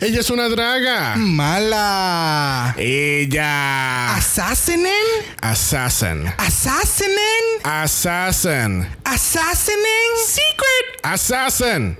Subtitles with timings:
[0.00, 1.16] Ella es una draga.
[1.16, 2.72] Mala.
[2.78, 4.14] Ella.
[4.14, 4.92] Assassinen?
[5.42, 6.32] Assassin.
[6.38, 7.44] Assassinen?
[7.64, 8.86] Assassin.
[9.04, 10.10] Assassinen?
[10.24, 11.00] Secret.
[11.02, 11.98] Assassin.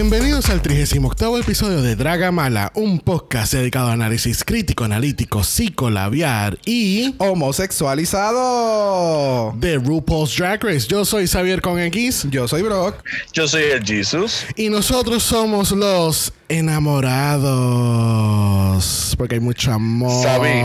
[0.00, 6.56] Bienvenidos al 38 episodio de Draga Mala, un podcast dedicado a análisis crítico, analítico, psicolabiar
[6.64, 9.54] y Homosexualizado.
[9.56, 10.86] de RuPaul's Drag Race.
[10.86, 13.02] Yo soy Xavier con X Yo soy Brock.
[13.32, 14.46] Yo soy el Jesus.
[14.54, 19.14] y nosotros somos los enamorados.
[19.16, 20.62] Porque hay mucho amor, Sabi,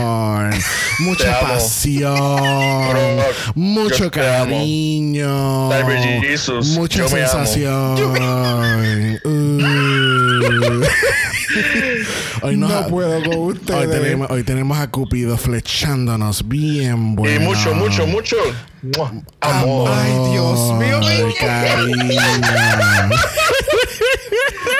[1.00, 2.38] mucha pasión,
[3.54, 5.70] mucho cariño,
[6.22, 7.96] Jesus, mucha sensación.
[9.24, 10.84] Uh.
[12.42, 13.90] hoy, nos- No puedo con hoy, ustedes.
[13.90, 17.34] tenemos, hoy tenemos a Cupido flechándonos bien bueno.
[17.34, 18.36] Y mucho, mucho, mucho.
[19.40, 19.90] Amor.
[19.92, 21.00] Ay, Dios mío.
[21.40, 22.20] Cariño.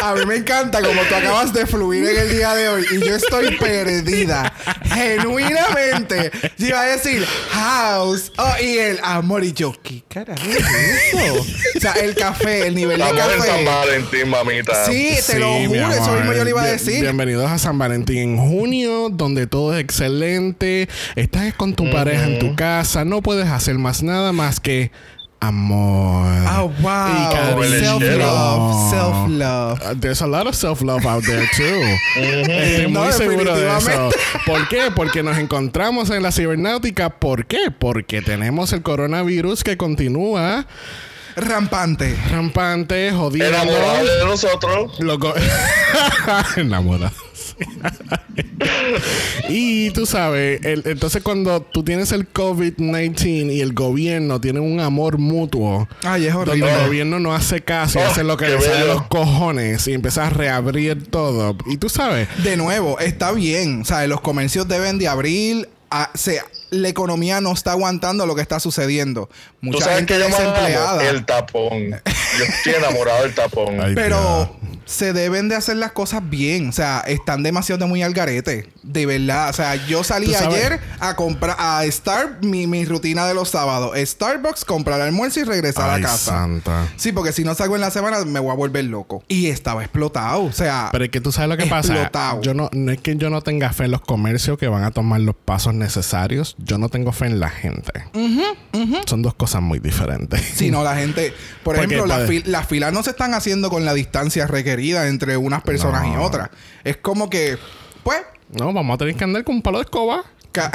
[0.02, 3.00] A mí me encanta como tú acabas de fluir en el día de hoy y
[3.06, 4.52] yo estoy perdida.
[4.84, 6.30] Genuinamente.
[6.58, 8.32] Yo iba a decir house.
[8.36, 9.44] Oh, y el amor.
[9.44, 11.34] Y yo, ¿qué carajo es eso?
[11.76, 13.64] o sea, el café, el nivel de Estamos en San café.
[13.64, 14.86] Valentín, mamita.
[14.86, 15.90] Sí, te Sí, lo juro.
[15.92, 17.00] Eso mismo yo le iba a Bien- decir.
[17.00, 20.88] Bienvenidos a San Valentín en junio, donde todo es excelente.
[21.16, 23.04] Estás con tu pareja en tu casa.
[23.04, 24.90] No puedes hacer más nada más que
[25.48, 26.26] amor.
[26.56, 27.08] Oh, wow.
[27.08, 27.98] Y cariño.
[27.98, 28.90] Self-love.
[28.90, 29.80] Self-love.
[29.82, 31.80] Uh, There's a lot of self-love out there too.
[32.20, 34.10] Estoy No, muy seguro de eso.
[34.46, 34.90] ¿Por qué?
[34.94, 37.10] Porque nos encontramos en la cibernáutica.
[37.10, 37.70] ¿Por qué?
[37.76, 40.66] Porque tenemos el coronavirus que continúa
[41.36, 42.16] Rampante.
[42.30, 43.56] rampante, jodiendo.
[43.58, 45.00] Enamorado de nosotros.
[45.00, 45.34] Loco.
[46.56, 47.23] Enamorados.
[49.48, 54.80] y tú sabes, el- entonces cuando tú tienes el COVID-19 y el gobierno tiene un
[54.80, 56.72] amor mutuo, Ay, es donde horrible.
[56.74, 59.92] el gobierno no hace caso y Oh, hace lo que le sale los cojones y
[59.92, 61.56] empieza a reabrir todo.
[61.66, 63.82] Y tú sabes, De nuevo, está bien.
[63.82, 65.68] O sea, los comercios deben de abrir.
[65.90, 69.26] A, se- la economía no está aguantando lo que está sucediendo.
[69.28, 69.32] Tú
[69.68, 71.08] Mucha sabes gente que yo desempleada.
[71.08, 71.90] el tapón.
[71.90, 73.80] Yo estoy enamorado del tapón.
[73.80, 74.56] Ay, Pero
[74.86, 76.68] se deben de hacer las cosas bien.
[76.68, 78.70] O sea, están demasiado muy al garete.
[78.82, 79.50] De verdad.
[79.50, 83.96] O sea, yo salí ayer a comprar, a estar mi, mi rutina de los sábados.
[83.98, 86.32] Starbucks, comprar almuerzo y regresar ay, a casa.
[86.32, 86.88] santa.
[86.96, 89.24] Sí, porque si no salgo en la semana me voy a volver loco.
[89.28, 90.42] Y estaba explotado.
[90.44, 91.92] O sea, Pero es que tú sabes lo que pasa.
[91.94, 92.42] Explotado.
[92.42, 94.90] Yo no, no es que yo no tenga fe en los comercios que van a
[94.90, 96.56] tomar los pasos necesarios.
[96.58, 97.92] Yo no tengo fe en la gente.
[99.06, 100.40] Son dos cosas muy diferentes.
[100.54, 103.84] Si no, la gente, por ejemplo, las fil- las filas no se están haciendo con
[103.84, 104.73] la distancia requerida
[105.08, 106.50] entre unas personas y otras.
[106.82, 107.56] Es como que,
[108.02, 110.24] pues, No, vamos a tener que andar con un palo de escoba.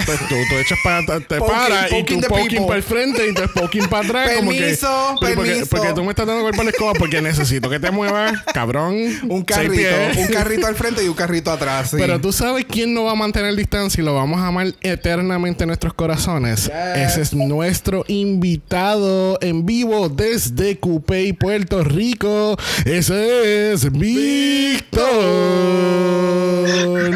[0.06, 3.34] Pues tú, tú echas para te Poking- paras y tú poking para el frente y
[3.34, 4.29] tú poking para atrás.
[4.38, 5.66] como que, Permiso, porque, permiso.
[5.69, 8.95] porque tú me estás dando el palo de escoba porque necesito que te muevas, cabrón.
[9.29, 11.91] un carrito, un carrito al frente y un carrito atrás.
[11.91, 11.97] sí.
[11.97, 15.63] Pero tú sabes quién no va a mantener distancia y lo vamos a amar eternamente
[15.63, 16.66] en nuestros corazones.
[16.66, 16.73] Yes.
[17.12, 22.57] Ese es nuestro invitado en vivo desde Cupey, Puerto Rico.
[22.85, 25.09] Ese es Víctor.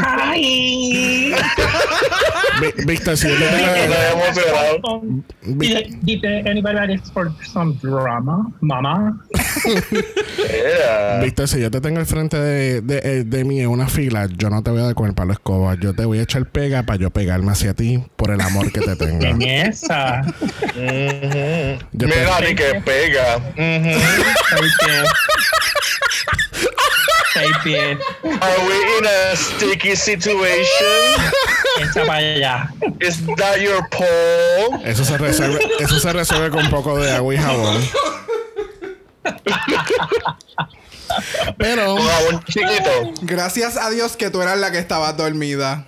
[0.05, 1.33] Ay.
[2.61, 6.99] Vi- Víctor, si yo te tengo- did, did anybody
[7.51, 8.51] some drama?
[10.37, 11.19] Yeah.
[11.21, 14.27] Víctor, si yo te tengo al frente de, de, eh, de mí en una fila,
[14.37, 15.75] yo no te voy a dar con el palo escoba.
[15.75, 18.81] Yo te voy a echar pega para yo pegarme hacia ti por el amor que
[18.81, 19.23] te tengo.
[19.25, 20.21] En esa.
[20.21, 21.79] Ujú.
[21.93, 23.37] Yo Mira, ni que pega.
[23.37, 23.99] Ujú.
[24.49, 25.09] Seis pies.
[27.33, 27.97] Seis pies.
[28.41, 31.23] Are we in a sticky situation?
[31.81, 32.73] Echa para allá.
[32.99, 34.83] Is that your pole?
[34.89, 37.81] Eso se resuelve, eso se resuelve con un poco de agua y jabón.
[41.57, 41.95] Pero,
[42.47, 43.13] chiquito.
[43.21, 45.85] Gracias a Dios que tú eras la que estaba dormida.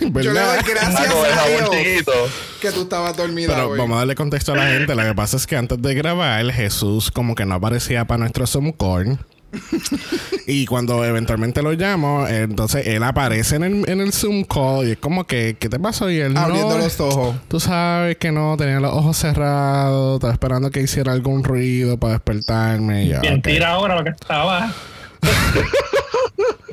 [0.00, 1.00] Yo le doy gracias
[1.38, 2.12] a Dios chiquito.
[2.60, 3.78] que tú estabas dormida Pero hoy.
[3.78, 4.94] vamos a darle contexto a la gente.
[4.94, 8.46] Lo que pasa es que antes de grabar, Jesús como que no aparecía para nuestro
[8.46, 9.18] Zoom call.
[10.46, 14.92] Y cuando eventualmente lo llamo, entonces él aparece en el, en el Zoom call y
[14.92, 16.10] es como que, ¿qué te pasó?
[16.10, 17.36] Y él Abriendo no, los ojos.
[17.48, 22.14] Tú sabes que no, tenía los ojos cerrados, estaba esperando que hiciera algún ruido para
[22.14, 23.04] despertarme.
[23.04, 23.44] Y yo, Bien, ok.
[23.44, 24.72] tira ahora lo que estaba.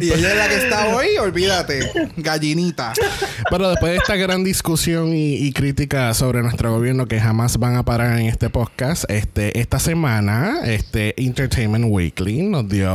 [0.00, 1.90] Y ella es la que está hoy, olvídate.
[2.16, 2.92] Gallinita.
[3.50, 7.76] Pero después de esta gran discusión y, y crítica sobre nuestro gobierno que jamás van
[7.76, 12.92] a parar en este podcast, este, esta semana, este Entertainment Weekly nos dio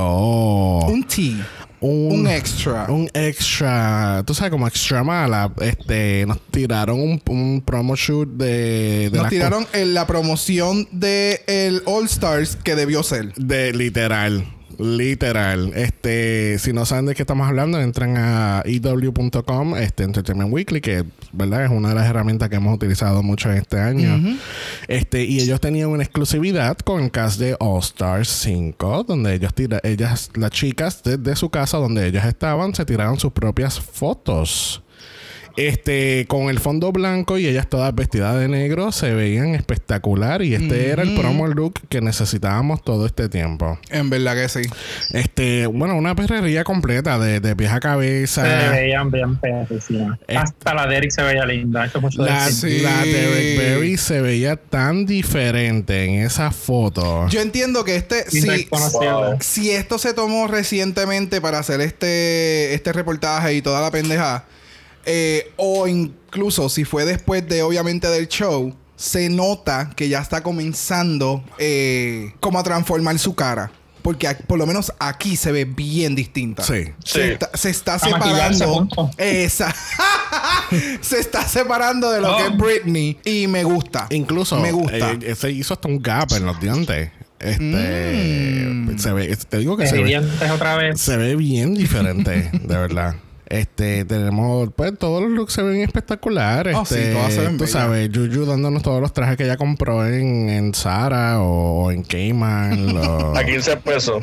[0.80, 1.48] Un tea.
[1.80, 2.86] un, Un extra.
[2.90, 9.10] un extra, tú sabes, como extra mala, este, nos tiraron un, un promo shoot de,
[9.12, 13.34] de Nos tiraron en la promoción de el All Stars que debió ser.
[13.36, 14.54] De literal.
[14.78, 15.74] Literal.
[15.76, 21.04] Este, si no saben de qué estamos hablando, entran a ew.com, este Entertainment Weekly, que
[21.32, 24.38] verdad es una de las herramientas que hemos utilizado mucho en este año.
[24.88, 29.54] Este, y ellos tenían una exclusividad con el cast de All Stars 5, donde ellos
[29.54, 34.84] tira, ellas, las chicas desde su casa donde ellas estaban, se tiraron sus propias fotos.
[35.58, 40.44] Este, con el fondo blanco y ellas todas vestidas de negro, se veían espectacular.
[40.44, 43.80] Y este era el promo look que necesitábamos todo este tiempo.
[43.90, 44.62] En verdad que sí.
[45.14, 48.44] Este, bueno, una perrería completa de, de pies a Se cabeza.
[48.72, 50.20] veían bien perrísimas.
[50.28, 51.86] Hasta la Derek se veía linda.
[51.86, 52.48] Eso es mucho La.
[52.52, 52.80] Sí.
[52.82, 57.28] la Derek Berry se veía tan diferente en esa foto.
[57.30, 58.68] Yo entiendo que este, si,
[59.40, 64.46] si esto se tomó recientemente para hacer este, este reportaje y toda la pendeja,
[65.08, 70.44] eh, o incluso si fue después de, obviamente, del show, se nota que ya está
[70.44, 73.72] comenzando eh, como a transformar su cara.
[74.04, 76.64] Porque aquí- por lo menos aquí se ve bien distinta.
[76.64, 76.86] Sí.
[77.04, 77.32] Se, Sí.
[77.32, 78.66] está, se está A separando.
[78.74, 79.12] punto.
[79.18, 79.74] Esa.
[81.02, 82.38] se está separando de lo Oh.
[82.38, 83.18] que es Britney.
[83.26, 84.08] Y me gusta.
[84.12, 85.12] Incluso Me gusta.
[85.22, 87.12] eh, se hizo hasta un gap en los dientes.
[87.40, 88.98] Este Mm.
[88.98, 91.00] se ve, te digo que se ve, dientes otra vez.
[91.00, 93.16] se ve bien diferente, de verdad.
[93.50, 96.76] Este, tenemos, pues todos los looks se ven espectaculares.
[96.76, 97.72] Oh, este, sí, todas se ven Tú bellas.
[97.72, 102.98] sabes, Juju dándonos todos los trajes que ella compró en, en Zara o, en Cayman
[102.98, 104.22] o A 15 pesos.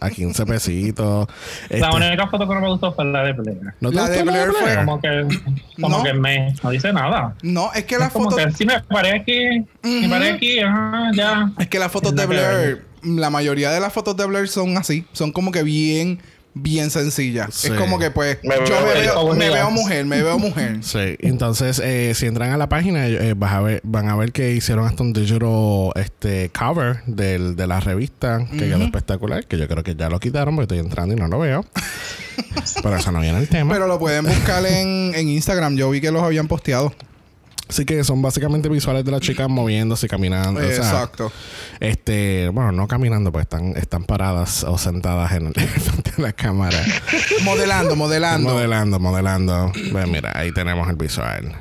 [0.00, 1.26] a 15 pesitos.
[1.68, 3.58] La Este, única foto que no me gustó fue la de Blair.
[3.80, 5.26] ¿no te La gustó de Blair fue- Como que,
[5.80, 6.04] como No.
[6.04, 7.34] que me no dice nada.
[7.42, 8.36] No, es que la Es como foto.
[8.44, 11.50] que sí me paré aquí, me paré aquí, ajá, ya.
[11.58, 14.76] Es que las fotos de la Blair, la mayoría de las fotos de Blair son
[14.78, 16.20] así, son como que bien,
[16.54, 17.54] bien sencillas.
[17.54, 17.68] Sí.
[17.68, 20.78] Es como que pues Me yo veo me veo, me veo mujer, me veo mujer.
[20.82, 24.32] Sí, entonces eh, si entran a la página eh, vas a ver, van a ver
[24.32, 29.58] que hicieron hasta un digital este, cover del, de la revista que quedó espectacular, que
[29.58, 31.64] yo creo que ya lo quitaron porque estoy entrando y no lo veo.
[32.82, 33.72] Pero eso no viene el tema.
[33.72, 35.76] Pero lo pueden buscar en, en Instagram.
[35.76, 36.92] Yo vi que los habían posteado.
[37.70, 40.58] Así que son básicamente visuales de las chicas moviéndose, caminando.
[40.60, 41.30] o sea, Exacto.
[41.78, 46.32] este, bueno, no caminando, pues están, están paradas o sentadas en el frente de la
[46.32, 46.82] cámara.
[47.44, 48.50] Modelando, modelando.
[48.52, 49.72] Modelando, modelando.
[49.92, 51.54] Pues mira, ahí tenemos el visual.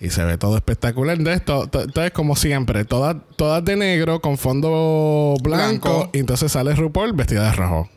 [0.00, 1.66] Y se ve todo espectacular de esto.
[1.68, 5.88] to- Entonces, como siempre, todas, todas de negro con fondo blanco.
[5.98, 6.10] Blanco.
[6.14, 7.90] Y entonces sale RuPaul vestida de rojo.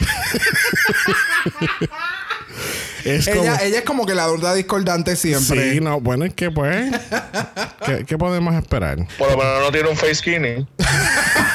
[3.16, 3.42] es como...
[3.42, 5.72] ella, ella es como que la duda discordante siempre.
[5.72, 6.90] Sí, no, bueno, es que pues...
[7.86, 8.98] ¿qué, qué podemos esperar?
[9.18, 10.66] Por lo menos no tiene un face skinny.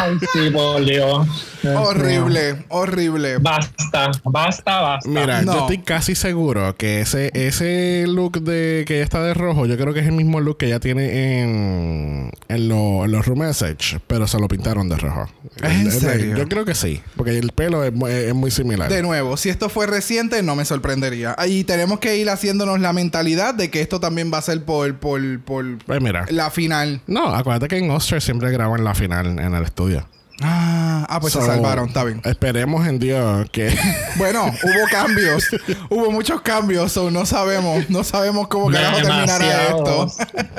[0.00, 1.26] Ay, sí, por Dios.
[1.74, 3.38] Horrible, horrible.
[3.38, 5.08] Basta, basta, basta.
[5.08, 5.52] Mira, No.
[5.54, 9.76] yo estoy casi seguro que ese, ese look de que ella está de rojo, yo
[9.76, 13.40] creo que es el mismo look que ella tiene en, en, lo- en los room
[13.40, 15.28] message, pero se lo pintaron de rojo.
[15.56, 16.36] ¿Es en El- el- serio?
[16.36, 18.88] Yo creo que sí, porque el pelo es, es muy similar.
[18.88, 21.34] De nuevo, si esto fue reciente, no me sorprendería.
[21.48, 24.94] Y tenemos que ir haciéndonos la mentalidad de que esto también va a ser por,
[24.98, 26.26] por, por Pues mira.
[26.30, 27.00] la final.
[27.06, 30.06] No, acuérdate que en Oscar siempre graban la final en el estudio.
[30.42, 32.20] Ah, ah, pues se salvaron, está bien.
[32.24, 33.74] Esperemos en Dios que...
[34.16, 35.44] Bueno, hubo cambios.
[35.90, 37.88] hubo muchos cambios, so no sabemos.
[37.90, 40.08] No sabemos cómo carajo terminará esto.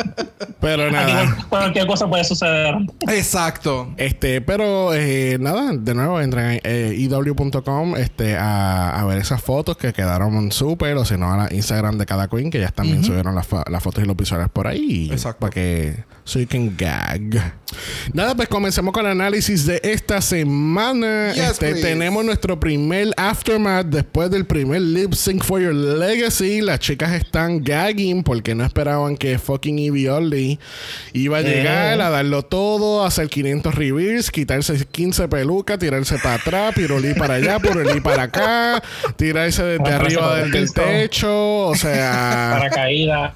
[0.59, 1.23] Pero nada.
[1.23, 2.75] Aquí cualquier cosa puede suceder.
[3.07, 3.93] Exacto.
[3.97, 9.41] Este, pero eh, nada, de nuevo entren a eh, iw.com este, a, a ver esas
[9.41, 12.71] fotos que quedaron súper, o si no, a la Instagram de cada queen, que ya
[12.71, 15.09] también subieron las, las fotos y los visuales por ahí.
[15.11, 15.41] Exacto.
[15.41, 17.53] Para que so you can gag.
[18.13, 21.33] Nada, pues comencemos con el análisis de esta semana.
[21.33, 26.61] Yes, este, tenemos nuestro primer aftermath después del primer lip sync for your legacy.
[26.61, 30.59] Las chicas están gagging porque no esperaban que fucking Evie Oddly
[31.13, 36.73] iba a llegar a darlo todo, hacer 500 reveals, quitarse 15 pelucas, tirarse para atrás,
[36.75, 38.83] pirulí para allá, pirulí para acá,
[39.15, 43.33] tirarse desde arriba del, del techo, o sea, Paracaídas.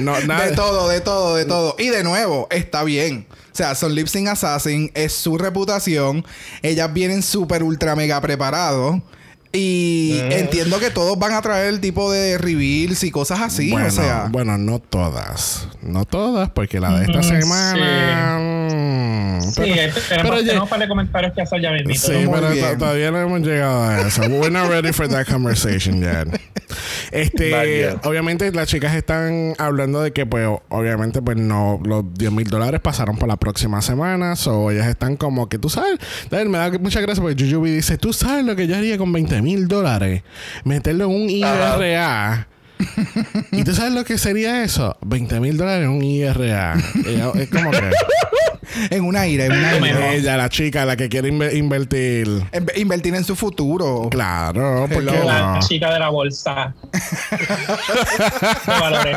[0.00, 0.46] no, nada.
[0.46, 1.59] De todo, de todo, de todo.
[1.78, 3.26] Y de nuevo, está bien.
[3.30, 6.24] O sea, son Lip Sync Assassin, es su reputación.
[6.62, 9.00] Ellas vienen súper ultra mega preparados.
[9.52, 13.72] Y entiendo que todos van a traer el tipo de reveals y cosas así.
[13.72, 15.66] bueno, o sea, bueno, no todas.
[15.82, 18.68] No todas, porque la de esta semana.
[19.42, 21.94] Sí, pero- tenemos, pero ya- tenemos para comentarios que hacer ya mismo.
[21.94, 24.22] Sí, Muy pero todavía no hemos llegado a eso.
[24.28, 26.28] We're not ready for that conversation yet.
[27.10, 27.96] Este, Vaya.
[28.04, 32.80] obviamente las chicas están hablando de que, pues, obviamente, pues no, los 10 mil dólares
[32.80, 34.34] pasaron por la próxima semana.
[34.46, 35.98] O ellas están como que, tú sabes,
[36.30, 39.42] me da muchas gracias porque Jujubee dice, tú sabes lo que yo haría con 20
[39.42, 40.22] mil dólares.
[40.64, 42.46] Meterlo en un IRA.
[43.52, 44.96] ¿Y tú sabes lo que sería eso?
[45.02, 46.74] 20 mil dólares en un IRA.
[47.34, 47.90] Es como que
[48.90, 50.12] En una ira, en una ira.
[50.12, 52.28] ella, la chica, la que quiere inve- invertir.
[52.52, 54.08] En- Invertir en su futuro.
[54.10, 55.10] Claro, porque.
[55.24, 55.58] La no.
[55.60, 56.72] chica de la bolsa.
[58.66, 59.16] de valores.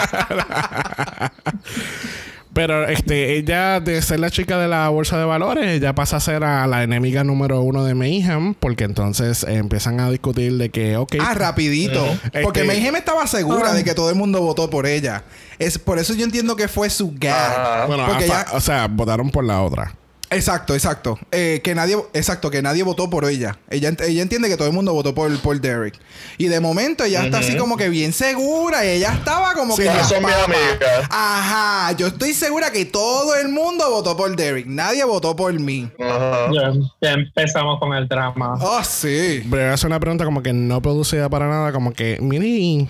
[2.53, 6.19] Pero este, ella de ser la chica de la bolsa de valores, ella pasa a
[6.19, 10.69] ser a la enemiga número uno de Mayhem, porque entonces eh, empiezan a discutir de
[10.69, 12.05] que, ok, Ah, rapidito.
[12.43, 15.23] Porque Este- Mayhem estaba segura de que todo el mundo votó por ella.
[15.57, 17.87] Es por eso yo entiendo que fue su gag.
[17.87, 19.95] Bueno, porque ella- o sea, votaron por la otra.
[20.35, 21.19] Exacto, exacto.
[21.31, 23.57] Eh, que nadie, exacto, que nadie votó por ella.
[23.69, 25.93] Ella, ella entiende que todo el mundo votó por, por Derek.
[26.37, 28.85] Y de momento ella está así como que bien segura.
[28.85, 29.89] Y ella estaba como Sí, que.
[29.89, 30.43] no "Ya, son mis papá".
[30.45, 31.07] amigas.
[31.09, 31.91] Ajá.
[31.97, 34.65] Yo estoy segura que todo el mundo votó por Derek.
[34.65, 35.89] Nadie votó por mí.
[35.99, 38.57] Ya, ya empezamos con el drama.
[38.61, 39.41] Oh, sí.
[39.49, 42.87] Pero voy a hacer una pregunta como que no producida para nada, como que, mire,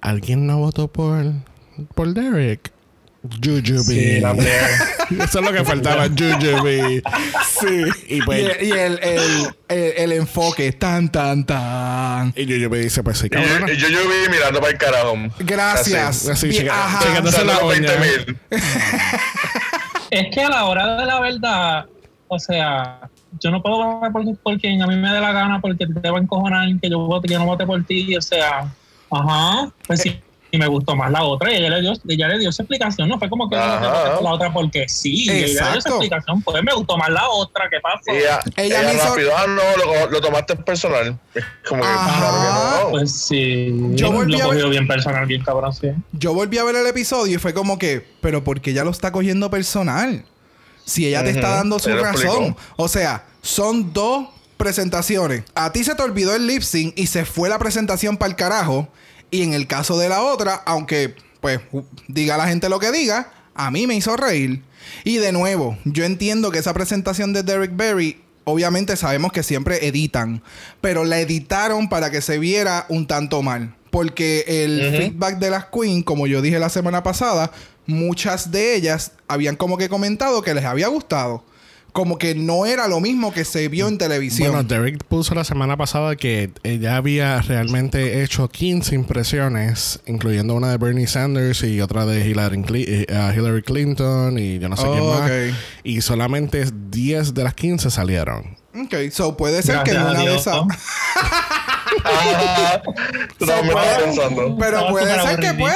[0.00, 1.24] ¿alguien no votó por,
[1.94, 2.72] por Derek?
[3.42, 3.82] Jujubee.
[4.16, 4.30] Sí, la.
[5.24, 7.02] Eso es lo que faltaba, Jujubee.
[7.60, 7.84] Sí.
[8.08, 10.72] Y Y, pues, el, y el, el- el- el enfoque.
[10.72, 12.32] Tan, tan, tan.
[12.36, 13.72] y Jujubee dice, pues sí, Y cabrona.
[13.72, 15.14] yo, y vi mirando para el carajo.
[15.40, 16.28] Gracias.
[16.28, 17.16] Así, Bien, ajá.
[17.18, 17.92] Entonces la uña.
[17.92, 18.38] 20 mil.
[20.10, 21.86] Es que a la hora de la verdad,
[22.28, 23.00] o sea,
[23.40, 26.10] yo no puedo votar por, por quien a mí me dé la gana porque te
[26.10, 28.72] va a encojonar que yo vote, que yo no vote por ti, o sea,
[29.10, 30.20] ajá, pues sí.
[30.56, 33.08] Y me gustó más la otra y ella le dio, ella le dio su explicación,
[33.08, 34.20] no fue como que Ajá.
[34.22, 35.88] la otra porque sí, ella le dio Exacto.
[35.90, 38.00] explicación, pues me gustó más la otra, ¿qué pasó?
[38.12, 41.18] Y ella, Ella ella, me hizo- rápido, ah, no, lo, lo tomaste personal.
[41.34, 42.18] Es como que, Ajá.
[42.18, 42.36] claro
[42.80, 42.90] que no.
[42.92, 45.88] Pues sí, Yo volví lo a ver- cogió bien personal, bien cabrón, sí.
[46.12, 48.90] Yo volví a ver el episodio y fue como que, pero ¿por qué ella lo
[48.90, 50.24] está cogiendo personal?
[50.84, 52.12] Si ella te está dando su razón.
[52.44, 52.56] explicó.
[52.76, 55.42] O sea, son dos presentaciones.
[55.54, 58.36] A ti se te olvidó el lip sync y se fue la presentación para el
[58.36, 58.88] carajo.
[59.30, 61.60] Y en el caso de la otra, aunque pues
[62.08, 64.62] diga la gente lo que diga, a mí me hizo reír.
[65.04, 69.86] Y de nuevo, yo entiendo que esa presentación de Derek Berry, obviamente sabemos que siempre
[69.86, 70.42] editan,
[70.80, 73.74] pero la editaron para que se viera un tanto mal.
[73.90, 77.50] Porque el feedback de las Queen, como yo dije la semana pasada,
[77.86, 81.44] muchas de ellas habían como que comentado que les había gustado.
[81.96, 84.52] Como que no era lo mismo que se vio en televisión.
[84.52, 90.68] Bueno, Derek puso la semana pasada que ella había realmente hecho 15 impresiones, incluyendo una
[90.70, 94.98] de Bernie Sanders y otra de Hillary, eh, Hillary Clinton y yo no sé quién
[95.00, 95.30] Oh, más.
[95.84, 98.58] Y solamente 10 de las 15 salieron.
[98.74, 100.64] Ok, so puede ser que en una de esas.
[103.38, 104.56] Pensando.
[104.58, 105.74] Pero puede ser que pues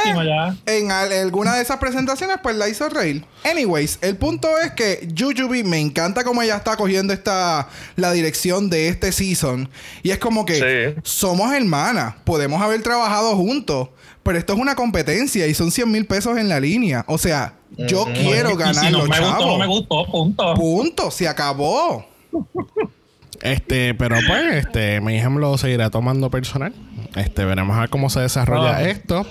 [0.66, 3.24] en al- alguna de esas presentaciones pues la hizo reír.
[3.44, 8.70] Anyways, el punto es que Jujubee me encanta cómo ella está cogiendo esta la dirección
[8.70, 9.68] de este season
[10.02, 11.00] y es como que Sí.
[11.04, 13.88] somos hermanas, podemos haber trabajado juntos,
[14.22, 17.04] pero esto es una competencia y son 100 mil pesos en la línea.
[17.08, 20.54] O sea, yo quiero Y ganar si no los me gustó, no me gustó, punto.
[20.54, 22.04] Punto, se acabó.
[23.42, 26.74] Este, pero pues, este, Mayhem lo seguirá tomando personal.
[27.16, 29.26] Este, veremos a ver cómo se desarrolla esto.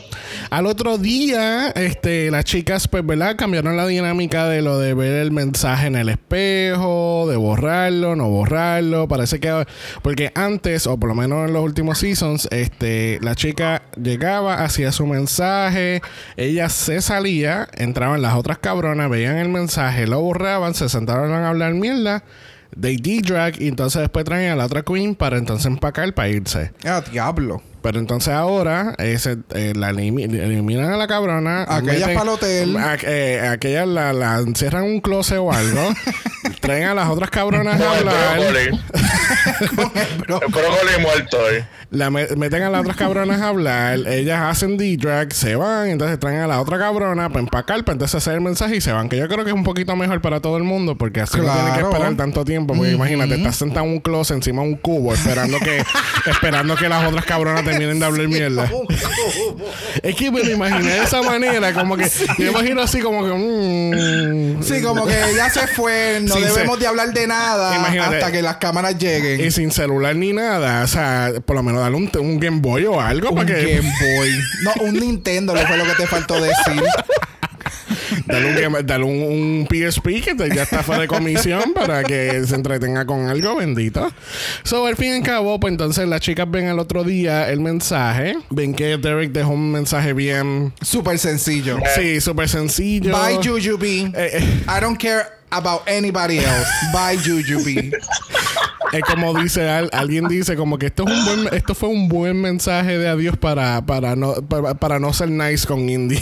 [0.50, 3.36] Al otro día, este, las chicas, pues, ¿verdad?
[3.38, 8.30] Cambiaron la dinámica de lo de ver el mensaje en el espejo, de borrarlo, no
[8.30, 9.08] borrarlo.
[9.08, 9.66] Parece que,
[10.02, 14.92] porque antes, o por lo menos en los últimos seasons, este, la chica llegaba, hacía
[14.92, 16.02] su mensaje,
[16.36, 21.48] ella se salía, entraban las otras cabronas, veían el mensaje, lo borraban, se sentaron a
[21.48, 22.24] hablar mierda.
[22.80, 26.72] They D-drag y entonces después traen a la otra queen para entonces empacar para irse.
[26.86, 27.62] Ah, diablo.
[27.82, 31.64] Pero entonces ahora ese, eh, la elimi- eliminan a la cabrona.
[31.64, 32.76] Aquellas pa'l hotel.
[32.78, 35.82] A, eh, aquellas la, la encierran en un closet o algo.
[36.60, 38.70] traen a las otras cabronas a el hablar.
[40.20, 40.46] Brócoli.
[40.46, 41.66] El brócoli muerto ahí.
[41.92, 43.98] La me- meten a las otras cabronas a hablar.
[44.08, 45.90] Ellas hacen D-drag, se van.
[45.90, 48.92] Entonces traen a la otra cabrona para empacar, para entonces hacer el mensaje y se
[48.92, 49.10] van.
[49.10, 51.52] Que yo creo que es un poquito mejor para todo el mundo porque así no
[51.52, 52.76] tienen que esperar tanto tiempo.
[52.76, 55.84] Porque imagínate, estás sentado en un closet encima de un cubo esperando que,
[56.30, 58.70] esperando que las otras cabronas terminen de hablar mierda.
[60.04, 63.24] Es que me lo imaginé de esa manera, como que yo me imagino así como
[63.26, 63.32] que.
[63.34, 67.76] mm, Sí, como que ya se fue, no Sí, debemos se- de hablar de nada
[67.76, 68.16] Imagínate.
[68.18, 69.29] hasta que las cámaras lleguen.
[69.36, 70.84] Y sin celular ni nada.
[70.84, 73.76] O sea, por lo menos darle un, un Game Boy o algo un para que.
[73.78, 74.30] Game Boy.
[74.64, 76.84] No, un Nintendo le fue lo que te faltó decir.
[78.26, 82.04] Dale un, game- dale un, un PSP que te- ya está fuera de comisión para
[82.04, 84.12] que se entretenga con algo, bendito.
[84.64, 87.60] So, al fin y al cabo, pues entonces las chicas ven al otro día el
[87.60, 88.36] mensaje.
[88.52, 90.74] Ven que Derek dejó un mensaje bien.
[90.82, 91.78] Súper sencillo.
[91.96, 93.18] Sí, súper sencillo.
[93.18, 94.12] Bye, Jujubee.
[94.16, 96.70] Eh, eh, I don't care about anybody else.
[96.94, 97.92] Bye, Jujubee.
[98.94, 102.08] es como dice al- alguien dice como que esto es un buen esto fue un
[102.10, 106.22] buen mensaje de adiós para para no para, para no ser nice con India.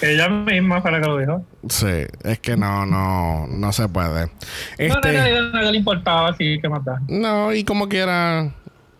[0.00, 1.44] Ella misma fue la que lo dijo.
[1.68, 1.86] sí,
[2.22, 4.26] es que no no no se puede.
[4.26, 4.28] No, no,
[4.78, 7.00] Este no, no, no le importaba, así que da.
[7.08, 8.52] No, y como quiera.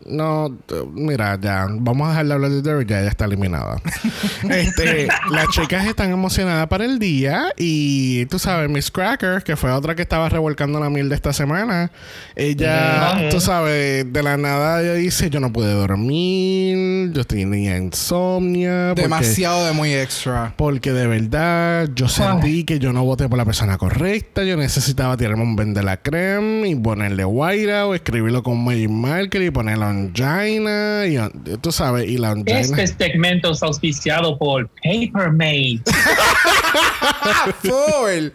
[0.09, 0.57] No,
[0.93, 3.81] mira, ya, vamos a dejar de hablar de Derek, ya ella está eliminada.
[4.51, 9.71] este, las chicas están emocionadas para el día y tú sabes, Miss Cracker, que fue
[9.71, 11.91] otra que estaba revolcando la miel de esta semana,
[12.37, 18.89] ella, tú sabes, de la nada ella dice, yo no pude dormir, yo tenía insomnia.
[18.91, 20.55] porque- Demasiado de muy extra.
[20.57, 24.45] porque de verdad yo sentí que yo no voté por la persona correcta.
[24.45, 28.89] Yo necesitaba tirarme un Ben de la creme y ponerle Guaira o escribirlo con Magic
[28.91, 31.07] Marker y ponerle angina.
[31.07, 32.61] Y tú sabes, y la angina.
[32.61, 35.81] Este segmento es auspiciado por Papermate.
[37.63, 38.29] Full.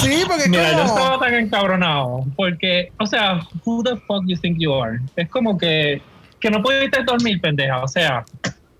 [0.00, 0.98] Sí, porque Mira, yo como...
[0.98, 4.98] estaba tan encabronado porque, o sea, who the fuck you think you are?
[5.16, 6.00] Es como que,
[6.40, 7.82] que no pudiste dormir, pendeja.
[7.82, 8.24] O sea,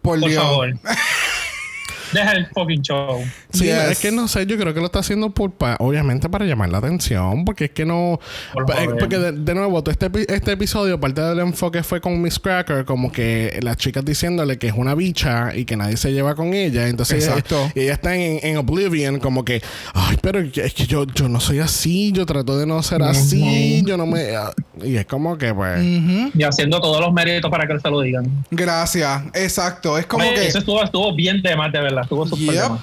[0.03, 0.43] Por, por Dios.
[0.43, 0.73] favor.
[2.13, 3.25] Deja el fucking show.
[3.53, 3.75] Sí, Yes.
[3.93, 6.71] es que no sé, yo creo que lo está haciendo por pa- obviamente para llamar
[6.71, 8.19] la atención, porque es que no
[8.53, 12.21] Por eh, porque de, de nuevo, todo este, este episodio, parte del enfoque fue con
[12.23, 16.13] Miss Cracker, como que las chicas diciéndole que es una bicha y que nadie se
[16.13, 17.71] lleva con ella, entonces ella, Exacto.
[17.75, 19.63] y ella está en, en Oblivion, como que,
[19.95, 23.83] ay, pero es que yo, yo no soy así, yo trato de no ser así,
[23.87, 24.35] yo no me...
[24.37, 25.83] ah", y es como que, pues...
[25.83, 28.45] Y haciendo todos los méritos para que se lo digan.
[28.51, 29.23] Gracias.
[29.35, 29.99] Exacto.
[29.99, 30.47] Es como Oye, que...
[30.49, 32.03] Eso estuvo, estuvo bien de más, de verdad.
[32.03, 32.81] Estuvo súper Yep, más.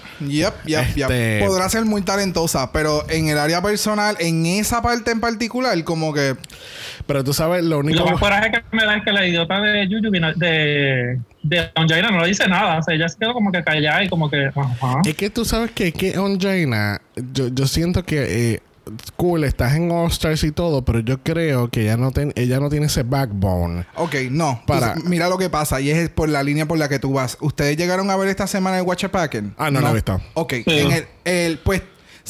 [0.66, 1.12] Yep, yep, yep.
[1.12, 5.82] Este- Podrá ser muy talentosa, pero en el área personal, en esa parte en particular,
[5.84, 6.36] como que
[7.08, 8.00] Pero tú sabes, lo único...
[8.00, 12.12] lo más coraje que me da es que la idiota de Yuyu de, de Angelina
[12.12, 12.80] no le dice nada.
[12.80, 14.52] O sea, ella se quedó como que callada y como que.
[15.06, 17.02] Es que tú sabes que, que Onjaina,
[17.34, 18.62] yo, yo siento que eh,
[19.16, 22.60] cool, estás en All Stars y todo, pero yo creo que ella no, ten- ella
[22.60, 23.86] no tiene ese backbone.
[23.96, 24.62] Ok, no.
[24.66, 27.14] Para- Pues, mira lo que pasa y es por la línea por la que tú
[27.14, 27.38] vas.
[27.42, 29.54] ¿Ustedes llegaron a ver esta semana el Watch Packing?
[29.58, 30.20] Ah, no, no he visto.
[30.34, 30.64] Ok, Sí.
[30.68, 31.82] en el, el- pues...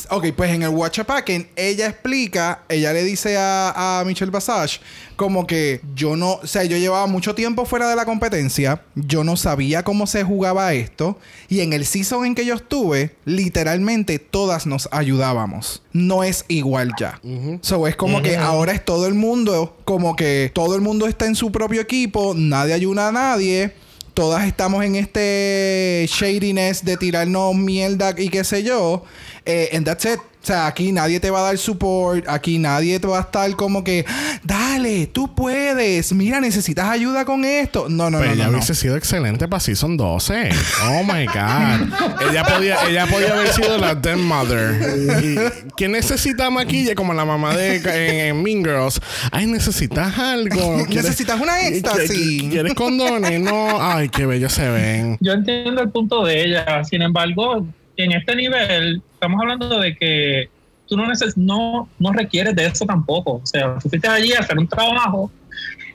[0.10, 4.80] Ok, pues en el Watch Packing ella explica, ella le dice a, a Michelle Basage
[5.16, 9.26] como que yo no, o sea, yo llevaba mucho tiempo fuera de la competencia, yo
[9.26, 14.18] no sabía cómo se jugaba esto y en el season en que yo estuve, literalmente
[14.18, 15.82] todas nos ayudábamos.
[15.92, 17.20] No es igual ya.
[17.62, 21.26] So es como que ahora es todo el mundo, como que todo el mundo está
[21.26, 23.74] en su propio equipo, nadie ayuda a nadie.
[24.14, 29.04] Todas estamos en este shadiness de tirarnos mierda y qué sé yo.
[29.50, 30.20] Eh, and that's it.
[30.42, 32.26] O sea, aquí nadie te va a dar support.
[32.30, 34.06] Aquí nadie te va a estar como que,
[34.42, 36.14] dale, tú puedes.
[36.14, 37.90] Mira, necesitas ayuda con esto.
[37.90, 38.58] No, no, Pero no, ella no, no.
[38.58, 40.50] hubiese sido excelente para Season 12.
[40.86, 42.30] Oh my God.
[42.32, 45.22] ella, podía, ella podía haber sido la Dead Mother.
[45.24, 45.36] Y,
[45.76, 49.02] ¿Quién necesita maquilla como la mamá de en, en Mean Girls?
[49.32, 50.86] Ay, necesitas algo.
[50.88, 52.12] ¿Quieres- Necesitas una éxtasis.
[52.12, 53.42] ¿Qui- ¿Quieres condones?
[53.42, 53.78] No.
[53.82, 55.18] Ay, qué bellos se ven.
[55.20, 56.82] Yo entiendo el punto de ella.
[56.86, 60.50] Sin embargo, en este nivel, estamos hablando de que
[60.88, 63.34] tú no, neces no, no requieres de eso tampoco.
[63.44, 65.30] O sea, tú fuiste allí a hacer un trabajo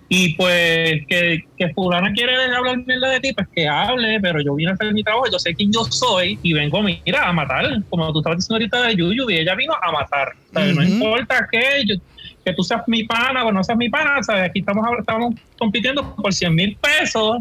[0.08, 4.54] y pues que, que fulana quiere hablar mierda de ti, pues que hable, pero yo
[4.54, 7.64] vine a hacer mi trabajo, yo sé quién yo soy y vengo, mira, a matar.
[7.88, 10.32] Como tú estabas diciendo ahorita de Yuyu, y ella vino a matar.
[10.52, 11.96] No importa que, yo-
[12.44, 14.50] que tú seas mi pana o no seas mi pana, ¿sabes?
[14.50, 17.38] Aquí estamos, estamos compitiendo por 100 mil pesos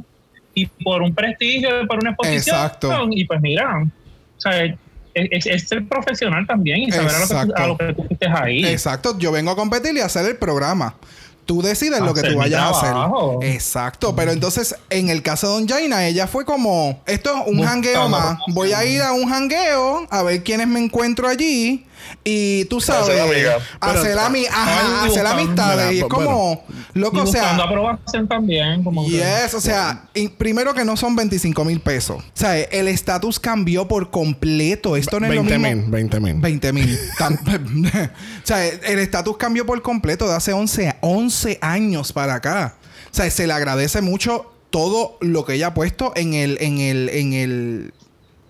[0.56, 2.56] y por un prestigio, por una exposición.
[2.56, 3.08] Exacto.
[3.12, 4.74] Y pues mira, o sea,
[5.14, 7.62] es, es- ser profesional también y saber a lo, que, tú- Exacto.
[7.64, 8.66] a lo que tú fuiste ahí.
[8.66, 10.96] Exacto, yo vengo a competir y a hacer el programa.
[11.46, 12.94] Tú decides lo que tú vayas a hacer.
[13.54, 17.58] Exacto, pero entonces en el caso de Don Jaina, ella fue como, esto es un
[17.58, 18.38] Buscando jangueo más.
[18.54, 21.86] Voy a ir a un jangueo a ver quiénes me encuentro allí
[22.24, 23.58] y tú sabes, Hacer amiga.
[23.80, 25.30] hacer, ami- ajá, Ay, hacer buscando.
[25.44, 28.84] amistades y es Mira, como, y loco, o sea, aprobación también.
[28.84, 32.24] Como que- Yes, o sea, y primero que no son 25 mil pesos.
[32.24, 34.96] O sea, el estatus cambió por completo.
[34.96, 35.82] Esto no es lo 20 mismo.
[35.84, 36.36] mil, 20 mil.
[36.42, 37.00] 20 mil.
[37.20, 42.76] o sea, el estatus cambió por completo de hace 11, 11 años para acá.
[43.12, 46.80] O sea, se le agradece mucho todo lo que ella ha puesto en el, en
[46.80, 47.94] el, en el,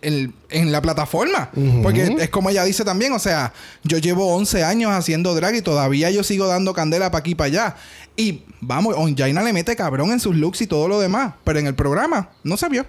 [0.04, 1.50] en, en la plataforma.
[1.56, 1.82] Ujú.
[1.82, 5.62] Porque es como ella dice también, o sea, yo llevo 11 años haciendo drag y
[5.62, 7.76] todavía yo sigo dando candela para aquí y para allá.
[8.16, 11.34] Y vamos, Onjaina le mete cabrón en sus looks y todo lo demás.
[11.44, 12.86] Pero en el programa no se vio.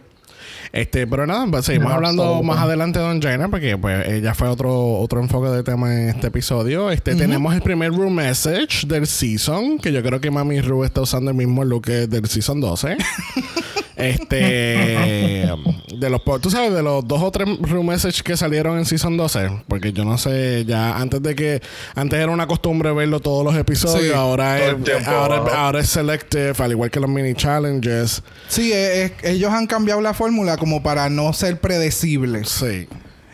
[0.72, 2.46] Este, pero nada, pues, seguimos No, hablando absoluto.
[2.48, 6.08] más adelante de Don Jaina, porque pues ella fue otro, otro enfoque de tema en
[6.08, 6.90] este episodio.
[6.90, 11.00] Este, tenemos el primer room message del season, que yo creo que Mami Ru está
[11.00, 12.96] usando el mismo look que del season 12.
[13.96, 14.36] este
[15.96, 19.16] de los tú sabes de los dos o tres room message que salieron en season
[19.16, 21.62] 12 porque yo no sé ya antes de que
[21.94, 26.54] antes era una costumbre verlo todos los episodios Sí, ahora es, tiempo, ahora, es selective
[26.58, 30.82] al igual que los mini challenges Sí, eh, eh, ellos han cambiado la fórmula como
[30.82, 32.48] para no ser predecibles.
[32.48, 32.88] sí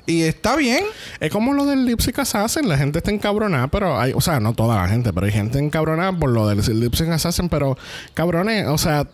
[0.07, 0.85] Y está bien.
[1.21, 2.69] Es como lo del lip sync assassin.
[2.69, 5.59] La gente está encabronada, pero hay, o sea, no toda la gente, pero hay gente
[5.59, 7.77] encabronada por lo del lip sync assassin, pero
[8.15, 9.07] cabrones, o sea,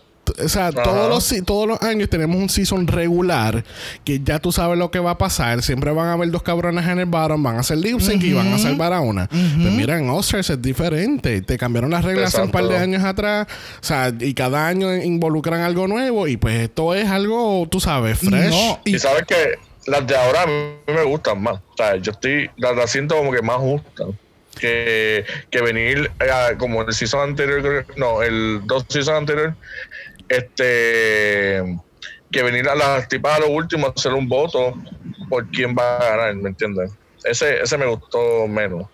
[0.45, 3.65] o sea, todos los, todos los años tenemos un season regular
[4.05, 5.62] que ya tú sabes lo que va a pasar.
[5.62, 8.33] Siempre van a haber dos cabrones en el bottom, van a hacer lip sync y
[8.33, 9.29] van a salvar a una.
[9.29, 11.43] Pero mira, en Oscars es diferente.
[11.43, 13.47] Te cambiaron las reglas hace un par de años atrás.
[13.81, 16.29] O sea, y cada año involucran algo nuevo.
[16.29, 18.51] Y pues esto es algo, tú sabes, fresh.
[18.51, 20.53] No, Y, y sabes que las de ahora a mí
[20.87, 21.57] me gustan más.
[21.57, 24.09] O sea, yo estoy, las, las siento como que más justas.
[24.59, 29.55] Que, que venir eh, como el season anterior, no, el dos season anterior,
[30.29, 31.62] este
[32.31, 34.75] que venir a las tipas a lo último a hacer un voto
[35.29, 36.93] por quién va a ganar, ¿me entiendes?
[37.25, 38.87] Ese, ese me gustó menos.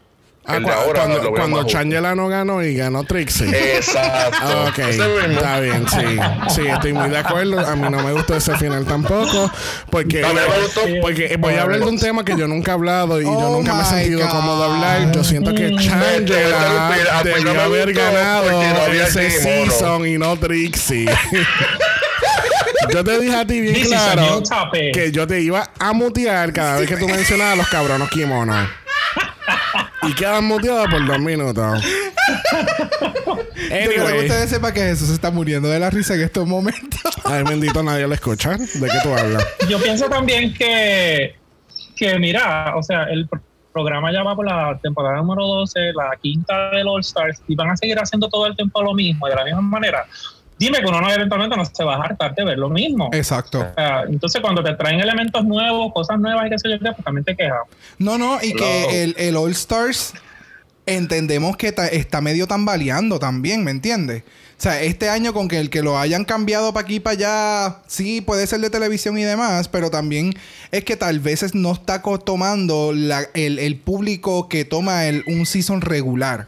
[0.45, 1.65] Ah, el de cu- ahora cuando, lo veo cuando.
[1.67, 3.77] Changela no ganó y ganó Trixie.
[3.77, 4.39] Exacto.
[4.43, 6.19] Ah, ok, está bien, sí.
[6.53, 7.61] Sí, estoy muy de acuerdo.
[7.61, 9.51] A mí no me gustó ese final tampoco.
[9.89, 10.81] Porque, me gustó.
[11.01, 13.57] porque voy a hablar de un tema que yo nunca he hablado y yo Oh
[13.57, 14.31] nunca me he sentido God.
[14.31, 15.13] cómodo hablar.
[15.13, 20.37] Yo siento que Changela A mí no debió haber ganado no ese season y no
[20.37, 21.07] Trixie.
[22.93, 24.43] Yo te dije a ti bien This is claro
[24.93, 28.69] que yo te iba a mutear cada vez que tú mencionabas a los cabronos kimonos.
[30.03, 31.83] Y quedas muteado por dos minutos.
[31.85, 34.19] yo que Anyway.
[34.27, 37.01] ustedes sepan que Jesús se está muriendo de la risa en estos momentos.
[37.25, 38.51] Ay, bendito, nadie lo escucha.
[38.57, 39.47] ¿De qué tú hablas?
[39.69, 41.37] Yo pienso también que,
[41.97, 43.41] que mira, o sea, el pro-
[43.73, 47.71] programa ya va por la temporada número 12, la quinta del All Stars, y van
[47.71, 50.05] a seguir haciendo todo el tiempo lo mismo, de la misma manera.
[50.67, 53.11] Dime que uno no, eventualmente no se va a hartar de ver lo mismo.
[53.13, 53.61] Exacto.
[53.61, 57.05] O sea, entonces, cuando te traen elementos nuevos, cosas nuevas y qué sé yo, pues
[57.05, 57.59] también te quejas.
[57.99, 60.15] No, no, y que el, el All Stars
[60.87, 64.23] entendemos que ta- está medio tambaleando también, ¿me entiendes?
[64.59, 67.77] O sea, este año con que el que lo hayan cambiado para aquí para allá,
[67.89, 70.33] sí, puede ser de televisión y demás, pero también
[70.71, 75.47] es que tal vez no está tomando la- el, el público que toma el, un
[75.47, 76.47] season regular.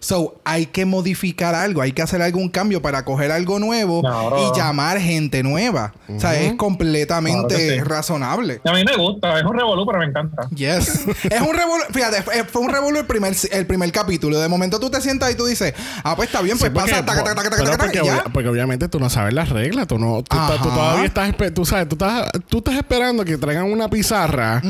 [0.00, 4.36] So, hay que modificar algo, hay que hacer algún cambio para coger algo nuevo Claro.
[4.54, 5.92] y llamar gente nueva.
[6.08, 7.80] O sea, es completamente Claro que sí.
[7.80, 8.60] razonable.
[8.64, 10.48] A mí me gusta, es un revolú, pero me encanta.
[10.54, 10.88] Yes.
[11.30, 11.84] es un revolú.
[11.92, 14.38] Fíjate, fue- un revolú el primer, el primer capítulo.
[14.40, 16.90] De momento tú te sientas y tú dices, ah, pues está bien, pues Sí, porque-
[16.92, 18.24] pasa, taca, taca, taca, pero taca, taca, porque, ya.
[18.32, 19.86] porque obviamente tú no sabes las reglas.
[19.86, 23.88] Tú, no, tú, todavía estás, tú sabes, tú estás, tú estás esperando que traigan una
[23.88, 24.60] pizarra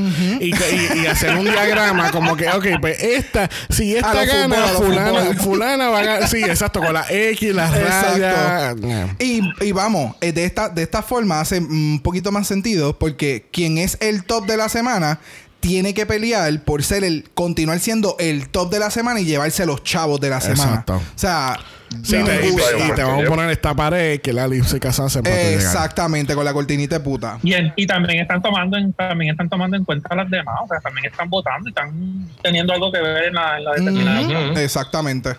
[0.40, 4.98] y, y- y hacer un diagrama como que, ok, pues esta, si esta gana, fútbol,
[4.98, 5.44] a lo fulana, fútbol.
[5.44, 6.28] fulana va a ganar.
[6.28, 8.76] Sí, exacto, con la X, las rayas.
[8.76, 9.16] Yeah.
[9.18, 13.46] Y, y vamos, eh, de esta, de esta forma hace un poquito más sentido porque
[13.52, 15.20] quien es el top de la semana
[15.60, 19.66] tiene que pelear por ser el continuar siendo el top de la semana y llevarse
[19.66, 20.70] los chavos de la semana.
[20.70, 20.94] Exacto.
[20.96, 21.58] O sea,
[22.02, 22.76] Sí, te- y, gusta.
[22.76, 25.54] te, y te vamos a poner esta pared que la se puede llegar.
[25.54, 27.38] Exactamente, con la cortinita de puta.
[27.42, 30.80] Y, y también están tomando en, también están tomando en cuenta las demás, o sea,
[30.80, 34.50] también están votando y están teniendo algo que ver en la, en la determinación.
[34.50, 35.30] Ujú, Exactamente.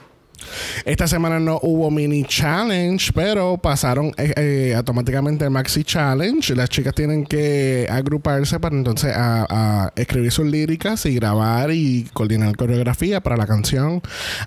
[0.86, 6.56] Esta semana no hubo mini challenge, pero pasaron eh, eh, automáticamente el maxi challenge.
[6.56, 12.08] Las chicas tienen que agruparse para entonces a, a escribir sus líricas y grabar y
[12.13, 14.02] coordinar coreografía para la canción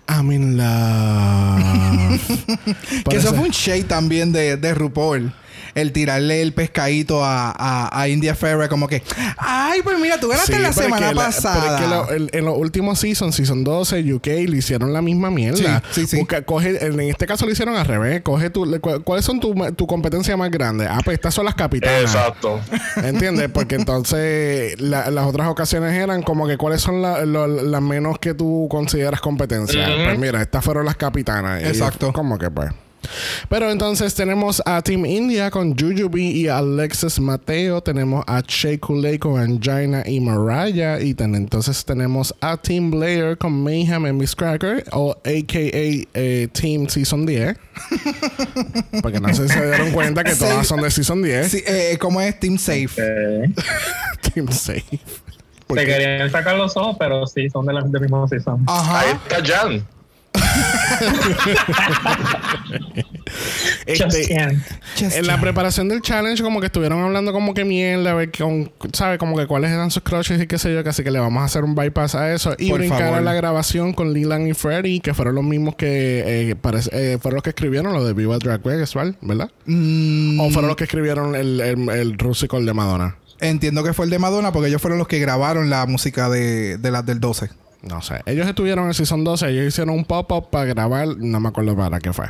[0.09, 2.21] I'm in love.
[3.09, 5.33] Que eso eso- fue un shade también de, de RuPaul.
[5.75, 9.03] El tirarle el pescadito a, a, a India Ferrer como que...
[9.39, 11.61] Ay, pues mira, tú ganaste Sí, la semana que la- pasada.
[11.63, 15.01] pero es que lo- el- en los últimos seasons, season 12, UK, le hicieron la
[15.03, 15.83] misma mierda.
[15.91, 16.17] Sí, sí, sí.
[16.19, 18.23] Busca- coge, en este caso lo hicieron al revés.
[18.23, 20.87] Coge tu, le- cu- ¿Cuáles son tu, tu competencia más grande?
[20.89, 22.03] Ah, pues estas son las capitanas.
[22.03, 22.61] Exacto.
[23.03, 23.49] ¿Entiendes?
[23.53, 28.35] Porque entonces la- las otras ocasiones eran como que cuáles son la- las menos que
[28.35, 29.87] tú consideras competencia.
[30.05, 31.63] Pues mira, estas fueron las capitanas.
[31.63, 32.13] Y Exacto.
[32.13, 32.71] como que pues.
[33.49, 37.83] Pero entonces tenemos a Team India con Jujubee y Alexis Mateo.
[37.83, 41.01] Tenemos a Shea Coulee con Angina y Mariah.
[41.01, 44.85] Y ten- entonces tenemos a Team Blair con Mayhem y Miss Cracker.
[44.93, 46.07] O a.k.a.
[46.15, 47.57] eh, Team Season 10.
[49.03, 51.49] Porque no sé si se dieron cuenta que todas son de Season 10.
[51.51, 52.39] Sí, eh, ¿Cómo es?
[52.39, 52.89] Team Safe.
[52.99, 53.51] Eh,
[54.35, 54.85] Team Safe.
[55.69, 58.63] te querían sacar los ojos, pero sí, son de la, del mismo season.
[58.67, 59.01] Ajá.
[59.01, 59.87] Ahí está Jan.
[63.87, 64.63] Este, can't.
[65.01, 68.71] En la preparación del challenge, como que estuvieron hablando como que mierda, a ver, con,
[68.93, 69.19] ¿sabe?
[69.19, 71.41] Como que cuáles eran sus crushes y qué sé yo, que así que le vamos
[71.43, 73.19] a hacer un bypass a eso y Por brincar favor.
[73.19, 77.19] a la grabación con Leland y Freddy, que fueron los mismos que eh, parece- eh,
[77.21, 78.93] fueron los que escribieron lo de Viva Drag Race.
[79.23, 79.51] ¿verdad?
[79.67, 83.17] Mm, O fueron los que escribieron el, el, el Rusical de Madonna.
[83.41, 86.77] entiendo que fue el de Madonna porque ellos fueron los que grabaron la música de,
[86.79, 87.49] de las del 12.
[87.83, 88.21] No sé.
[88.27, 89.49] Ellos estuvieron en el Season 12.
[89.51, 91.09] Ellos hicieron un pop-up para grabar.
[91.19, 92.27] No me acuerdo para qué fue.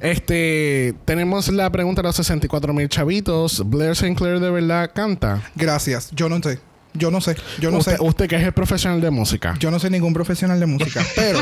[0.00, 0.94] Este...
[1.04, 3.62] Tenemos la pregunta de los 64 mil chavitos.
[3.68, 5.40] ¿Blair Sinclair de verdad canta?
[5.54, 6.10] Gracias.
[6.12, 6.58] Yo no sé.
[6.94, 7.36] Yo no sé.
[7.58, 8.02] Yo no usted, sé.
[8.02, 9.54] usted que es el profesional de música.
[9.58, 11.38] Yo no soy ningún profesional de música, pero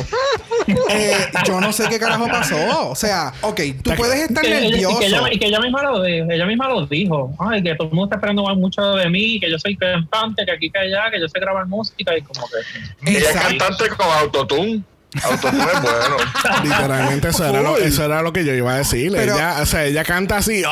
[0.90, 2.90] eh, yo no sé qué carajo pasó.
[2.90, 4.98] O sea, ok, tú puedes estar Que ella- y, nervioso.
[4.98, 7.32] que ella, y que ella misma lo dijo, ella misma lo dijo.
[7.38, 10.52] Ay, que todo el mundo está esperando mucho de mí, que yo soy cantante, que
[10.52, 13.10] aquí que allá, que yo sé grabar música y como que.
[13.10, 14.82] Ella es cantante con autotune.
[15.24, 16.16] Autotune es bueno.
[16.64, 19.10] Literalmente eso era, lo, eso era lo que yo iba a decir.
[19.12, 20.62] Pero- ella, o sea, ella canta así.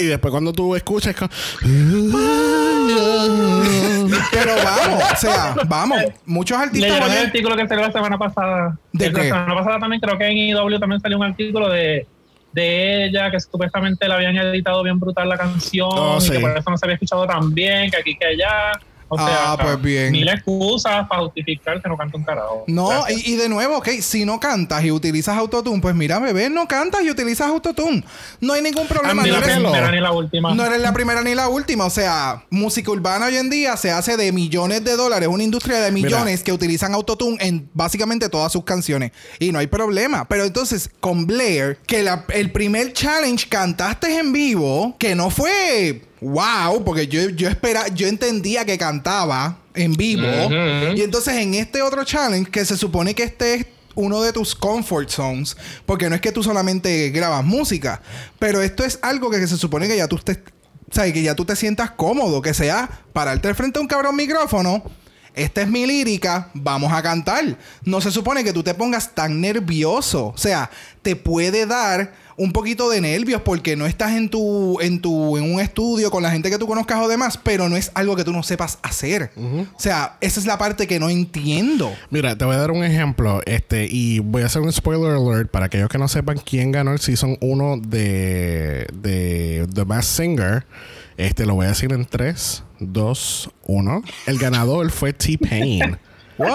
[0.00, 1.14] Y después cuando tú escuchas...
[1.14, 1.30] es como-
[4.30, 6.00] Pero vamos, o sea, vamos.
[6.24, 8.76] Muchos artistas Leyeron el artículo que salió la semana pasada.
[8.92, 9.26] ¿De la qué?
[9.28, 12.06] semana pasada también creo que en IW también salió un artículo de,
[12.52, 16.30] de ella que supuestamente le habían editado bien brutal la canción Oh, y sí.
[16.32, 18.72] que por eso no se había escuchado tan bien, que aquí que allá.
[19.08, 20.10] O sea, Ah, pues bien.
[20.10, 22.64] Mil excusas para justificar que no canta un carajo.
[22.66, 26.50] No, y, y de nuevo, ok, si no cantas y utilizas autotune, pues mira, bebé,
[26.50, 28.02] no cantas y utilizas autotune.
[28.40, 29.22] No hay ningún problema.
[29.22, 30.54] No la eres, lo- primera ni la última.
[30.54, 31.84] no eres la primera ni la última.
[31.84, 35.78] O sea, música urbana hoy en día se hace de millones de dólares, una industria
[35.80, 39.12] de millones que utilizan autotune en básicamente todas sus canciones.
[39.38, 40.26] Y no hay problema.
[40.26, 46.02] Pero entonces, con Blair, que la- el primer challenge cantaste en vivo, que no fue
[46.20, 50.26] wow, porque yo, yo espera, yo entendía que cantaba en vivo.
[50.94, 54.54] Y entonces en este otro challenge, que se supone que este es uno de tus
[54.54, 58.02] comfort zones, porque no es que tú solamente grabas música,
[58.38, 60.32] pero esto es algo que, que se supone que ya tú te,
[60.90, 64.14] o sea, que ya tú te sientas cómodo, que sea pararte frente a un cabrón
[64.14, 64.82] micrófono.
[65.34, 67.58] Esta es mi lírica, vamos a cantar.
[67.84, 70.28] No se supone que tú te pongas tan nervioso.
[70.28, 70.70] O sea,
[71.02, 75.54] te puede dar un poquito de nervios porque no estás en tu, en tu, en
[75.54, 78.24] un estudio con la gente que tú conozcas o demás, pero no es algo que
[78.24, 79.30] tú no sepas hacer.
[79.36, 81.92] O sea, esa es la parte que no entiendo.
[82.10, 83.40] Mira, te voy a dar un ejemplo.
[83.46, 86.92] Este, y voy a hacer un spoiler alert para aquellos que no sepan quién ganó
[86.92, 90.66] el season 1 de, de The Masked Singer.
[91.16, 94.02] Este, lo voy a decir en 3, 2, 1.
[94.26, 95.98] El ganador fue T-Pain.
[96.38, 96.50] ¿What?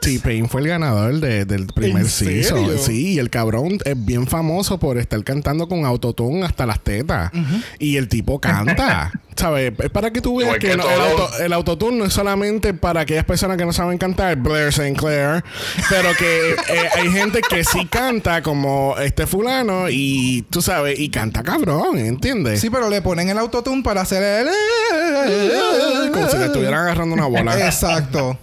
[0.00, 2.58] T-Pain fue el ganador de- del primer ¿En season.
[2.66, 2.78] serio?
[2.78, 7.30] Sí, y el cabrón es bien famoso por estar cantando con autotune hasta las tetas.
[7.78, 9.10] Y el tipo canta.
[9.36, 9.72] ¿Sabes?
[9.78, 12.74] Es para que tú veas que que no- el, auto, el autotune no es solamente
[12.74, 15.44] para aquellas personas que no saben cantar, Blair Sinclair,
[15.88, 21.08] pero que eh, hay gente que sí canta como este fulano y tú sabes, y
[21.10, 22.60] canta cabrón, ¿entiendes?
[22.60, 26.12] Sí, pero le ponen el autotune para hacer el...
[26.12, 27.64] Como si le estuvieran agarrando una bola.
[27.64, 28.36] Exacto.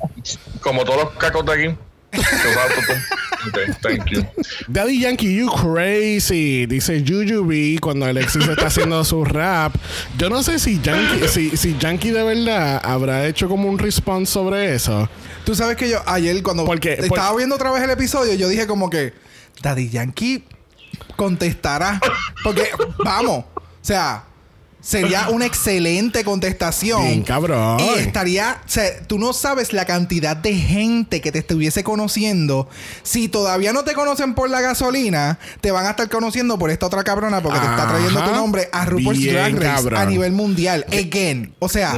[0.65, 1.78] Como todos los cacos de aquí.
[3.84, 4.25] thank you.
[4.67, 6.65] Daddy Yankee, you crazy.
[6.65, 9.75] Dice Jujubee cuando Alexis está haciendo su rap.
[10.17, 14.32] Yo no sé si Yankee, si, si Yankee de verdad habrá hecho como un response
[14.32, 15.08] sobre eso.
[15.45, 16.93] Tú sabes que yo ayer cuando ¿Por qué?
[16.93, 19.13] estaba Por- viendo otra vez el episodio, yo dije como que
[19.62, 20.43] Daddy Yankee
[21.15, 21.99] contestará.
[22.43, 22.69] Porque,
[23.04, 24.23] vamos, o sea,
[24.86, 27.04] sería una excelente contestación.
[27.08, 27.80] Bien cabrón.
[27.80, 32.69] Y estaría, o sea, tú no sabes la cantidad de gente que te estuviese conociendo.
[33.02, 36.86] Si todavía no te conocen por la gasolina, te van a estar conociendo por esta
[36.86, 40.00] otra cabrona porque te está trayendo tu nombre a RuPaul's Bien Drag Race cabrón.
[40.02, 40.86] a nivel mundial.
[40.89, 41.54] Again.
[41.60, 41.95] O sea,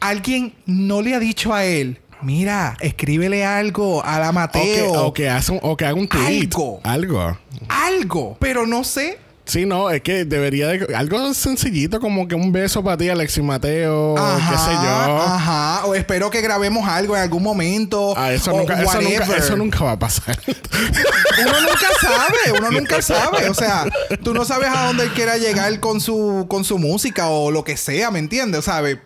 [0.00, 4.92] alguien no le ha dicho a él, mira, escríbele algo a la O que, Mateo.
[5.06, 6.48] o que hace un- o que haga un tweet.
[6.50, 6.80] Algo.
[6.84, 7.38] Algo.
[7.68, 8.36] Algo.
[8.40, 9.18] Pero no sé.
[9.46, 10.94] Sí, no, es que debería de...
[10.94, 15.22] Algo sencillito como que un beso para ti, Alexis Mateo, Ajá, qué sé yo.
[15.22, 15.86] Ajá.
[15.86, 18.14] O espero que grabemos algo en algún momento.
[18.16, 20.38] Ah, eso, o nunca, eso, nunca, eso nunca va a pasar.
[20.46, 23.48] Uno nunca sabe, uno nunca sabe.
[23.48, 23.86] O sea,
[24.22, 27.64] tú no sabes a dónde él quiera llegar con su, con su música o lo
[27.64, 28.66] que sea, ¿me entiendes?
[28.66, 29.00] ¿Sabe?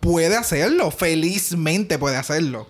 [0.00, 2.68] Puede hacerlo, felizmente puede hacerlo.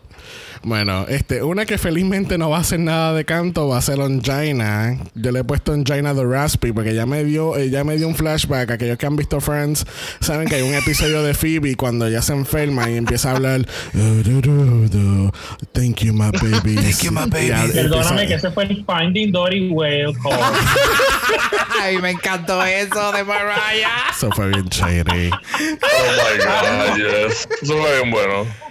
[0.63, 3.99] Bueno, este, una que felizmente no va a hacer nada de canto va a ser
[4.01, 4.99] Angina.
[5.15, 8.15] Yo le he puesto Angina the Raspy porque ya me dio, ella me dio un
[8.15, 8.71] flashback.
[8.73, 9.87] Aquellos que han visto Friends
[10.21, 13.63] saben que hay un episodio de Phoebe cuando ella se enferma y empieza a hablar.
[13.95, 15.33] "Uh, du, du, du,
[15.73, 16.75] Thank you, my baby.
[16.75, 17.73] Thank you, my babies.
[17.73, 20.39] Perdóname que ese fue el Finding Dory Whale Call.
[21.81, 24.11] Ay, me encantó eso de Mariah.
[24.15, 25.31] Eso fue bien chévere.
[25.31, 26.97] Oh my god,
[27.29, 27.49] yes.
[27.63, 28.70] Eso fue bien bueno.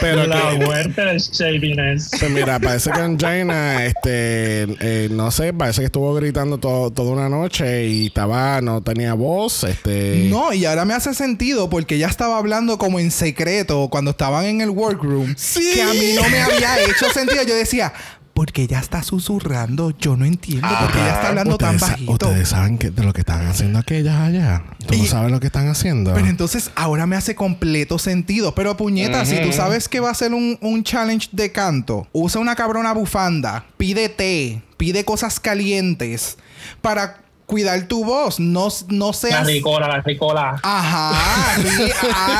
[0.00, 2.10] Pero la que- muerte del shadiness.
[2.18, 7.10] Pues mira, parece que Angina, este, eh, no sé, parece que estuvo gritando todo, toda
[7.12, 10.28] una noche y estaba, no tenía voz, este.
[10.30, 14.44] No, y ahora me hace sentido porque ella estaba hablando como en secreto cuando estaban
[14.44, 15.34] en el workroom.
[15.36, 15.72] Sí.
[15.74, 17.42] Que a mí no me había hecho sentido.
[17.42, 17.92] Yo decía,
[18.38, 19.90] porque ella está susurrando.
[19.98, 22.12] Yo no entiendo por qué ella está hablando tan bajito.
[22.12, 24.62] Ustedes saben que de lo que están haciendo aquellas allá.
[24.86, 26.14] Tú no sabes lo que están haciendo.
[26.14, 28.54] Pero entonces ahora me hace completo sentido.
[28.54, 32.40] Pero puñeta, si tú sabes que va a ser un, un challenge de canto, usa
[32.40, 36.38] una cabrona bufanda, pide té, pide cosas calientes
[36.80, 38.38] para cuidar tu voz.
[38.38, 39.46] No, no La seas.
[39.46, 40.60] ricola, la ricola.
[40.62, 41.56] Ajá,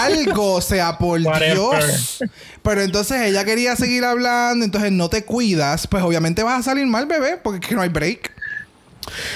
[0.05, 1.55] algo, o sea, por Whatever.
[1.55, 2.23] Dios.
[2.63, 6.87] Pero entonces ella quería seguir hablando, entonces no te cuidas, pues obviamente vas a salir
[6.87, 8.31] mal, bebé, porque es que no hay break.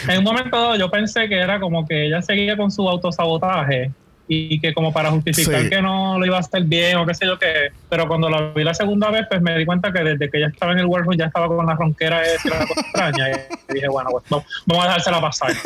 [0.06, 3.90] En un momento dado yo pensé que era como que ella seguía con su autosabotaje
[4.34, 5.68] y que como para justificar Sí.
[5.70, 7.70] que no lo iba a hacer bien o qué sé yo qué.
[7.88, 10.48] Pero cuando la vi la segunda vez, pues me di cuenta que desde que ella
[10.48, 13.28] estaba en el workroom ya estaba con la ronquera de cosa extraña.
[13.70, 15.52] Y dije, bueno, pues no, vamos a dejársela pasar.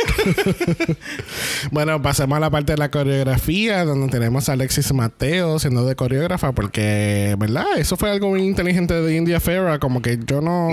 [1.71, 5.97] Bueno, pasemos a la parte de la coreografía, donde tenemos a Alexis Mateo siendo de
[5.97, 7.65] coreógrafa, porque, ¿verdad?
[7.77, 10.69] Eso fue algo muy inteligente de India Ferra, como que yo no...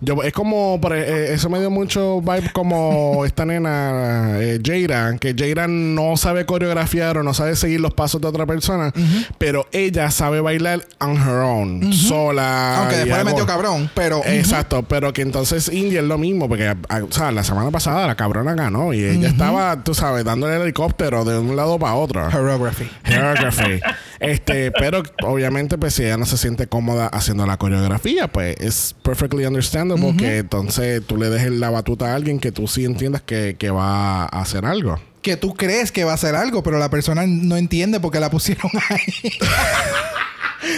[0.00, 5.16] yo Es como, por- eh, eso me dio mucho vibe como esta nena, eh, Jaira,
[5.20, 8.92] que Jaira no sabe coreografiar o no sabe seguir los pasos de otra persona,
[9.38, 12.78] pero ella sabe bailar on her own, sola.
[12.80, 14.22] Aunque después le metió cabrón, pero.
[14.24, 18.06] Exacto, pero que entonces India es lo mismo, porque a- o sea, la semana pasada
[18.06, 21.94] la cabrona ganó y ella estaba, tú sabes, dándole el helicóptero de un lado para
[21.94, 22.30] otro.
[22.30, 22.88] Choreography.
[23.04, 23.80] Choreography.
[24.20, 28.94] este, pero obviamente, pues si ella no se siente cómoda haciendo la coreografía, pues es
[29.02, 33.22] perfectly understandable que entonces tú le dejes la batuta a alguien que tú sí entiendas
[33.22, 34.98] que, que va a hacer algo.
[35.24, 38.20] Que tú crees que va a hacer algo, pero la persona no entiende por qué
[38.20, 39.32] la pusieron ahí.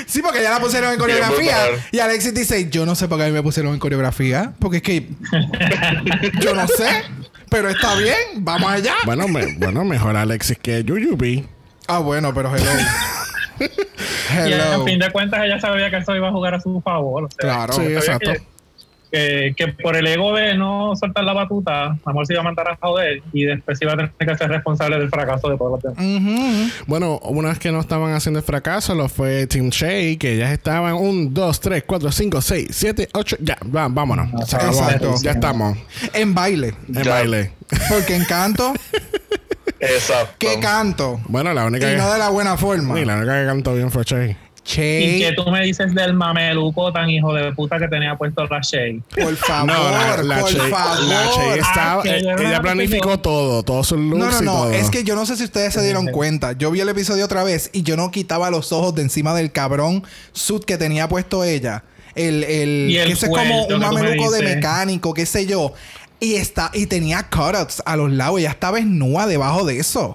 [0.06, 1.56] Sí, porque ya la pusieron en coreografía.
[1.92, 4.52] Y Alexis dice, yo no sé por qué a mí me pusieron en coreografía.
[4.61, 5.09] Porque es que
[6.40, 7.02] yo no sé.
[7.50, 8.94] Pero está bien, vamos allá.
[9.04, 11.46] Bueno, me- bueno mejor Alexis que Yuyubi.
[11.88, 12.70] Ah, bueno, pero hello.
[14.30, 14.85] Y a hello.
[14.85, 17.24] fin de cuentas ella sabía que eso iba a jugar a su favor.
[17.24, 17.72] O sea, Claro.
[17.72, 18.32] Sí, exacto.
[18.32, 18.42] Que,
[19.16, 22.68] que, que por el ego de no soltar la batuta, amor se iba a mandar
[22.68, 25.96] a joder y después iba a tener que ser responsable del fracaso de todos los
[25.96, 26.22] demás.
[26.22, 26.85] Ujú.
[26.87, 30.50] Bueno, una vez que no estaban haciendo el fracaso, lo fue Team Shay, que ellas
[30.52, 33.37] estaban 1, 2, 3, 4, 5, 6, 7, 8.
[33.40, 34.29] Ya, va, vámonos.
[34.40, 35.14] Exacto.
[35.22, 35.79] Ya estamos
[36.12, 36.74] En baile.
[36.88, 37.11] en Ya.
[37.11, 37.52] baile.
[37.88, 38.72] Porque en canto,
[39.81, 40.35] Exacto.
[40.38, 41.20] ¿qué canto?
[41.29, 42.96] Bueno, la única, Y no de que, la buena forma.
[42.96, 44.05] sí, la única que cantó bien fue
[44.66, 45.05] Shay.
[45.16, 48.61] ¿Y que tú me dices del mameluco tan hijo de puta que tenía puesto la
[48.61, 49.00] Shay?
[49.14, 51.02] por favor, No, la, la por Shay, favor.
[51.05, 52.02] la Shay estaba.
[52.02, 54.52] Ah, eh, ella la planificó todo, todos sus looks No, no, y no.
[54.52, 54.72] todo.
[54.72, 56.52] Es que yo no sé si ustedes se dieron cuenta.
[56.52, 59.52] Yo vi el episodio otra vez y yo no quitaba los ojos de encima del
[59.52, 60.02] cabrón
[60.33, 61.85] suit que tenía puesto ella.
[62.16, 65.74] El, el, el que ese es como un mameluco de mecánico, qué sé yo.
[66.18, 68.40] Y está, y tenía cutouts a los lados.
[68.40, 70.12] Ella estaba desnuda debajo de eso.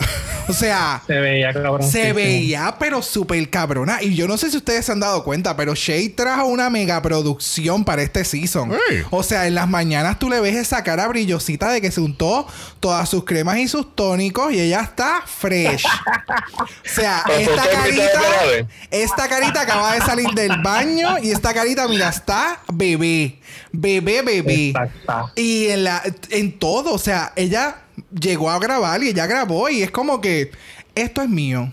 [0.48, 1.84] O sea, Se veía cabrón.
[1.84, 4.02] se veía, pero súper cabrona.
[4.02, 7.00] Y yo no sé si ustedes se han dado cuenta, pero Shay trajo una mega
[7.04, 8.72] producción para este season.
[9.12, 12.48] O sea, en las mañanas tú le ves esa cara brillosita de que se untó
[12.80, 15.86] todas sus cremas y sus tónicos y ella está fresh.
[15.86, 21.20] o sea, esta ¿por qué mitad de carita, esta carita acaba de salir del baño
[21.22, 23.40] y esta carita, mira, está bebé.
[23.72, 24.70] Bebé, bebé.
[24.70, 25.32] Exacto.
[25.36, 27.78] Y en, la, en todo, o sea, ella
[28.20, 30.52] llegó a grabar y ella grabó y es como que
[30.96, 31.72] esto es mío.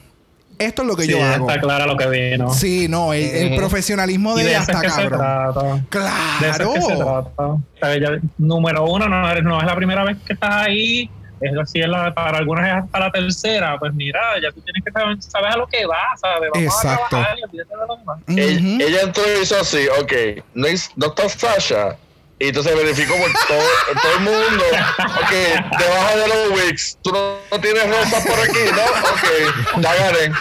[0.58, 1.48] Esto es lo que Sí, yo hago.
[1.48, 2.52] está clara lo que vino.
[2.52, 5.16] Sí, no, el, el profesionalismo y de de ella es está se.
[5.18, 6.74] De eso Claro.
[6.74, 7.42] es que se trata.
[7.46, 11.08] O sea, ella- número uno, no, eres- no es la primera vez que estás ahí.
[11.40, 13.78] Es así, es la, para algunas es hasta la tercera.
[13.78, 16.50] Pues mira, ya tú tienes que saber, sabes a lo que vas, ¿sabes?
[16.52, 17.04] Vamos Exacto.
[17.04, 18.18] a trabajar y olvídate de lo demás.
[18.28, 20.12] Ella, y hizo así, ok,
[20.54, 21.96] no, es- no está Sasha.
[22.40, 23.68] Y entonces verificó por todo,
[24.00, 24.64] todo el mundo.
[25.22, 25.30] Ok,
[25.78, 28.82] debajo de los wigs, tú no, no tienes rosas por aquí, ¿no?
[29.10, 30.32] Ok, ya gané.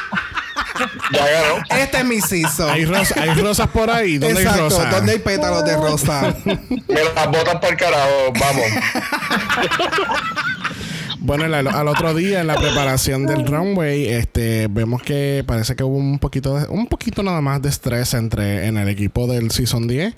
[1.12, 1.64] Ya ganó.
[1.72, 2.70] Este es mi season.
[2.70, 4.20] Hay, rosa- hay rosas por ahí.
[4.20, 4.64] ¿Dónde Exacto.
[4.66, 4.92] hay rosas?
[4.92, 6.36] ¿Dónde hay pétalos de rosa?
[6.46, 8.66] Me las botas para el carajo, vamos.
[11.28, 15.98] Bueno, al otro día en la preparación del runway, este, vemos que parece que hubo
[15.98, 19.88] un poquito, de- un poquito nada más de estrés entre en el equipo del season
[19.90, 20.16] 10,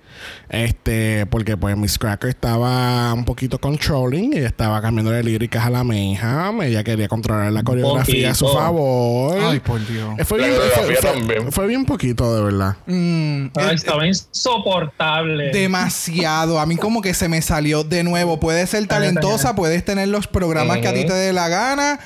[0.49, 5.83] este, porque pues Miss Cracker estaba un poquito controlling, ella estaba cambiándole líricas a la
[5.83, 9.39] Mayhem, ella quería controlar la coreografía a su favor.
[9.41, 10.13] Ay, por Dios.
[10.19, 12.77] Eh, Fue bien, fue, fue- fue bien poquito, de verdad.
[12.85, 15.49] Mm, Ay, eh, estaba insoportable.
[15.53, 16.59] demasiado.
[16.59, 18.39] A mí como que se me salió de nuevo.
[18.39, 21.99] Puedes ser talentosa, puedes tener los programas que a ti te dé la gana,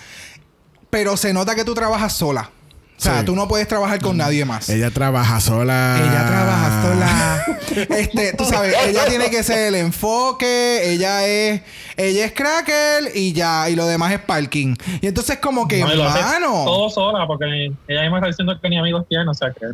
[0.90, 2.50] pero se nota que tú trabajas sola.
[2.96, 3.26] O sea, Sí.
[3.26, 4.70] tú no puedes trabajar con nadie más.
[4.70, 5.98] Ella trabaja sola.
[6.00, 7.46] Ella trabaja sola.
[7.90, 11.62] Este, tú sabes, ella tiene que ser el enfoque, ella es,
[11.98, 14.76] ella es cracker y ya, y lo demás es parking.
[15.02, 16.64] Y entonces como que, No, mano.
[16.66, 19.74] todo sola, porque ella misma está diciendo que ni amigos tiene, o sea que no,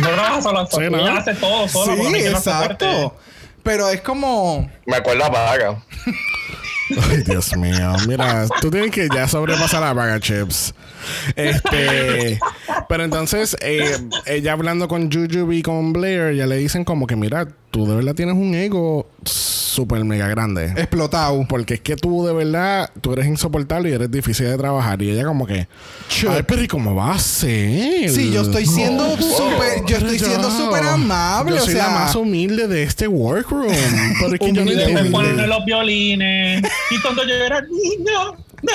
[0.00, 0.98] no trabaja sola, Sí, ¿no?
[0.98, 1.94] ella hace todo sola.
[1.96, 3.16] Sí, exacto.
[3.62, 5.82] Pero es como, Me acuerdo a Paga.
[7.10, 7.94] Ay, Dios mío.
[8.06, 10.74] Mira, tú tienes que ya sobrepasar la vaga chips.
[11.36, 12.38] Este.
[12.88, 17.16] Pero entonces, eh, ella hablando con Juju y con Blair, ya le dicen como que,
[17.16, 20.72] mira, tú de verdad tienes un ego súper mega grande.
[20.76, 21.46] explotado.
[21.48, 25.00] Porque es que tú de verdad, tú eres insoportable y eres difícil de trabajar.
[25.02, 25.68] Y ella como que,
[26.28, 28.10] ay, pero ¿y cómo va a ser?
[28.10, 31.92] Sí, yo estoy siendo súper, yo estoy siendo súper amable, Yo o soy sea, la
[31.94, 33.66] más humilde de este workroom.
[34.20, 35.10] Pero es que yo no entiendo.
[35.10, 36.62] ponen los violines.
[36.90, 38.36] Y cuando yo era niño,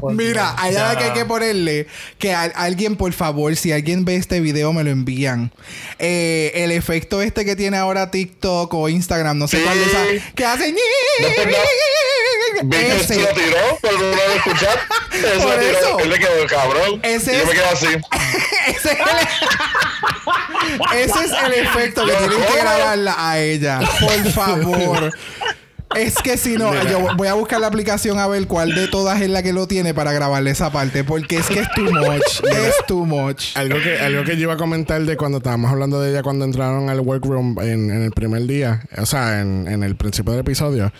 [0.00, 1.86] por Mira, allá que hay que ponerle
[2.18, 5.52] que a- alguien, por favor, si alguien ve este video, me lo envían.
[5.98, 9.64] Eh, el efecto este que tiene ahora TikTok o Instagram, no sé Sí.
[9.64, 10.72] cuál de esas, que hace
[11.20, 11.46] Después
[12.62, 14.78] Víctor se ese, lo tiró, pero no lo escuchar.
[15.10, 15.78] Por tiró.
[15.78, 15.98] eso.
[16.00, 17.00] Él le quedó cabrón.
[17.02, 17.86] Ese y yo me es- quedo así.
[18.68, 19.06] ese es el,
[20.98, 23.80] ese es el efecto que tienen que grabarla a ella.
[24.00, 25.12] Por favor.
[25.96, 29.20] Es que si no, yo voy a buscar la aplicación a ver cuál de todas
[29.20, 31.02] es la que lo tiene para grabarle esa parte.
[31.02, 32.42] Porque es que es too much.
[32.52, 33.56] es too much.
[33.56, 36.44] Algo que, algo que yo iba a comentar de cuando estábamos hablando de ella cuando
[36.44, 40.40] entraron al workroom en, en el primer día, o sea, en, en el principio del
[40.40, 40.92] episodio,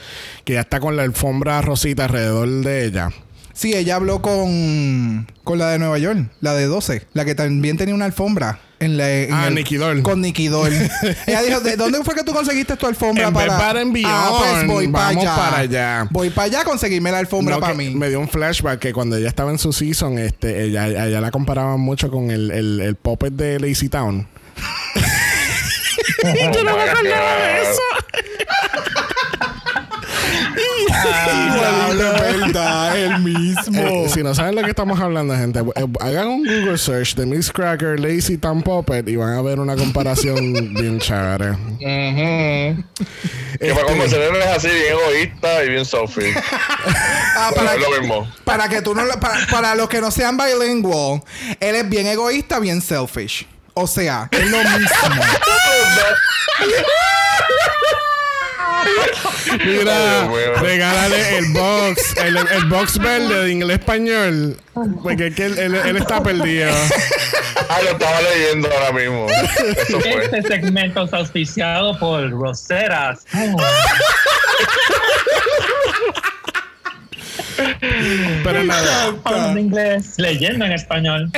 [0.45, 3.11] que ya está con la alfombra rosita alrededor de ella.
[3.53, 7.76] Sí, ella habló con, con la de Nueva York, la de 12, la que también
[7.76, 8.61] tenía una alfombra.
[8.81, 10.03] En la, en Ah, el- Nicky Doll.
[10.03, 10.72] Con Nicky Doll.
[11.26, 13.70] ella dijo, ¿de dónde fue que tú conseguiste tu alfombra En para...?
[13.81, 15.37] And ah, pues voy para Vamos allá.
[15.37, 16.07] para allá.
[16.11, 17.91] Voy para allá a conseguirme la alfombra No, para mí.
[17.91, 21.31] Me dio un flashback que cuando ella estaba en su season, este, ella, ella la
[21.31, 24.29] comparaban mucho con el, el, el puppet de Lazy Town.
[26.55, 27.83] Yo no me acordaba de eso.
[30.89, 33.79] Diablo, es verdad, el mismo.
[33.81, 37.26] Eh, si no saben lo que estamos hablando, gente, eh, hagan un Google search de
[37.26, 41.51] Miss Cracker, Lazy Town Puppet y van a ver una comparación bien chévere.
[41.51, 41.79] Ujú.
[41.81, 42.76] Que
[43.59, 46.35] para Este, conocer él es así, bien egoísta y bien selfish.
[47.37, 48.33] Ah, Pero para, es lo mismo.
[48.45, 51.22] para que tú no lo- para, para los que no sean bilingual,
[51.61, 53.47] él es bien egoísta, bien selfish.
[53.74, 54.89] O sea, es lo mismo.
[59.64, 60.29] Mira,
[60.61, 64.57] regálale el box, el, el box verde de inglés español.
[65.03, 66.70] Porque es que él, él- él está perdido.
[67.68, 69.26] Ah, lo estaba leyendo ahora mismo.
[69.31, 70.24] Eso fue.
[70.24, 73.24] Este segmento es auspiciado por Roseras.
[78.44, 81.30] Pero nada, Hablando inglés, leyendo en español.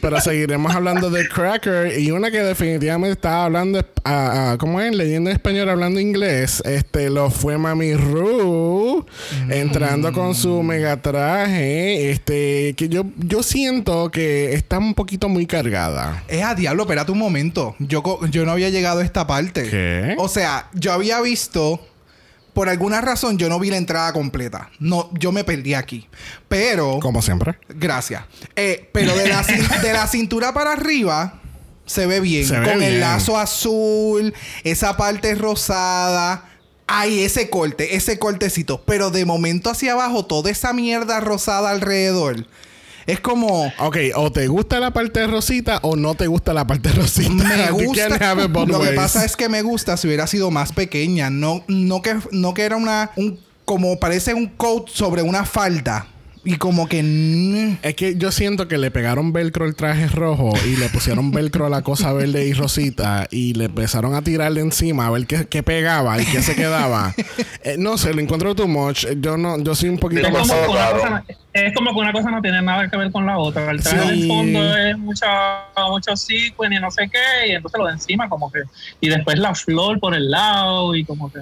[0.00, 4.94] pero seguiremos hablando de Cracker y una que definitivamente estaba hablando, ah, ah, ¿cómo es?
[4.94, 6.62] Leyendo en español, hablando inglés.
[6.64, 9.06] Este lo fue Mami Ru
[9.48, 12.10] entrando con su mega traje.
[12.10, 16.24] Este que yo, yo siento que está un poquito muy cargada.
[16.28, 17.76] Es a diablo, espérate un momento.
[17.78, 19.68] Yo, yo no había llegado a esta parte.
[19.68, 20.14] ¿Qué?
[20.18, 21.80] O sea, yo había visto.
[22.52, 24.70] Por alguna razón yo no vi la entrada completa.
[24.78, 26.08] No, yo me perdí aquí.
[26.48, 26.98] Pero.
[27.00, 27.58] Como siempre.
[27.68, 28.24] Gracias.
[28.56, 29.42] Eh, pero de la,
[29.82, 31.40] de la cintura para arriba
[31.86, 32.46] se ve bien.
[32.46, 32.94] Se ve con bien.
[32.94, 34.34] el lazo azul,
[34.64, 36.48] esa parte rosada.
[36.86, 38.82] Ay, ese corte, ese cortecito.
[38.84, 42.46] Pero de momento hacia abajo, toda esa mierda rosada alrededor.
[43.06, 43.72] Es como.
[43.78, 47.30] Ok, o te gusta la parte rosita o no te gusta la parte rosita.
[47.32, 48.08] Me You gusta.
[48.08, 50.72] can't have it both Lo que pasa es que me gusta si hubiera sido más
[50.72, 51.30] pequeña.
[51.30, 53.10] No, no que, no que era una.
[53.16, 56.06] Un, como parece un coat sobre una falda.
[56.44, 57.00] Y como que.
[57.04, 61.30] mm, Es que yo siento que le pegaron velcro al traje rojo y le pusieron
[61.30, 65.26] velcro a la cosa verde y rosita y le empezaron a tirarle encima a ver
[65.28, 67.14] qué, qué pegaba y qué se quedaba.
[67.64, 69.06] Eh, no sé, lo encuentro too much.
[69.20, 70.48] Yo no, yo soy un poquito más.
[70.48, 73.38] como, una cosa, es como que una cosa no tiene nada que ver con la
[73.38, 73.70] otra.
[73.70, 74.08] El traje Sí.
[74.20, 75.28] del fondo es mucha,
[75.90, 78.60] mucho sequin y no sé qué, y entonces lo de encima como que...
[79.00, 81.40] Y después la flor por el lado y como que...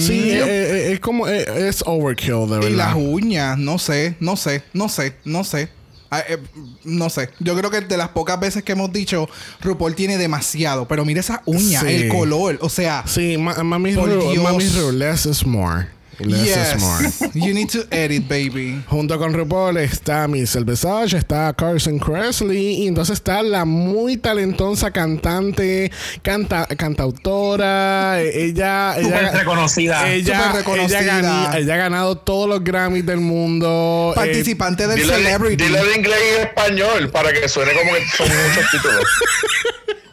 [0.00, 2.96] Sí, eh, eh, es como eh, es overkill de Y las verdad.
[2.96, 5.70] uñas, no sé, no sé, no sé, no sé.
[6.10, 6.38] Ah, eh,
[6.84, 7.28] no sé.
[7.38, 9.28] Yo creo que de las pocas veces que hemos dicho,
[9.60, 10.88] RuPaul tiene demasiado.
[10.88, 11.86] Pero mira esa uña, Sí.
[11.86, 12.56] el color.
[12.62, 14.42] O sea, Sí, ma- mami Ru, Dios.
[14.42, 15.86] mami Ru, less is more.
[16.20, 17.02] Less is more.
[17.02, 17.22] Yes.
[17.34, 18.82] You need to edit, baby.
[18.88, 24.90] Junto con RuPaul está Michelle Visage, está Carson Kressley y entonces está la muy talentosa
[24.90, 25.90] cantante,
[26.22, 30.10] canta, cantautora, eh, ella, ella reconocida.
[30.12, 31.00] Ella, reconocida.
[31.00, 34.12] ella gani- ella ha ganado todos los Grammys del mundo.
[34.12, 35.64] eh, Participante del Dile, Celebrity.
[35.64, 39.04] dile en inglés y español para que suene como que son muchos títulos.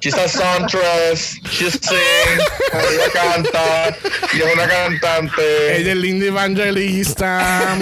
[0.00, 1.82] She's a songstress, she sings,
[2.72, 3.96] ella canta
[4.32, 5.76] y es una cantante.
[5.76, 7.76] ella es linda evangelista,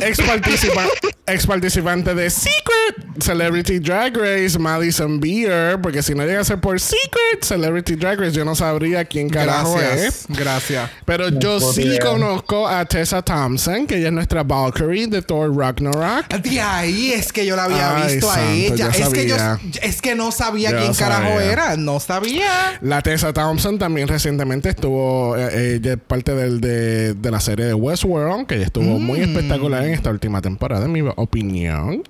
[0.00, 0.88] ex, participa-
[1.26, 6.60] ex participante de Secret, Celebrity Drag Race, Madison Beer, porque si no llega a ser
[6.60, 10.26] por Secret, Celebrity Drag Race, yo no sabría quién carajo Gracias.
[10.28, 10.36] es.
[10.36, 10.90] Gracias.
[11.04, 16.28] Pero yo sí conozco a Tessa Thompson, que ella es nuestra Valkyrie de Thor Ragnarok.
[16.28, 18.88] De ahí es que yo la había Ay, visto a ella.
[18.88, 19.36] Es que yo
[19.82, 21.52] es que no sabía Yo quién carajo sabía.
[21.52, 21.76] era.
[21.76, 22.78] No sabía.
[22.80, 27.74] La Tessa Thompson también recientemente estuvo, eh, es parte del, de, de la serie de
[27.74, 29.22] Westworld, que estuvo muy Mm.
[29.22, 32.02] espectacular en esta última temporada, en mi opinión.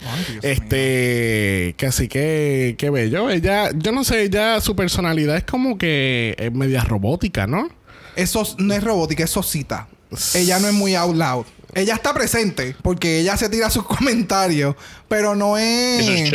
[0.42, 3.30] este, que así que, qué bello.
[3.30, 7.68] Ella, yo no sé, ella, su personalidad es como que es media robótica, ¿no?
[8.16, 9.88] Eso no es robótica, es sosita.
[10.34, 11.46] Ella no es muy out loud.
[11.74, 14.76] Ella está presente porque ella se tira sus comentarios,
[15.08, 16.30] pero no es.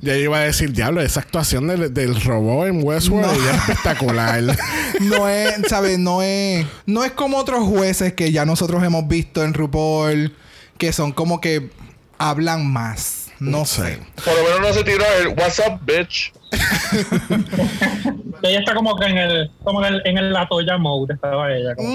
[0.00, 3.32] Ya iba a decir, diablo, esa actuación del, del robot en Westworld, No.
[3.32, 4.58] ella es espectacular.
[5.00, 5.98] No es, ¿sabes?
[5.98, 6.66] No es.
[6.86, 10.34] No es como otros jueces que ya nosotros hemos visto en RuPaul,
[10.76, 11.70] que son como que
[12.18, 13.19] hablan más.
[13.40, 13.98] No sé.
[14.24, 16.32] Por lo menos no se tiró el What's up, bitch.
[18.42, 21.52] Ella está como que en el, como en el, en el La Toya mode estaba
[21.52, 21.74] ella.
[21.74, 21.90] como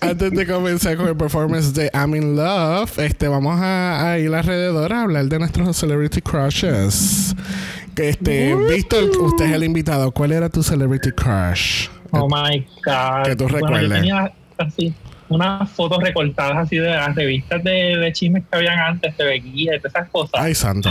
[0.00, 4.34] Antes de comenzar con el performance de I'm in Love, este, vamos a, a ir
[4.34, 7.34] alrededor a hablar de nuestros celebrity crushes.
[7.94, 10.10] Que este, Víctor, usted es el invitado.
[10.12, 11.88] ¿Cuál era tu celebrity crush?
[12.10, 13.24] Oh my God.
[13.26, 13.88] Que tú Bueno, recuerdes.
[13.88, 14.94] yo tenía así
[15.34, 19.66] unas fotos recortadas así de las revistas de, de chismes que habían antes, de Becky,
[19.66, 20.40] de esas cosas.
[20.40, 20.90] Ay, santo.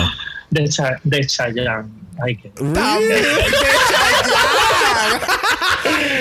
[0.49, 1.89] De, Cha, de Chayanne.
[2.23, 2.49] Ay, qué.
[2.49, 3.21] También de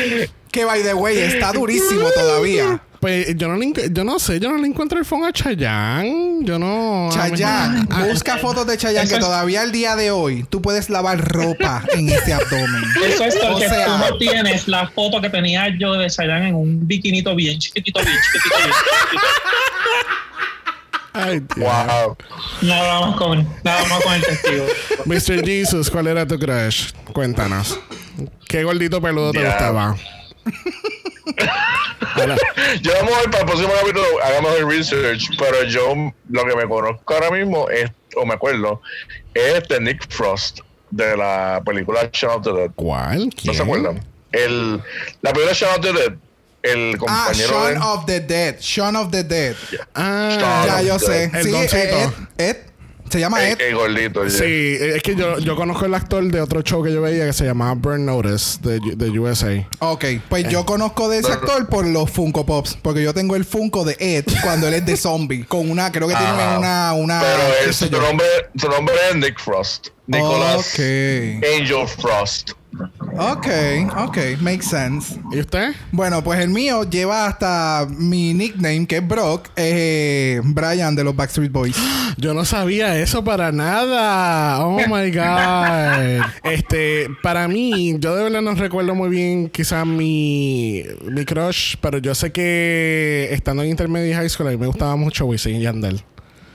[0.07, 0.31] Chayanne.
[0.53, 2.81] que by the way, está durísimo todavía.
[3.01, 6.41] Pues yo no, le yo no sé, yo no le encuentro el phone a Chayanne.
[6.43, 7.09] Yo no.
[7.11, 10.91] Chayanne, Ah, busca fotos de Chayanne que es- todavía al día de hoy tú puedes
[10.91, 12.85] lavar ropa en ese abdomen.
[13.07, 16.49] Eso es O porque sea- tú no tienes la foto que tenía yo de Chayanne
[16.49, 19.27] en un bikinito bien chiquitito, bien chiquitito, bien chiquitito.
[21.13, 21.57] Ay, Dios.
[21.59, 22.17] Wow.
[22.63, 24.67] Nada más con, nada más con el testigo.
[25.07, 25.45] Mr.
[25.45, 26.91] Jesus, ¿cuál era tu crush?
[27.13, 27.81] Cuéntanos.
[28.47, 29.97] ¿Qué gordito peludo te gustaba?
[32.83, 35.95] Yo vamos a ver para el próximo capítulo, hagamos el research, pero yo
[36.29, 38.83] lo que me conozco ahora mismo es, o me acuerdo,
[39.35, 42.71] es de Nick Frost, de la película Shaun of the Dead.
[42.75, 43.31] ¿Cuál?
[43.45, 44.05] ¿No se acuerdan?
[44.33, 44.83] El,
[45.23, 46.13] la película Shaun of the Dead,
[46.63, 47.81] el Ah, compañero Shaun de...
[47.81, 48.57] of the Dead.
[48.61, 49.57] Shaun of the Dead.
[49.95, 51.29] Ah, Shaun Ya yo sé.
[51.29, 51.37] Dead.
[51.37, 51.77] El Sí,
[52.39, 52.57] Ed.
[53.11, 53.61] Se llama Ed.
[53.61, 54.25] el gordito.
[54.25, 54.31] ya.
[54.31, 57.33] Sí, es que yo, yo conozco el actor de otro show que yo veía que
[57.33, 59.69] se llamaba Burn Notice de, de USA.
[59.81, 62.79] Ok, pues yo conozco de ese actor por los Funko Pops.
[62.81, 65.45] Porque yo tengo el Funko de Ed cuando él es de zombie.
[65.45, 66.93] Con una, creo que tiene una.
[66.95, 69.89] una Pero qué es, su, nombre, su nombre es Nick Frost.
[70.07, 70.81] Nicholas Ok.
[71.61, 72.53] Angel Frost.
[73.19, 73.49] Ok,
[73.97, 75.19] ok, makes sense.
[75.33, 75.75] ¿Y usted?
[75.93, 81.15] Bueno, pues el mío lleva hasta mi nickname, que es Brock, eh, Brian de los
[81.15, 81.77] Backstreet Boys.
[82.17, 84.65] Yo no sabía eso para nada.
[84.65, 86.25] Oh my God.
[86.45, 91.99] este, para mí, yo de verdad no recuerdo muy bien quizás mi, mi crush, pero
[91.99, 95.57] yo sé que estando en intermedia y high school a mí me gustaba mucho Wisin
[95.57, 96.03] y Yandel.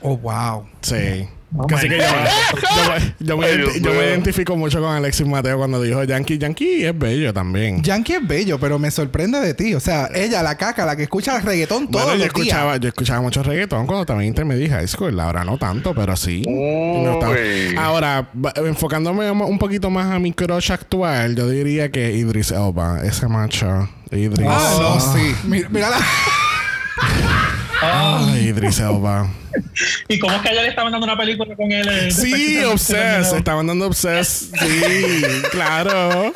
[0.02, 0.66] Oh, wow.
[0.82, 1.28] Sí.
[1.56, 5.80] Oh Así que yo, me- yo me, yo me identifico mucho con Alexis Mateo cuando
[5.80, 6.38] dijo Yankee.
[6.38, 7.82] Yankee es bello también.
[7.82, 9.72] Yankee es bello, pero me sorprende de ti.
[9.74, 12.26] O sea, ella, la caca, la que escucha reggaetón todos Bueno, yo días.
[12.34, 15.18] escuchaba, yo escuchaba mucho reggaetón cuando estaba en intermedia y high school.
[15.20, 16.42] Ahora no tanto, pero sí.
[16.46, 17.10] Me.
[17.10, 17.76] Uy.
[17.78, 23.28] Ahora, enfocándome un poquito más a mi crush actual, yo diría que Idris Elba, ese
[23.28, 23.88] macho.
[24.10, 24.46] Idris.
[24.50, 25.34] Ah, no, sí.
[25.44, 25.96] Mira, mira la-
[27.82, 29.28] Ay, Idris Elba.
[30.08, 32.12] ¿Y cómo es que ayer le estaban dando una película con él?
[32.12, 34.54] Sí, se Estaban dando Obsessed.
[34.58, 36.32] Sí, claro.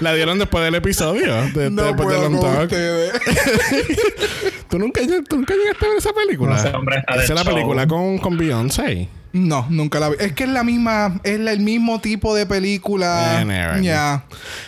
[0.00, 1.34] La dieron después del episodio.
[1.52, 2.62] de- No después puedo con Untalk.
[2.64, 3.12] ustedes.
[4.70, 6.52] ¿Tú nunca, lleg- tú nunca llegaste a ver esa película?
[6.52, 7.54] No, ese hombre está de Esa es la show.
[7.54, 9.08] película con, con Beyoncé.
[9.32, 10.16] No, nunca la vi.
[10.18, 13.38] Es que es la misma, es la- el mismo tipo de película.
[13.82, 14.24] Ya.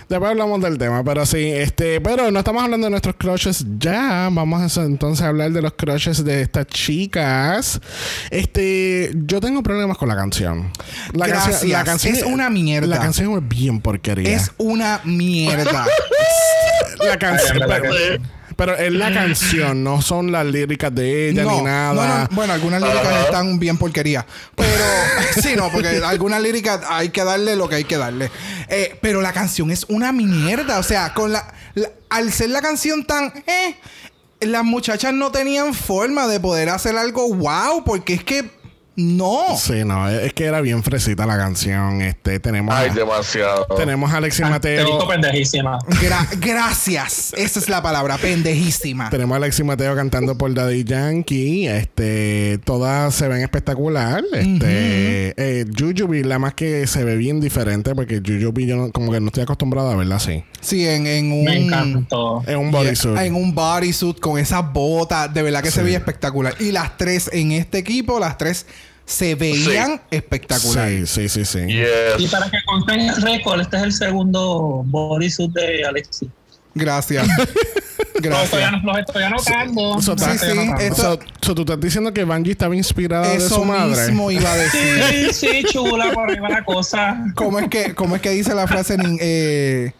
[0.08, 4.28] Después hablamos del tema, pero sí, este, pero no estamos hablando de nuestros crushes ya.
[4.30, 7.80] Vamos a, entonces a hablar de los crushes de estas chicas.
[8.30, 10.70] Este, yo tengo problemas con la canción.
[11.12, 11.62] La Gracias.
[12.16, 12.86] Es una mierda.
[12.86, 14.28] La canción es bien porquería.
[14.36, 15.86] Es una mierda.
[17.04, 17.58] La canción.
[18.64, 21.92] Pero, es la canción, no son las líricas de ella ni nada.
[21.94, 22.28] no, no.
[22.32, 24.24] Bueno, algunas líricas están bien porquería.
[24.54, 24.84] Pero
[25.42, 28.30] sí, no, porque algunas líricas hay que darle lo que hay que darle.
[28.68, 30.78] Eh, pero la canción es una mierda.
[30.78, 33.32] O sea, con la, la- al ser la canción tan.
[33.46, 33.74] Eh,
[34.40, 37.84] las muchachas no tenían forma de poder hacer algo wow.
[37.84, 38.61] Porque es que.
[38.95, 39.57] No.
[39.57, 42.03] Sí, no, es que era bien fresita la canción.
[42.03, 43.66] Este, tenemos, Ay, a, demasiado.
[43.76, 45.09] tenemos a Alexis Te dijo Mateo.
[45.09, 45.78] pendejísima.
[45.78, 47.32] Gra- gracias.
[47.36, 48.18] Esa es la palabra.
[48.18, 49.09] Pendejísima.
[49.09, 51.66] Tenemos a Alexis Mateo cantando por Daddy Yankee.
[51.68, 54.22] Este, todas se ven espectacular.
[54.32, 59.11] Este, eh, Jujubee, la más que se ve bien diferente, porque Jujubee yo no- como
[59.11, 60.45] que no estoy acostumbrado a verla así.
[60.61, 61.45] Sí, en, en un.
[61.45, 62.43] Me encantó.
[62.47, 63.16] Es un bodysuit.
[63.18, 65.32] En un bodysuit con esas botas.
[65.32, 66.55] De verdad que se veía espectacular.
[66.61, 68.66] Y las tres en este equipo, las tres
[69.05, 70.88] se veían espectacular.
[70.88, 71.59] Sí, sí, sí, sí.
[72.18, 76.28] Y para que conste en el récord, este es el segundo bodysuit de Alexis.
[76.74, 77.26] Gracias.
[78.14, 78.72] Gracias.
[78.84, 79.98] los estoy anotando.
[79.98, 83.57] Está- estoy Sí, sí, So, so, tú estás diciendo que Bungie estaba inspirada de Eso
[83.57, 84.07] su madre.
[84.07, 85.03] mismo iba a decir.
[85.11, 87.24] Sí, sí, chula, por ahí va la cosa.
[87.34, 89.92] ¿Cómo es que, cómo es que dice la frase en eh,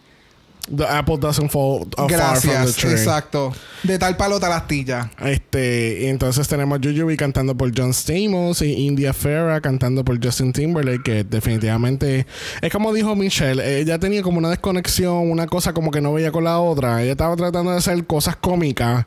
[0.73, 2.91] The apple doesn't fall uh, far from the Gracias, tree.
[2.91, 3.53] exacto.
[3.83, 5.11] De tal palo tal astilla.
[5.19, 11.03] Este, entonces tenemos Jujubee cantando por John Stamos y India Farah cantando por Justin Timberlake,
[11.03, 12.25] que definitivamente
[12.61, 16.31] es como dijo Michelle, ella tenía como una desconexión, una cosa como que no veía
[16.31, 17.03] con la otra.
[17.03, 19.05] Ella estaba tratando de hacer cosas cómicas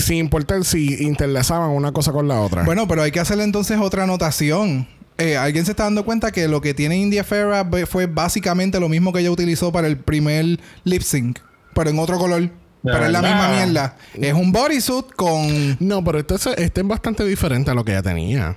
[0.00, 2.62] sin importar si interlazaban una cosa con la otra.
[2.62, 4.86] Bueno, pero hay que hacerle entonces otra anotación.
[5.18, 8.88] Eh, Alguien se está dando cuenta que lo que tiene India Ferra fue básicamente lo
[8.88, 11.38] mismo que ella utilizó para el primer lip sync,
[11.74, 12.50] pero en otro color.
[12.82, 13.96] Pero es la misma mierda.
[14.14, 15.76] Es un bodysuit con.
[15.78, 18.56] No, pero este, es- este es bastante diferente a lo que ella tenía.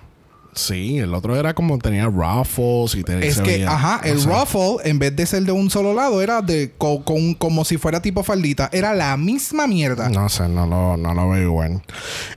[0.55, 4.19] Sí, el otro era como tenía ruffles y te, Es que, veía- ajá, no el
[4.21, 4.29] sé.
[4.29, 7.77] ruffle, en vez de ser de un solo lado, era de co- con, como si
[7.77, 8.69] fuera tipo faldita.
[8.71, 10.07] Era la misma mierda.
[10.09, 11.81] No sé, no lo, no lo veo igual.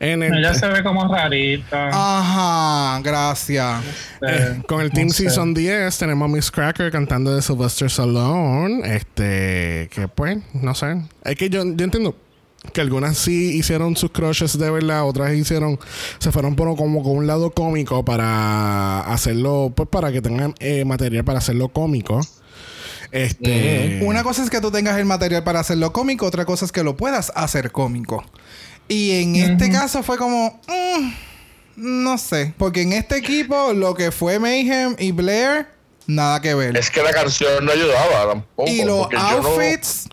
[0.01, 1.91] En el, Ella se ve como rarita.
[1.93, 3.83] Ajá, gracias.
[4.21, 5.23] Eh, con el Team No sé.
[5.25, 8.81] Season 10 tenemos a Miss Cracker cantando de Sylvester Stallone.
[8.97, 10.97] Este, que pues, no sé.
[11.25, 12.16] Es que yo, yo entiendo
[12.73, 15.79] que algunas sí hicieron sus crushes de verdad, otras hicieron,
[16.19, 20.85] se fueron por como con un lado cómico para hacerlo, pues para que tengan eh,
[20.85, 22.21] material para hacerlo cómico.
[23.11, 26.73] Este, Una cosa es que tú tengas el material para hacerlo cómico, otra cosa es
[26.73, 28.25] que lo puedas hacer cómico.
[28.89, 30.61] Y en este caso fue como.
[30.67, 31.11] mm,
[31.77, 32.55] no sé.
[32.59, 35.67] Porque en este equipo, lo que fue Mayhem y Blair,
[36.07, 36.77] nada que ver.
[36.77, 38.69] Es que la canción no ayudaba tampoco.
[38.71, 40.09] y los no- outfits.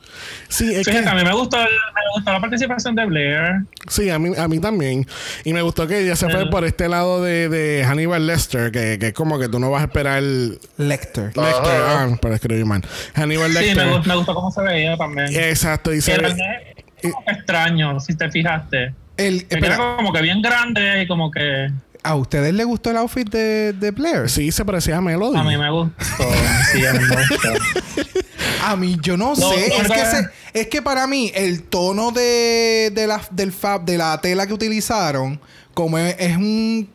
[0.50, 3.66] sí, es Fíjate, que, a mí me gustó, me gustó la participación de Blair.
[3.88, 5.05] sí, a mí, a mí también.
[5.43, 6.47] Y me gustó que ella se fue Eh.
[6.49, 9.82] por este lado de, de Hannibal Lester, que, que es como que tú no vas
[9.84, 11.26] a esperar Lecter.
[11.36, 12.82] Lecter, ah, pero escribí mal.
[13.13, 13.86] Hannibal Sí, Lecter.
[13.86, 15.28] me, gustó, me gustó cómo se veía también.
[15.34, 16.36] Exacto, y se ve-
[17.01, 18.93] como que extraño, si te fijaste.
[19.18, 21.70] El, Era como que bien grande y como que
[22.06, 24.30] ¿a ustedes les gustó el outfit de, de Blair?
[24.30, 25.38] Sí, se parecía a Melody.
[25.38, 25.93] a mí me gustó.
[26.72, 27.49] Sí, a mí me gustó.
[28.64, 29.43] A mí, yo no, No, sé.
[29.70, 33.86] no, es, que se- es que para mí, el tono de, de la, del fab,
[33.86, 35.39] de la tela que utilizaron,
[35.74, 36.89] como es, es un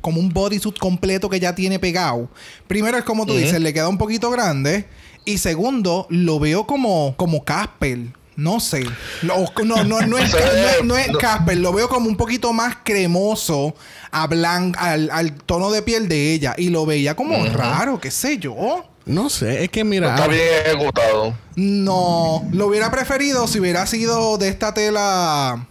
[0.00, 2.28] como un bodysuit completo que ya tiene pegado.
[2.66, 4.86] Primero es como tú dices, le queda un poquito grande.
[5.24, 7.98] Y segundo, lo veo como, como Casper.
[8.42, 8.84] No sé.
[9.22, 11.18] No, no, no, no es, no es- no es no.
[11.18, 11.58] Casper.
[11.58, 13.74] Lo veo como un poquito más cremoso
[14.10, 16.54] a blan- al, al tono de piel de ella.
[16.58, 18.84] Y lo veía como raro, qué sé yo.
[19.04, 20.14] No sé, es que mira.
[20.14, 21.34] Está bien ejecutado.
[21.56, 25.66] No, lo hubiera preferido si hubiera sido de esta tela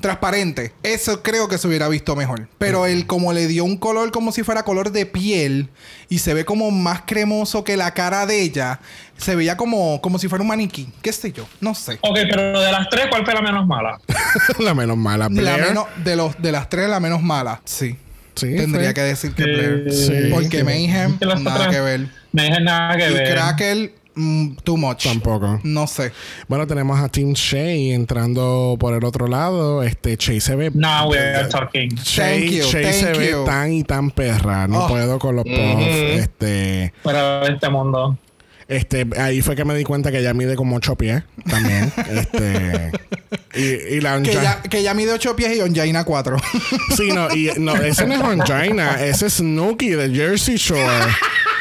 [0.00, 0.72] transparente.
[0.82, 2.48] Eso creo que se hubiera visto mejor.
[2.58, 5.68] Pero él como le dio un color como si fuera color de piel
[6.08, 8.80] y se ve como más cremoso que la cara de ella,
[9.16, 10.88] se veía como, como si fuera un maniquí.
[11.02, 11.46] ¿Qué sé yo?
[11.60, 11.98] No sé.
[12.02, 14.00] Ok, pero de las tres, ¿cuál fue la menos mala?
[14.58, 15.28] la menos mala.
[15.30, 15.62] La Blair.
[15.68, 17.60] menos, de, los, de las tres, la menos mala.
[17.64, 17.96] Sí.
[18.36, 18.94] Sí, Tendría fue.
[18.94, 19.50] que decir que Sí.
[19.50, 19.92] Blair.
[19.92, 20.30] Sí.
[20.32, 22.08] Porque Mayhem, Que las nada que ver.
[22.32, 23.32] Dije nada que Y ver.
[23.32, 25.04] Crackle, mm, too much.
[25.04, 25.60] Tampoco.
[25.64, 26.12] No sé.
[26.48, 29.82] Bueno, tenemos a Team Shay entrando por el otro lado.
[29.82, 30.70] Este, Shay se ve.
[30.74, 31.90] Now we're talking.
[31.96, 33.44] Shay, Thank you, Shay se thank ve you.
[33.44, 34.66] tan y tan perra.
[34.68, 34.88] No Oh.
[34.88, 35.86] puedo con los puffs.
[35.86, 36.92] Este.
[37.02, 38.18] Fuera de este mundo.
[38.68, 41.92] Este, ahí fue que me di cuenta que ella mide como 8 pies también.
[42.08, 42.92] este.
[43.54, 46.36] Y, y la Que ya, que ya mide 8 pies y Onjaina 4.
[46.96, 50.80] Sí, no, y no, ese no es Angina, ese es Snooki de Jersey Shore.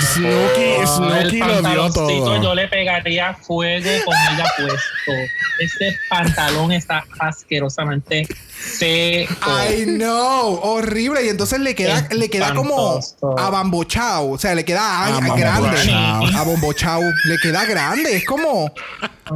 [0.00, 2.42] Snooki, el Snooki lo dio todo.
[2.42, 5.12] Yo le pegaría fuego con ella puesto.
[5.60, 8.26] Ese pantalón está asquerosamente
[8.58, 9.34] seco.
[9.70, 11.24] I know, horrible.
[11.24, 12.98] Y entonces le queda, le queda como
[13.38, 14.30] abambochao.
[14.32, 15.92] O sea, le queda grande.
[16.36, 17.02] Abambochao.
[17.26, 18.16] Le queda grande.
[18.16, 18.72] Es como,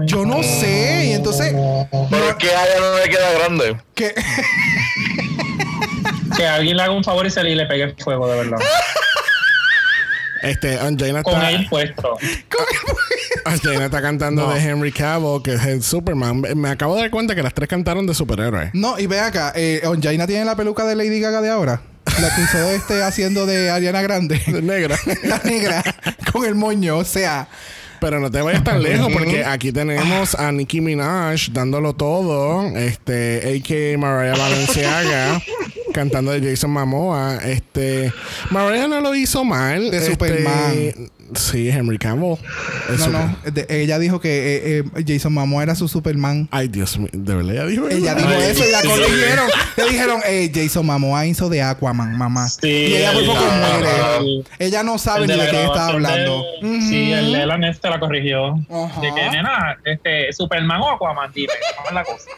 [0.06, 1.06] yo no sé.
[1.06, 3.76] Y entonces, ¿Por no- qué a ella no le queda grande?
[3.94, 4.14] que
[6.36, 8.58] Que alguien le haga un favor y se le, y le pegue fuego, de verdad.
[10.44, 12.16] Este, Angelina Con está, él puesto.
[13.44, 14.54] Angelina está cantando No.
[14.54, 16.42] de Henry Cavill, que es el Superman.
[16.56, 18.70] Me acabo de dar cuenta que las tres cantaron de superhéroes.
[18.74, 21.80] No, y ve acá, eh, Onjaina tiene la peluca de Lady Gaga de ahora.
[22.20, 24.40] La que usó este haciendo de Ariana Grande.
[24.62, 24.96] Negra.
[25.24, 25.82] la negra
[26.32, 27.48] con el moño, o sea.
[28.00, 32.66] Pero no te vayas tan lejos porque aquí tenemos a Nicki Minaj dándolo todo.
[32.76, 33.96] Este, a.k.a.
[33.98, 35.40] Mariah Valenciaga
[35.94, 37.38] cantando de Jason Momoa.
[37.44, 38.12] Este,
[38.50, 39.90] Mariah no lo hizo mal.
[39.90, 41.10] De Este, Superman.
[41.36, 42.36] Sí, Henry Cavill.
[42.92, 43.36] Es No, super- no.
[43.50, 44.28] de- ella dijo que
[44.78, 46.48] eh, eh, Jason Momoa era su Superman.
[46.52, 47.08] Ay, Dios mío.
[47.12, 48.16] De verdad, ella dijo Ella eso?
[48.26, 49.48] dijo Ay, eso y la corrigieron.
[49.76, 52.46] Le dijeron, eh, Jason Momoa hizo de Aquaman, mamá.
[52.48, 53.88] Sí, y ella por poco muere.
[54.20, 56.44] el- Ella no sabe el ni de la qué está hablando.
[56.60, 58.48] del- Sí, el de la corrigió.
[58.70, 59.00] Ajá.
[59.00, 62.28] De que, nena, este, Superman o Aquaman, dime, ¿cómo es la cosa?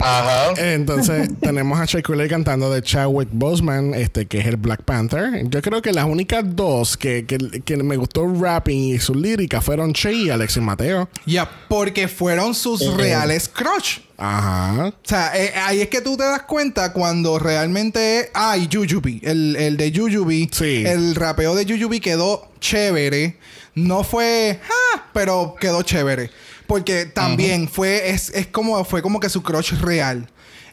[0.00, 0.52] Ajá.
[0.56, 5.48] Entonces tenemos a Shea cantando de Chadwick Boseman, este que es el Black Panther.
[5.48, 9.60] Yo creo que las únicas dos que, que, que me gustó rapping y su lírica
[9.60, 11.08] fueron Che y Alexis Mateo.
[11.26, 12.96] Ya, porque fueron sus Ujú.
[12.96, 13.98] reales crush.
[14.16, 14.86] Ajá.
[14.88, 18.30] O sea, eh, ahí es que tú te das cuenta cuando realmente.
[18.34, 19.20] Ah, y Jujubee.
[19.22, 20.48] El, el de Jujubee.
[20.50, 20.82] Sí.
[20.84, 23.36] El rapeo de Jujubee quedó chévere.
[23.76, 24.58] No fue.
[24.96, 26.30] ah, pero quedó chévere.
[26.68, 28.10] Porque también fue.
[28.10, 28.84] Es, es como.
[28.84, 30.28] Fue como que su crush real.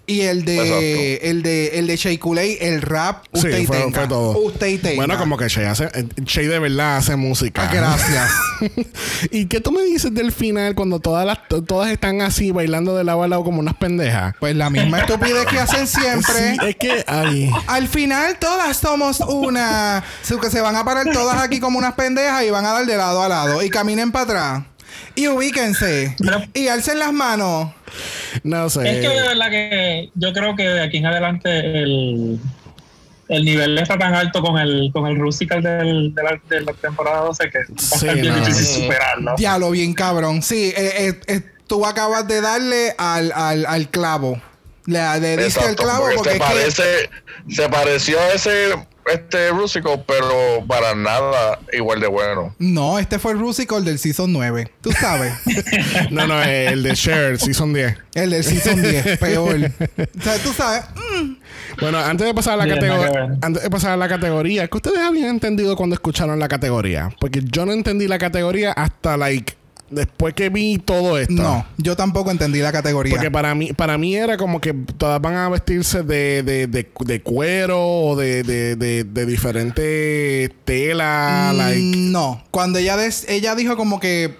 [0.07, 0.57] Y el de.
[0.57, 1.27] Exacto.
[1.27, 1.79] El de.
[1.79, 2.19] El de Shea
[2.61, 3.23] el rap.
[3.33, 3.99] Sí, Usted y fue, tenga.
[4.01, 4.37] fue todo.
[4.39, 4.95] Usted y tenga.
[4.97, 7.63] Bueno, como que Che hace, eh, Che de verdad hace música.
[7.67, 8.31] Ah, gracias.
[9.31, 12.95] ¿Y qué tú me dices del final cuando todas las to- todas están así bailando
[12.95, 14.35] de lado a lado como unas pendejas?
[14.39, 16.51] Pues la misma estupidez que hacen siempre.
[16.51, 20.03] Sí, es que ay, Al final todas somos una.
[20.39, 22.95] Que se van a parar todas aquí como unas pendejas y van a dar de
[22.97, 23.63] lado a lado.
[23.63, 24.63] Y caminen para atrás.
[25.15, 26.15] Y ubíquense.
[26.19, 27.71] Pero- y alcen las manos.
[28.43, 28.81] no sé.
[28.89, 31.49] Es que de verdad que yo creo que de aquí en adelante
[31.83, 32.39] el,
[33.29, 36.73] el nivel está tan alto con el, con el Rusical del, de, la, de la
[36.73, 38.39] temporada 12 que va a Sí, estar bien no.
[38.45, 39.35] difícil superarlo.
[39.37, 40.41] Diablo, bien cabrón.
[40.41, 44.41] Sí, eh, eh, eh, tú acabas de darle al, al, al clavo.
[44.85, 48.75] Le, le diste el clavo porque, porque se que- se pareció a ese
[49.11, 52.55] este rústico, pero para nada igual de bueno.
[52.59, 54.71] No, este fue el Rusical del Season 9.
[54.81, 55.33] Tú sabes.
[56.11, 57.97] No, no, el de Cher, Season 10.
[58.15, 59.17] el del Season 10.
[59.19, 59.55] Peor.
[59.55, 60.83] O sea, tú sabes.
[60.95, 61.33] mm,
[61.81, 64.99] Bueno, antes de pasar a la categoría, antes de pasar a la categoría, ¿qué ustedes
[64.99, 67.09] habían entendido cuando escucharon la categoría?
[67.19, 69.53] Porque yo no entendí la categoría hasta like
[69.89, 71.33] después que vi todo esto.
[71.33, 73.13] No, yo tampoco entendí la categoría.
[73.15, 76.89] Porque para mí, para mí era como que todas van a vestirse de, de, de,
[77.05, 81.53] de cuero o de, de, de, de diferentes telas.
[81.53, 84.35] Mm, like, No, cuando ella, des- ella dijo como que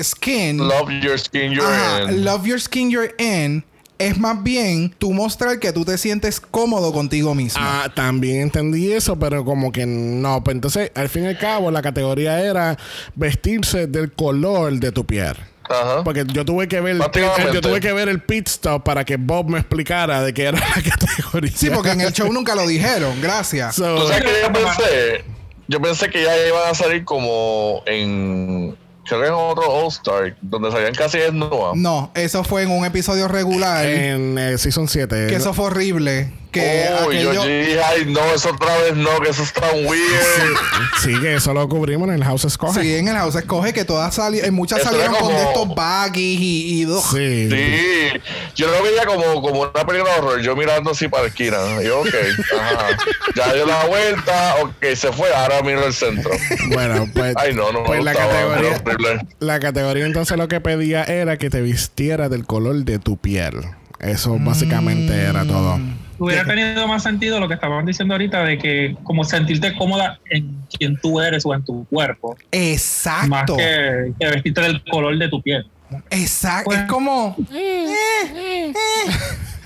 [0.00, 2.24] skin, Love your skin you're ajá, in.
[2.24, 3.62] love your skin you're in,
[4.06, 7.60] es más bien tú mostrar que tú te sientes cómodo contigo mismo.
[7.62, 10.42] Ah, también entendí eso, pero como que no.
[10.44, 12.76] Pues entonces, al fin y al cabo, la categoría era
[13.14, 15.36] vestirse del color de tu piel.
[15.68, 16.02] Ajá.
[16.04, 17.52] Porque yo tuve que ver, Prácticamente.
[17.54, 20.58] yo tuve que ver el pit stop para que Bob me explicara de qué era
[20.58, 21.52] la categoría.
[21.54, 23.76] Sí, porque en el show nunca lo dijeron, gracias.
[23.76, 25.24] So, ¿Tú sabes que yo pensé?
[25.68, 28.76] Yo pensé que ya iban a salir como en.
[29.04, 31.74] Creo que en otro All-Star, donde salían casi desnudas.
[31.74, 35.26] No, eso fue en un episodio regular, en eh, Season 7.
[35.28, 36.32] que eso fue horrible.
[36.52, 39.96] Que Uy, yo dije, ay, no, eso otra vez no, que eso está weird.
[41.02, 42.80] Sí, que eso lo cubrimos en el House Escoge.
[42.80, 46.40] Sí, en el house escoge que todas salieron, muchas Eso salieron con de estos baggies
[46.40, 47.02] y, y ugh.
[47.10, 47.48] Sí.
[47.50, 48.20] Sí,
[48.54, 51.56] yo lo veía como, como una película de horror, yo mirando así para la esquina.
[51.80, 52.14] Y yo, ok,
[52.60, 52.88] ajá.
[53.34, 56.30] Ya dio la vuelta, ok, se fue, ahora miro el centro.
[56.72, 59.26] Bueno, pues, Ay, no, no me pues la gustaba, categoría, horrible.
[59.40, 63.54] la categoría entonces lo que pedía era que te vistiera del color de tu piel.
[63.98, 65.80] Eso básicamente era todo.
[66.24, 70.62] Hubiera tenido más sentido lo que estaban diciendo ahorita de que como sentirte cómoda en
[70.76, 73.56] quien tú eres o en tu cuerpo, más Exacto.
[73.56, 75.66] que, que vestirte del color de tu piel.
[76.10, 76.72] Exacto.
[76.72, 77.36] Es como.
[77.52, 77.86] eh,
[78.34, 78.72] eh.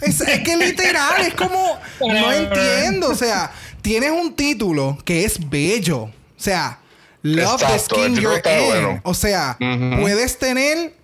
[0.03, 1.79] Es, es que literal, es como.
[2.01, 3.09] No entiendo.
[3.11, 3.51] O sea,
[3.83, 6.03] tienes un título que es bello.
[6.05, 6.79] O sea,
[7.23, 8.67] Love the Exacto, el skin you're in.
[8.67, 9.01] bueno.
[9.05, 10.95] O sea, puedes tener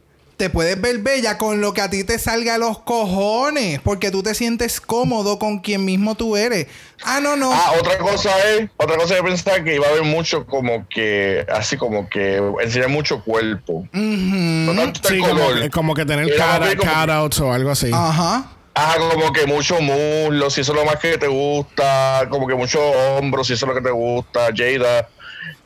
[0.43, 4.11] te puedes ver bella con lo que a ti te salga a los cojones, porque
[4.11, 6.66] tú te sientes cómodo con quien mismo tú eres.
[7.05, 7.53] Ah, no, no.
[7.53, 11.47] Ah, otra cosa es, otra cosa es pensar que iba a haber mucho como que,
[11.49, 13.86] así como que enseñar mucho cuerpo.
[13.93, 15.70] No tanto el Sí, como, color.
[15.70, 17.93] como que tener cara, cutouts o algo así.
[17.95, 18.45] Ajá.
[18.74, 22.57] Ajá, como que mucho muslo, si eso es lo más que te gusta, como que
[22.57, 25.09] mucho hombro, si eso es lo que te gusta, Jada.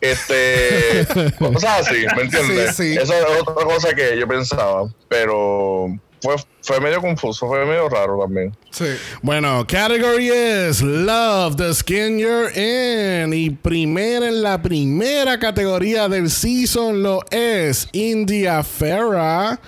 [0.01, 1.07] Este,
[1.39, 2.77] cosas así, ¿me entiendes?
[2.77, 2.99] Sí, sí.
[3.01, 5.89] Esa es otra cosa que yo pensaba, pero
[6.23, 6.37] fue,
[6.67, 8.53] fue medio confuso, fue medio raro también.
[8.71, 8.87] Sí.
[9.23, 13.33] Bueno, category es Love the Skin You're In.
[13.33, 19.61] Y primera en la primera categoría del season lo es India Farah.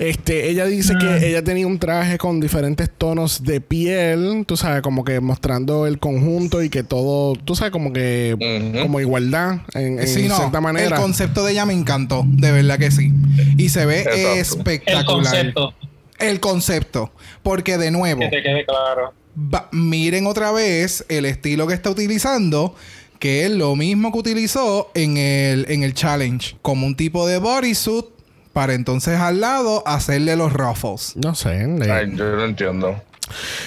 [0.00, 4.44] Este, ella dice que ella tenía un traje con diferentes tonos de piel.
[4.44, 8.36] Tú sabes, como que mostrando el conjunto y que todo, tú sabes, como que
[8.82, 10.96] como igualdad en, en Sí, no, cierta manera.
[10.96, 13.12] El concepto de ella me encantó, de verdad que sí.
[13.56, 14.32] Y se ve Exacto.
[14.32, 15.00] espectacular.
[15.00, 15.74] El concepto,
[16.20, 17.12] El concepto.
[17.42, 19.12] Porque de nuevo, que te quede claro.
[19.36, 22.74] va- miren otra vez el estilo que está utilizando,
[23.18, 27.38] que es lo mismo que utilizó en el, en el challenge, como un tipo de
[27.38, 28.06] bodysuit,
[28.52, 31.14] para entonces al lado hacerle los ruffles.
[31.16, 31.66] No sé.
[31.90, 33.00] Ay, yo no entiendo.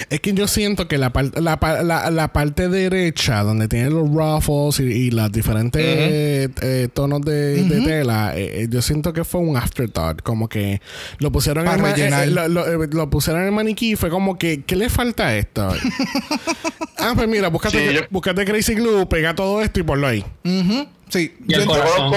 [0.10, 4.10] Es que yo siento que la, par- la, la- la parte derecha, donde tiene los
[4.10, 9.24] ruffles y, y las diferentes eh, tonos de, de tela, eh, eh, yo siento que
[9.24, 10.22] fue un afterthought.
[10.22, 10.82] Como que
[11.20, 14.10] lo pusieron, en, el eh, lo, lo- eh, lo pusieron en el maniquí y fue
[14.10, 15.74] como que, ¿qué le falta a esto?
[16.98, 20.24] ah, pues mira, búscate, Sí, yo- búscate Crazy Glue, pega todo esto y ponlo ahí.
[21.10, 21.34] Sí.
[21.46, 22.16] Yo- Yo conozco,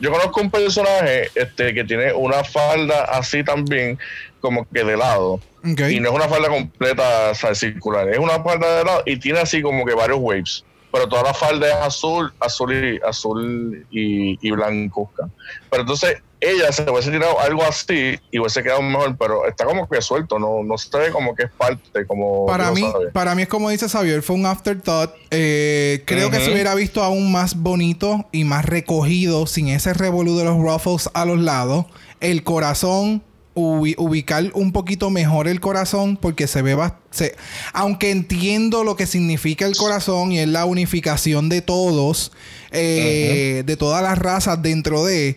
[0.00, 3.98] yo conozco un personaje este, que tiene una falda así también,
[4.44, 5.40] como que de lado.
[5.62, 9.18] Y no es una falda completa o sea, circular, es una falda de lado y
[9.18, 10.64] tiene así como que varios waves.
[10.92, 15.30] Pero toda la falda es azul, azul y azul y, y blancuzca.
[15.70, 19.88] Pero entonces ella se hubiese tirado algo así y hubiese quedado mejor, pero está como
[19.88, 22.84] que suelto, no, no se ve como que es parte, como Para mí,
[23.14, 25.10] para mí es como dice Xavier, fue un afterthought.
[25.30, 30.36] Eh, creo que se hubiera visto aún más bonito y más recogido sin ese revolú
[30.36, 31.86] de los ruffles a los lados.
[32.20, 33.22] El corazón,
[33.54, 37.36] ubicar un poquito mejor el corazón porque se ve bastante...
[37.72, 42.32] Aunque entiendo lo que significa el corazón y es la unificación de todos,
[42.72, 45.36] eh, de todas las razas dentro de...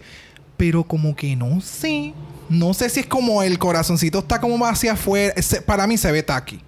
[0.58, 2.14] Pero como que no sé.
[2.50, 5.40] No sé si es como el corazoncito está como más hacia afuera.
[5.40, 6.62] Se- para mí se ve tacky.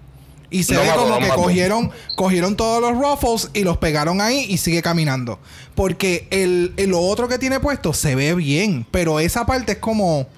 [0.48, 1.42] Y se No ve mato, como no que mato.
[1.42, 5.40] cogieron, cogieron todos los ruffles y los pegaron ahí y sigue caminando.
[5.74, 8.86] Porque el, el- lo otro que tiene puesto se ve bien.
[8.92, 10.28] Pero esa parte es como.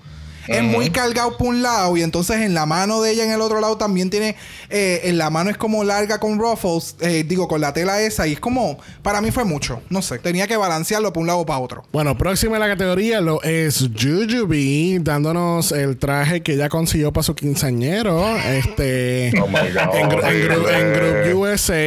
[0.49, 3.40] Es muy cargado por un lado y entonces en la mano de ella en el
[3.40, 4.36] otro lado también tiene...
[4.70, 8.26] eh, en la mano es como larga con ruffles, eh, digo, con la tela esa
[8.26, 8.78] y es como...
[9.03, 10.18] Para mí fue mucho, no sé.
[10.18, 11.84] Tenía que balancearlo por un lado o para otro.
[11.93, 17.24] Bueno, próxima en la categoría lo es Jujubee, dándonos el traje que ella consiguió para
[17.24, 18.24] su quinceañero.
[18.38, 19.32] Este.
[19.43, 21.22] Oh my God, en, Gru- en Gru- en horrible.
[21.30, 21.86] Group USA.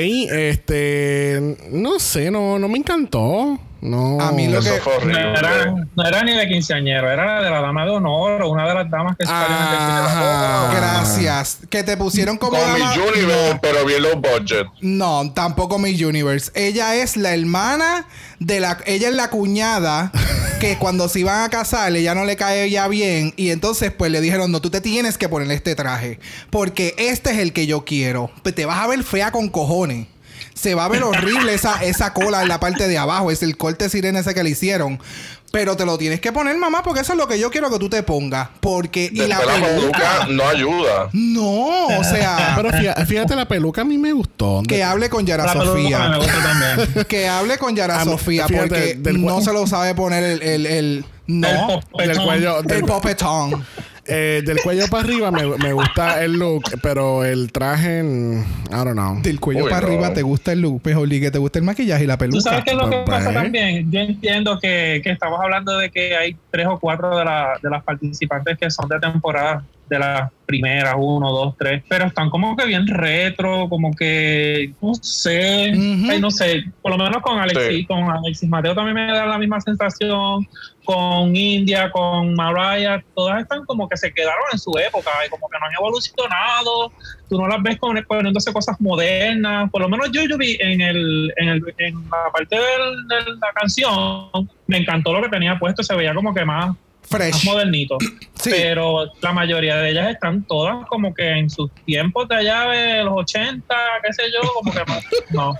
[0.59, 1.57] Este.
[1.71, 3.59] No sé, no, no me encantó.
[3.81, 4.19] No.
[4.19, 5.33] A mí lo Eso que- fue No horrible.
[5.37, 8.73] era, no era ni de quinceañero, era de la dama de honor o una de
[8.73, 10.71] las damas que salieron en el Ajá.
[10.75, 11.59] Gracias.
[11.69, 12.57] Que te pusieron como...
[12.57, 13.59] Con mi Universe, No.
[13.61, 14.65] pero bien low budget.
[14.81, 16.51] No, tampoco Miss Universe.
[16.55, 18.07] Ella es la hermana
[18.39, 18.77] de la.
[18.85, 20.11] Ella es la cuñada
[20.59, 23.33] que cuando se iban a casar, ella no le cae ya bien.
[23.37, 26.19] Y entonces, pues le dijeron: No, tú te tienes que poner este traje.
[26.49, 28.31] Porque este es el que yo quiero.
[28.43, 30.07] Pues te vas a ver fea con cojones.
[30.53, 33.31] Se va a ver horrible esa, esa cola en la parte de abajo.
[33.31, 34.99] Es el corte sirena ese que le hicieron.
[35.51, 37.79] Pero te lo tienes que poner, mamá, porque eso es lo que yo quiero que
[37.79, 38.49] tú te pongas.
[38.59, 39.09] Porque.
[39.13, 39.61] Y la peluca.
[39.65, 41.09] peluca no ayuda.
[41.13, 42.53] No, o sea.
[42.57, 44.63] Pero fíjate, fíjate, la peluca a mí me gustó.
[44.67, 46.09] que hable con Yara La Sofía.
[46.09, 47.05] me gusta también.
[47.07, 50.65] Que hable con Yara Sofía fíjate, porque del no se lo sabe poner el, el,
[50.65, 53.65] el- no El cuello, el del, popetón.
[54.07, 58.39] Eh, del cuello para arriba me, me gusta el look, pero el traje, mm,
[58.69, 59.21] I don't know.
[59.21, 59.93] Del cuello Uy, para no.
[59.93, 62.41] arriba te gusta el look, Pejoli, que te gusta el maquillaje y la ¿Tú peluca.
[62.41, 63.35] sabes qué es lo que Pues, pasa pues.
[63.35, 63.91] también?
[63.91, 67.69] Yo entiendo que, que estamos hablando de que hay tres o cuatro de, la- de
[67.69, 72.55] las participantes que son de temporada, de las primeras, uno, dos, tres, pero están como
[72.55, 75.71] que bien retro, como que, no sé,
[76.09, 77.85] ay, no sé, por lo menos con Alexis, Sí.
[77.85, 80.47] con Alexis Mateo también me da la misma sensación,
[80.83, 85.49] con India, con Mariah, todas están como que se quedaron en su época y como
[85.49, 86.91] que no han evolucionado,
[87.27, 90.81] tú no las ves con, poniéndose cosas modernas, por lo menos yo, yo vi en,
[90.81, 94.29] el, en, el, en la parte del- de la canción,
[94.67, 96.75] me encantó lo que tenía puesto, se veía como que más,
[97.11, 97.45] más Fresh.
[97.45, 97.97] modernito,
[98.41, 98.49] Sí.
[98.51, 103.03] pero la mayoría de ellas están todas como que en sus tiempos de allá de
[103.03, 103.75] los 80,
[104.05, 104.79] qué sé yo, como que
[105.31, 105.51] no.
[105.51, 105.57] no.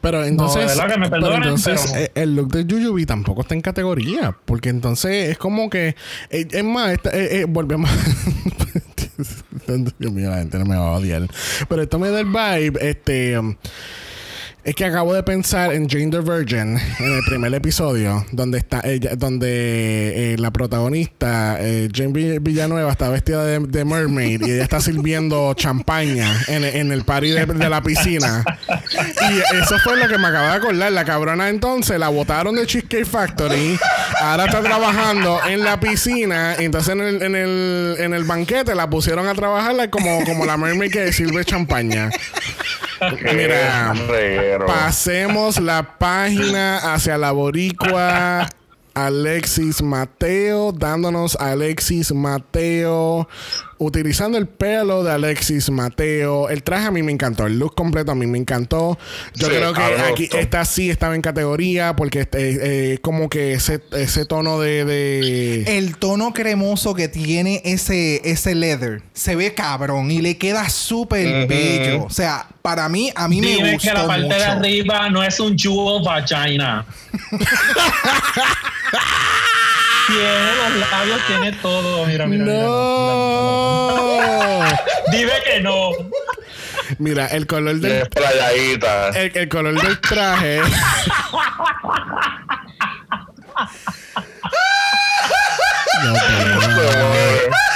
[0.00, 3.04] Pero entonces, de verdad que me pero perdonen, entonces pero- eh, el look de Yuyubi
[3.04, 4.34] tampoco está en categoría.
[4.46, 5.94] Porque entonces es como que.
[6.30, 7.90] eh, es más, esta- eh, eh, volvemos.
[9.98, 11.26] Dios mío, la gente no me va a odiar.
[11.68, 12.78] Pero esto me da el vibe.
[12.88, 13.38] Este.
[13.38, 13.54] um,
[14.62, 18.82] es que acabo de pensar en Jane the Virgin en el primer episodio, donde está
[18.84, 24.62] ella, donde eh, la protagonista, eh, Jane Vill- Villanueva, está vestida de, mermaid y ella
[24.62, 28.44] está sirviendo champaña en, en el party de, la piscina.
[28.68, 30.92] Y eso fue lo que me acaba de acordar.
[30.92, 33.78] La cabrona entonces la botaron de Cheesecake Factory,
[34.20, 38.74] ahora está trabajando en la piscina, y entonces en el, en el, en el banquete
[38.74, 42.10] la pusieron a trabajar como, como la mermaid que sirve champaña.
[43.34, 44.66] Mira, Reguero.
[44.66, 48.48] pasemos la página hacia la boricua.
[48.92, 53.28] Alexis Mateo, dándonos Alexis Mateo,
[53.80, 56.48] utilizando el pelo de Alexis Mateo.
[56.48, 58.98] El traje a mí me encantó, el look completo a mí me encantó.
[59.34, 60.38] Yo Sí, creo que me aquí gustó.
[60.38, 64.84] esta sí estaba en categoría porque este, eh, como que ese, ese tono de...
[64.84, 70.68] de- El tono cremoso que tiene ese, ese leather se ve cabrón y le queda
[70.68, 72.04] súper bello.
[72.04, 74.36] O sea, para mí, a mí me Dime gustó que la parte mucho.
[74.36, 76.84] de arriba no es un jewel vagina.
[80.10, 82.06] tiene los labios, tiene todo.
[82.06, 84.18] Mira, mira, mira, ¡No!
[84.58, 84.80] mira.
[85.10, 85.90] Dime que no.
[86.98, 89.08] Mira, el color del es playadita.
[89.10, 90.60] el, el color del traje.
[96.02, 97.69] No, pero-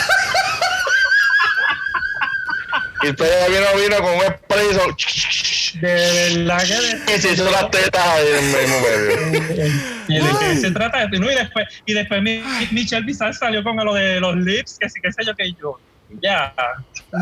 [3.09, 4.67] Y todavía no vino con un spray.
[4.75, 6.63] so- De verdad
[7.07, 7.21] que.
[7.21, 9.85] Se hizo las tetas ahí en el mismo medio.
[10.09, 11.19] ¿Y de qué se trata esto?
[11.19, 14.89] No, y después, y después mi, Michelle Bizarre salió con lo de los lips, que
[14.89, 15.79] sí, que sé yo, que yo.
[16.23, 16.55] Ya.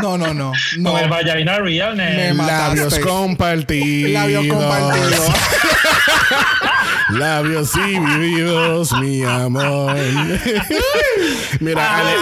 [0.03, 0.53] No, no, no.
[0.79, 0.93] No.
[0.93, 2.77] Con el vagina real, Me mataste.
[2.77, 4.11] Labios compartidos.
[4.13, 5.21] Labios compartidos.
[7.11, 9.95] Labios divididos, mi amor.
[11.61, 12.13] Mira, Ale,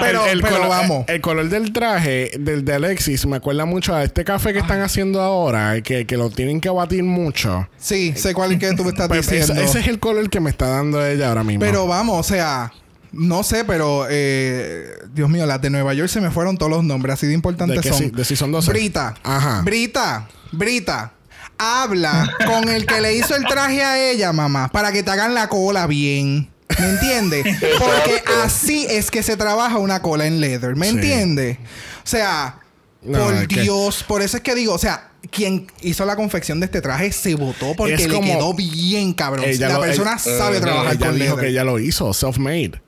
[0.00, 1.04] Pero- pero color, vamos.
[1.08, 4.80] El color del traje del de Alexis me acuerda mucho a este café que están
[4.80, 7.68] haciendo ahora, que, que lo tienen que batir mucho.
[7.78, 9.62] Sí, sé cuál es que tú me estás Pues ese, diciendo.
[9.62, 11.60] ese es el color que me está dando ella ahora mismo.
[11.60, 12.72] Pero vamos, o sea,
[13.18, 16.84] no sé, pero eh, Dios mío, las de Nueva York se me fueron todos los
[16.84, 17.98] nombres, así de importantes ¿De qué son.
[17.98, 18.70] si- de si son 12?
[18.70, 19.14] Brita.
[19.22, 19.62] Ajá.
[19.62, 20.28] Brita.
[20.52, 21.12] Brita.
[21.58, 25.34] Habla con el que le hizo el traje a ella, mamá, para que te hagan
[25.34, 26.50] la cola bien.
[26.78, 27.46] ¿Me entiendes?
[27.78, 30.76] Porque así es que se trabaja una cola en leather.
[30.76, 30.96] ¿Me Sí.
[30.96, 31.56] entiendes?
[32.04, 32.60] O sea,
[33.02, 36.14] No, por es que- Dios, por eso es que digo, o sea, quien hizo la
[36.16, 39.46] confección de este traje se votó porque le como- quedó bien cabrón.
[39.46, 41.40] Ella la lo- persona ella- sabe trabajar ella con dijo leather.
[41.44, 42.82] que ella lo hizo, self-made.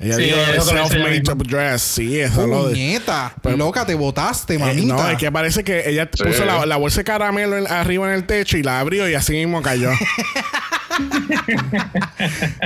[0.00, 1.34] Ella Sí, dijo lo hizo ella self-made misma.
[1.44, 1.82] dress.
[1.82, 3.00] Sí, eso lo de-
[3.42, 4.94] Pero- loca, te botaste, Eh, mamita.
[4.94, 6.22] no, es que parece que ella Sí.
[6.22, 9.14] puso la, la bolsa de caramelo en- arriba en el techo y la abrió y
[9.14, 9.90] así mismo cayó.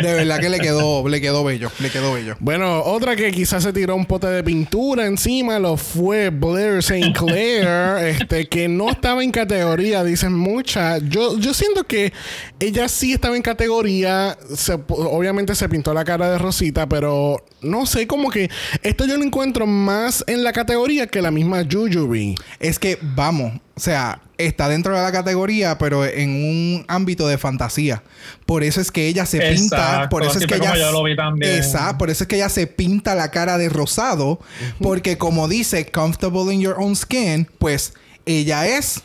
[0.02, 2.36] De verdad que le quedó, le quedó bello, le quedó bello.
[2.40, 7.12] bueno, otra que quizás se tiró un pote de pintura encima lo fue Blair St.
[7.12, 7.66] Clair,
[8.20, 11.02] este, que no estaba en categoría, dicen muchas.
[11.08, 12.12] Yo, yo siento que
[12.60, 14.36] ella sí estaba en categoría.
[14.54, 18.50] Se- obviamente se pintó la cara de Rosita, pero no sé, como que
[18.82, 22.34] esto yo lo encuentro más en la categoría que la misma Jujubee.
[22.60, 27.38] Es que, vamos, o sea, está dentro de la categoría, pero en un ámbito de
[27.38, 28.02] fantasía.
[28.44, 31.02] Por eso es que ella se pinta, Exacto, por eso es que ella yo lo
[31.04, 31.54] vi también.
[31.56, 34.40] Exacto, por eso es que ella se pinta la cara de rosado,
[34.80, 37.94] porque como dice comfortable in your own skin, pues
[38.26, 39.02] ella es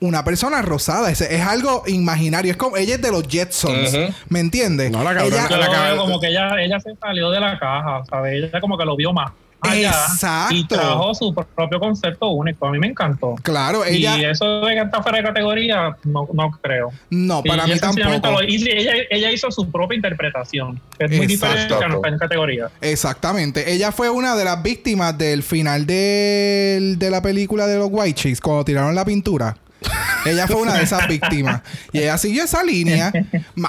[0.00, 3.96] una persona rosada, es, es algo imaginario, es como ella es de los Jetsons.
[4.28, 4.90] ¿me entiendes?
[4.90, 8.34] No, la cabrona- Ella- la como que ella, ella se salió de la caja, ¿sabes?
[8.44, 9.32] Ella como que lo vio más
[9.70, 10.54] allá Exacto.
[10.54, 12.66] y trajo su propio concepto único.
[12.66, 13.34] A mí me encantó.
[13.42, 16.90] Claro, ella Y eso de que está fuera de categoría, no, no creo.
[17.10, 18.30] no, para Y mí tampoco.
[18.30, 22.12] lo- y ella, ella hizo su propia interpretación, que es muy diferente a no estar
[22.12, 22.68] en categoría.
[22.80, 23.72] Exactamente.
[23.72, 28.14] Ella fue una de las víctimas del final del- de la película de los White
[28.20, 29.56] Chicks, cuando tiraron la pintura.
[30.26, 31.62] Ella fue una de esas víctimas.
[31.92, 33.12] Y ella siguió esa línea.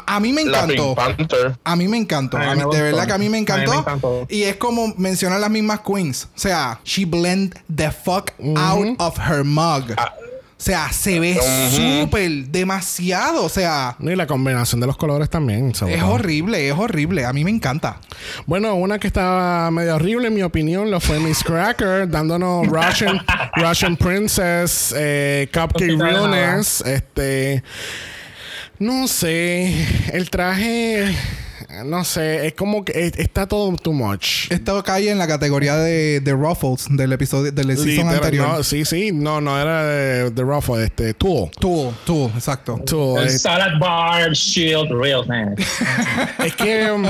[0.05, 0.95] A mí me encantó.
[1.63, 2.37] A mí me encantó.
[2.37, 3.73] A mí de verdad que a mí me encantó.
[3.79, 4.25] encantó.
[4.29, 6.27] Y es como mencionan las mismas queens.
[6.35, 9.93] O sea, she blend the fuck out of her mug.
[10.59, 11.37] O sea, se ve
[11.71, 13.43] súper demasiado.
[13.45, 15.75] O sea, Y la combinación de los colores también.
[15.75, 16.13] sobre es todo.
[16.13, 17.25] horrible, es horrible.
[17.25, 17.99] A mí me encanta.
[18.47, 23.21] Bueno, una que estaba medio horrible, en mi opinión, lo fue Miss Cracker, dándonos Russian,
[23.55, 25.95] Russian Princess, eh, Cupcake.
[25.99, 26.81] Realness.
[26.81, 27.63] Este.
[28.79, 29.85] No sé.
[30.11, 31.15] El traje.
[31.85, 34.51] No sé, es como que está todo too much.
[34.51, 38.47] Esto cae en la categoría de, de Ruffles del episodio del season Literal- anterior.
[38.49, 41.49] no, sí, sí, no, no era de, de Ruffle, este, Tool.
[41.59, 42.79] Tú, tú, exacto.
[42.85, 45.55] Tool, El eh, salad bar, shield, real man.
[46.45, 47.05] es que um,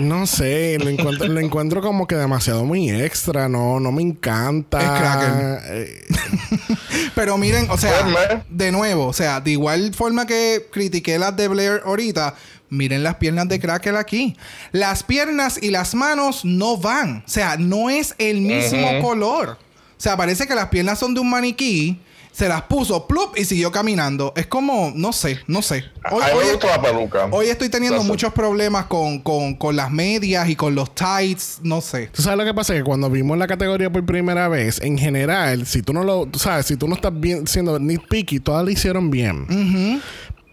[0.00, 4.80] no sé, lo encuentro, lo encuentro como que demasiado muy extra, no, no me encanta.
[4.80, 5.58] Es Kraken.
[5.66, 6.04] Eh,
[7.14, 11.36] Pero miren, o sea, Pues, de nuevo, o sea, de igual forma que critiqué las
[11.36, 12.34] de Blair ahorita,
[12.74, 14.36] miren las piernas de Cracker aquí.
[14.72, 17.22] Las piernas y las manos no van.
[17.26, 19.58] O sea, no es el mismo color.
[19.96, 22.00] O sea, parece que las piernas son de un maniquí.
[22.32, 24.32] Se las puso, plup, y siguió caminando.
[24.36, 25.84] Es como, no sé, no sé.
[26.10, 27.26] Hoy, hoy- me gusta la peluca.
[27.30, 28.10] hoy estoy teniendo That's it.
[28.10, 31.60] muchos problemas con, con, con las medias y con los tights.
[31.62, 32.08] No sé.
[32.08, 35.64] Tú sabes lo que pasa que cuando vimos la categoría por primera vez, en general,
[35.64, 38.70] si tú no lo, tú sabes, si tú no estás bien siendo nitpicky, todas lo
[38.72, 40.02] hicieron bien.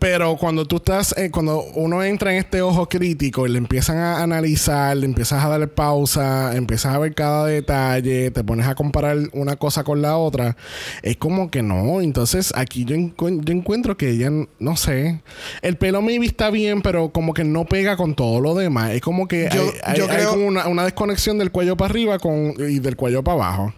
[0.01, 3.97] Pero cuando tú estás, eh, cuando uno entra en este ojo crítico y le empiezan
[3.99, 8.73] a analizar, le empiezas a darle pausa, empiezas a ver cada detalle, te pones a
[8.73, 10.57] comparar una cosa con la otra,
[11.03, 12.01] es como que no.
[12.01, 15.21] Entonces aquí yo, encu- yo encuentro que ella, no sé,
[15.61, 18.89] el pelo maybe está bien, pero como que no pega con todo lo demás.
[18.93, 21.77] Es como que Yo- hay, hay- yo hay creo- como una, una desconexión del cuello
[21.77, 23.73] para arriba con, y del cuello para abajo.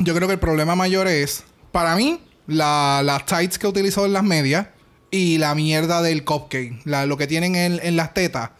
[0.00, 4.12] Yo creo que el problema mayor es, para mí, la- las tights que utilizó en
[4.12, 4.66] las medias
[5.12, 6.80] y la mierda del cupcake.
[6.84, 8.50] La- lo que tienen en, en las tetas.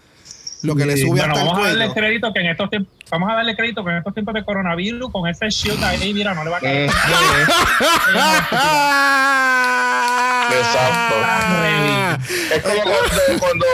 [0.62, 1.94] Lo que le Sí, sube bueno, hasta el vamos a darle cuello.
[2.00, 5.12] crédito que en estos tiempos, vamos a darle crédito que en estos tiempos de coronavirus,
[5.12, 6.90] con ese shield ahí, mira, no le va a caer.
[10.52, 11.14] Exacto.
[11.24, 12.18] Ah,
[12.54, 13.66] Es como cuando, cuando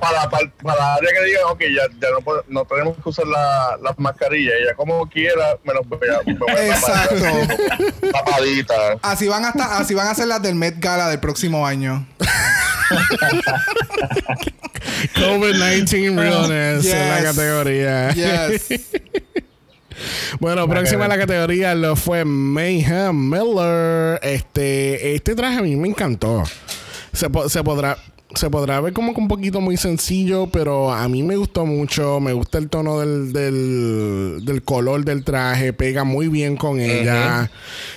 [0.00, 2.18] para, para, para la área que digan, ok, ya, ya no,
[2.48, 6.34] no tenemos que usar la- las mascarillas, ella como quiera, me los voy a, me
[6.34, 7.24] voy a tapar, Exacto.
[7.24, 8.74] así, tapadita.
[9.02, 12.06] Así van, hasta, así van a ser las del Met Gala del próximo año.
[15.14, 18.10] COVID-19 Realness en la categoría.
[18.12, 18.68] Yes.
[20.40, 24.18] Bueno, próxima a la categoría lo fue Mayhem Miller.
[24.24, 26.42] Este, este traje a mí me encantó.
[27.12, 27.96] Se, po- se podrá.
[28.34, 32.18] Se podrá ver como que un poquito muy sencillo, pero a mí me gustó mucho.
[32.18, 35.72] Me gusta el tono del, del, del color del traje.
[35.72, 37.48] Pega muy bien con ella.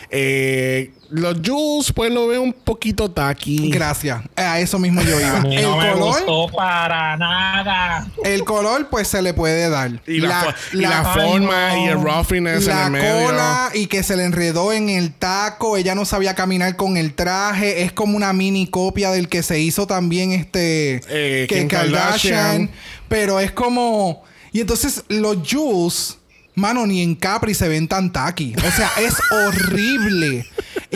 [0.09, 3.69] Eh, los Jules, pues lo veo un poquito tacky.
[3.69, 4.21] Gracias.
[4.35, 5.39] A eso mismo yo A iba.
[5.41, 8.07] mí El no me color, gustó para nada.
[8.25, 10.01] el color, pues se le puede dar.
[10.05, 11.77] Y la, y la la- forma no.
[11.85, 13.25] y el roughness en la el medio.
[13.27, 15.77] cola y que se le enredó en el taco.
[15.77, 17.83] Ella no sabía caminar con el traje.
[17.83, 22.69] Es como una mini copia del que se hizo también este Eh, que Kim Kardashian.
[23.07, 24.23] Pero es como.
[24.51, 26.17] Y entonces los Jules,
[26.57, 28.53] mano, ni en Capri se ven tan tacky.
[28.57, 30.45] O sea, es horrible.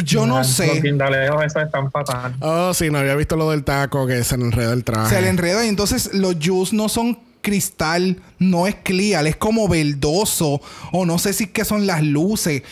[0.04, 0.82] Yo no Los sé.
[0.82, 2.36] guindaleos esos están fatal.
[2.40, 5.16] Oh, sí, no había visto lo del taco que se le enreda el traje.
[5.16, 9.68] Se le enreda y entonces los Juice no son cristal, no es clear, es como
[9.68, 12.64] verdoso o no sé si es que son las luces.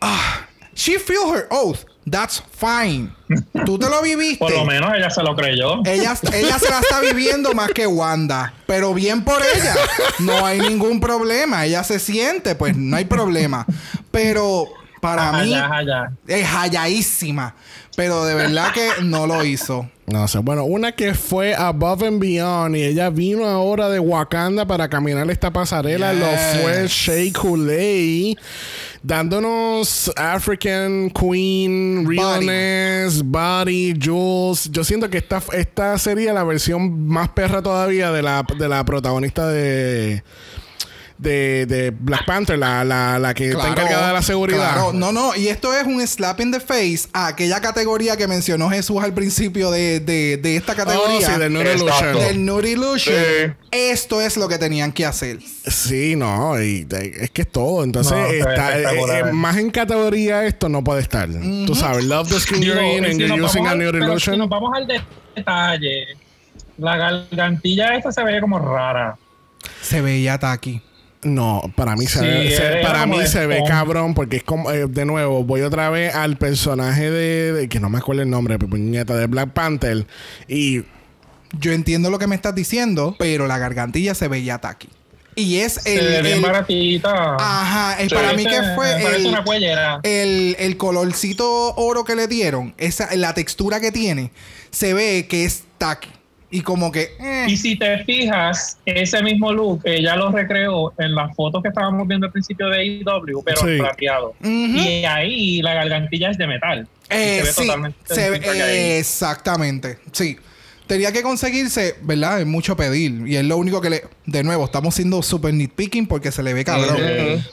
[0.00, 1.80] Ah, she feel her oath.
[2.10, 3.10] That's fine.
[3.64, 4.38] Tú te lo viviste.
[4.38, 5.80] Por lo menos ella se lo creyó.
[5.84, 8.54] Ella, ella se la está viviendo más que Wanda.
[8.66, 9.74] Pero bien por ella.
[10.20, 11.64] No hay ningún problema.
[11.66, 13.66] Ella se siente, pues no hay problema.
[14.10, 14.66] Pero
[15.00, 16.12] para mí Allá, allá.
[16.26, 17.54] es halladísima.
[17.96, 19.88] Pero de verdad que no lo hizo.
[20.06, 24.64] No sé, bueno, una que fue Above and Beyond y ella vino ahora de Wakanda
[24.66, 26.20] para caminar esta pasarela, Yes.
[26.20, 28.38] lo fue Shea Coulee,
[29.02, 34.70] dándonos African Queen, Realness, Body, Jules.
[34.70, 38.84] Yo siento que esta, esta sería la versión más perra todavía de la, de la
[38.84, 40.22] protagonista de,
[41.18, 44.72] de, de Black Panther, la, la, la que está encargada de la seguridad.
[44.74, 44.92] claro.
[44.92, 45.34] No, no.
[45.34, 49.12] Y esto es un slap in the face a aquella categoría que mencionó Jesús al
[49.12, 51.26] principio de, de, de esta Oh, categoría.
[51.34, 51.74] sí, del Nude.
[51.74, 52.14] Illusion.
[52.18, 53.16] del Nude Illusion.
[53.16, 53.52] Sí.
[53.72, 55.38] Esto es lo que tenían que hacer.
[55.66, 57.82] Sí, no, y de- es que es todo.
[57.82, 58.84] Entonces, No, está, eh,
[59.28, 61.28] eh, más en categoría esto no puede estar.
[61.66, 63.92] Tú sabes, love the skin you're in and si you're nos using vamos a al-
[63.92, 64.34] nude illusion.
[64.34, 65.00] Si nos vamos al de-
[65.34, 66.06] detalle,
[66.78, 69.16] la gargantilla esta se ve como rara.
[69.82, 70.80] Se veía Taki.
[71.22, 74.70] No, para mí se, Sí, ve, se- para mí se ve cabrón porque es como
[74.70, 78.30] eh, de nuevo voy otra vez al personaje de, de- que no me acuerdo el
[78.30, 80.06] nombre, pero puñeta de Black Panther
[80.46, 80.82] y
[81.58, 84.88] Yo entiendo lo que me estás diciendo, pero la gargantilla se veía Taki.
[85.34, 86.22] Y es Se ve el.
[86.22, 87.36] bien el- baratita.
[87.36, 88.14] ajá, es Sí.
[88.14, 89.44] para mí que fue Parece el, una
[90.02, 94.30] el, el colorcito oro que le dieron, esa, la textura que tiene,
[94.70, 96.10] se ve que es Taki.
[96.50, 97.10] Y como que.
[97.20, 101.68] eh, Y si te fijas, ese mismo look ella lo recreó en las fotos que
[101.68, 103.76] estábamos viendo al principio de IW, pero Sí.
[103.78, 104.34] plateado.
[104.42, 106.88] Y ahí la gargantilla es de metal.
[107.10, 110.38] Eh, se ve sí, totalmente se ve- exactamente, sí.
[110.88, 112.40] Tenía que conseguirse, ¿verdad?
[112.40, 113.22] Es mucho pedir.
[113.28, 114.02] Y es lo único que le.
[114.26, 116.96] De nuevo, estamos siendo super nitpicking porque se le ve cabrón.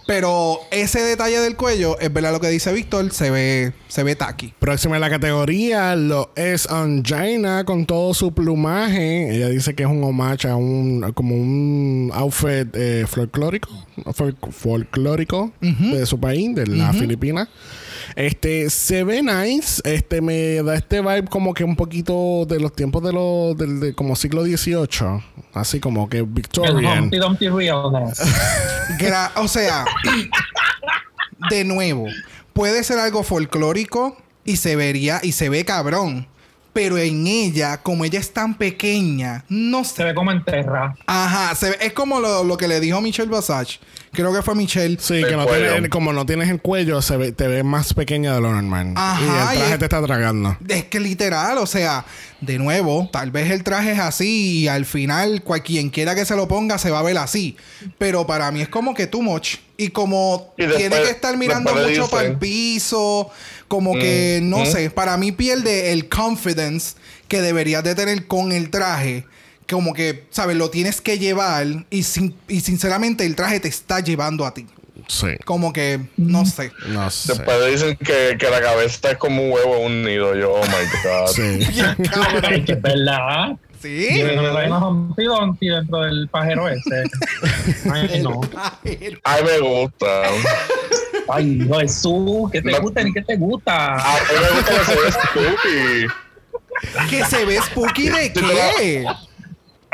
[0.08, 4.16] Pero ese detalle del cuello, es verdad lo que dice Víctor, se ve, se ve
[4.16, 4.54] tacky.
[4.60, 9.36] Próxima en la categoría lo es Angina con todo su plumaje.
[9.36, 13.70] Ella dice que es un homage a un como un outfit eh, folclórico,
[14.08, 17.50] fol- folclórico de su país, de la Filipina.
[18.16, 22.74] Este se ve nice, este me da este vibe como que un poquito de los
[22.74, 25.24] tiempos de los del de como siglo XVIII,
[25.54, 27.04] así como que El Victorian.
[27.04, 27.48] Humpty Dumpty
[29.36, 29.86] o sea,
[31.50, 32.06] de nuevo,
[32.54, 36.28] puede ser algo folclórico y se vería y se ve cabrón.
[36.74, 40.04] Pero en ella, como ella es tan pequeña, no Se sé.
[40.04, 40.94] ve como en terra.
[41.08, 43.80] Ajá, se ve- es como lo, lo que le dijo Michelle Basage.
[44.16, 44.98] Creo que fue Michelle.
[45.00, 48.34] Sí, que no tiene- como no tienes el cuello, se ve, te ves más pequeña
[48.34, 48.94] de lo normal.
[48.96, 50.58] Ajá, y el y traje es- te está tragando.
[50.68, 52.06] Es que literal, o sea,
[52.42, 56.26] de nuevo, tal vez el traje es así y al final cual, quien quiera que
[56.26, 57.58] se lo ponga se va a ver así.
[57.98, 59.58] Pero para mí es como que too much.
[59.78, 63.30] Y como Y después- tiene que estar mirando mucho para el piso,
[63.68, 64.66] como que, no mm.
[64.68, 66.96] sé, para mí pierde el confidence
[67.28, 69.26] que deberías de tener con el traje.
[69.70, 70.56] Como que, ¿sabes?
[70.58, 74.68] Lo tienes que llevar y, sin- y sinceramente el traje te está llevando a ti.
[75.08, 75.28] Sí.
[75.46, 76.72] Como que, no sé.
[76.88, 77.34] No sé.
[77.34, 80.36] Después dicen que, que la cabeza es como un huevo en un nido.
[80.36, 80.72] Yo, oh my
[81.04, 81.28] god.
[81.34, 81.60] Sí.
[82.44, 83.56] Ay, que verdad.
[83.82, 84.08] Sí.
[85.18, 87.04] Dumpty dentro del pajero ese.
[87.92, 88.42] Ay, no.
[89.24, 90.08] Ay, me gusta.
[91.30, 92.82] Ay, no, Jesús, ¿qué te No.
[92.82, 93.96] gusta ni qué te gusta?
[93.96, 97.10] A mí me gusta que se ve spooky.
[97.10, 99.06] ¿Que se ve spooky de qué?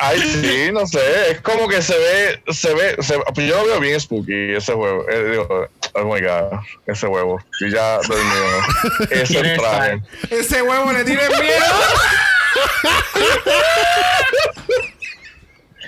[0.04, 1.32] Ay, sí, no sé.
[1.32, 4.74] Es como que se ve, se ve, se, pues yo lo veo bien spooky, ese
[4.74, 5.08] huevo.
[5.10, 7.40] Eh, digo, oh my god, ese huevo.
[7.60, 8.62] Y ya dormido.
[9.12, 10.02] Ese ¿Quién es traje.
[10.32, 11.66] Ese huevo le tiene miedo.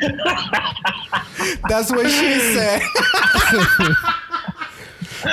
[1.70, 2.82] That's what she said.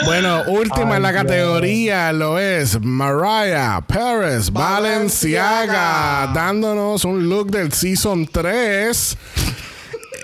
[0.04, 6.32] Bueno, última en la categoría lo es Mariah Perez Balenciaga, Balenciaga.
[6.34, 9.16] dándonos un look del Season 3.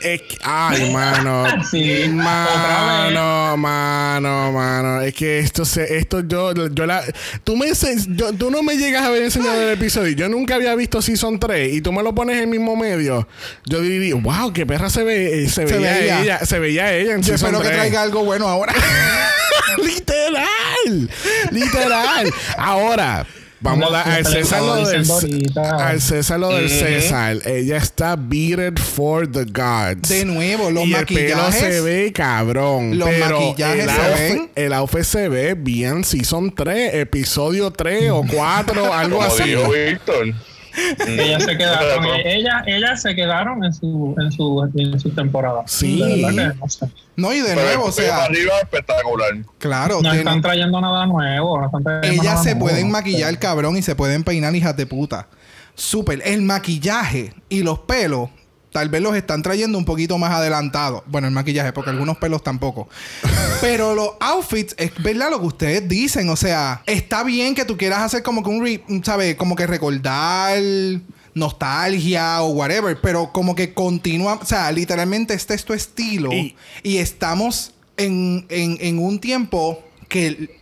[0.03, 1.45] Es que- ay, mano.
[1.71, 5.01] Sí, otra Mano, mano, mano.
[5.01, 7.03] Es que esto se, esto yo, yo la.
[7.45, 7.69] Tú me
[8.09, 10.15] yo- tú no me llegas a haber enseñado el episodio.
[10.15, 13.27] Yo nunca había visto Season 3 y tú me lo pones en el mismo medio.
[13.65, 16.23] Yo diría, wow, qué perra se ve, eh, se, Se veía veía.
[16.23, 17.77] ella, se veía ella en Yo Season espero que 3.
[17.79, 18.73] traiga algo bueno ahora.
[19.79, 21.11] literal,
[21.51, 22.31] literal.
[22.57, 23.27] Ahora,
[23.61, 25.05] vamos No, a dar al César lo del
[25.57, 27.39] al César lo del César.
[27.47, 30.09] Ella está beated for the gods.
[30.09, 31.61] De nuevo, los y el pelo maquillajes.
[31.75, 32.99] se ve cabrón.
[32.99, 34.51] Los pero maquillajes el se outfit, ven.
[34.57, 39.43] el outfit se ve bien Season 3, episodio 3 o 4, algo Como así.
[39.45, 40.35] dijo Víctor.
[41.07, 45.63] Ellas se quedaron, Pero- ella, ellas se quedaron en su, en su, en su temporada.
[45.67, 46.01] Sí.
[46.01, 46.87] De verdad que no sé.
[47.17, 49.31] No, y de Pero nuevo, o sea, arriba espectacular.
[49.59, 51.59] claro, No están trayendo nada nuevo.
[51.61, 52.67] No están trayendo ellas nada se nuevo.
[52.67, 55.29] pueden maquillar, cabrón, y se pueden peinar, hijas de puta.
[55.75, 56.23] Súper.
[56.25, 58.29] El maquillaje y los pelos,
[58.77, 61.03] tal vez los están trayendo un poquito más adelantados.
[61.07, 62.91] Bueno, el maquillaje, porque algunos pelos tampoco.
[63.63, 66.29] Pero los outfits, es verdad lo que ustedes dicen.
[66.29, 69.35] O sea, está bien que tú quieras hacer como que un, re- ¿sabes?
[69.37, 70.59] Como que recordar
[71.33, 73.01] nostalgia o whatever.
[73.01, 76.31] Pero como que continúa, o sea, literalmente este es tu estilo.
[76.33, 80.55] Y- Y, estamos en, en, en un tiempo que,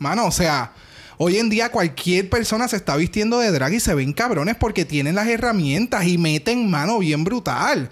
[0.00, 0.72] mano, o sea,
[1.22, 4.86] hoy en día cualquier persona se está vistiendo de drag y se ven cabrones porque
[4.86, 7.90] tienen las herramientas y meten mano bien brutal.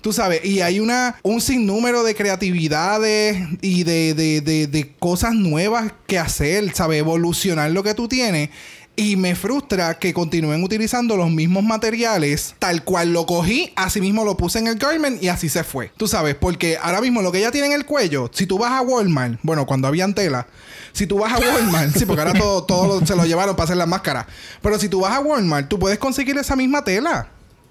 [0.00, 5.34] Tú sabes, y hay una, un sinnúmero de creatividades y de, de, de, de cosas
[5.34, 7.00] nuevas que hacer, ¿sabes?
[7.00, 8.48] Evolucionar lo que tú tienes.
[8.96, 14.24] Y me frustra que continúen utilizando los mismos materiales, tal cual lo cogí, así mismo
[14.24, 15.90] lo puse en el garment y así se fue.
[15.96, 18.72] Tú sabes, porque ahora mismo lo que ella tiene en el cuello, si tú vas
[18.72, 20.46] a Walmart, bueno, cuando habían tela,
[20.92, 23.76] si tú vas a Walmart, sí, porque ahora todo, todo se lo llevaron para hacer
[23.76, 24.26] las máscaras,
[24.60, 27.28] pero si tú vas a Walmart, tú puedes conseguir esa misma tela.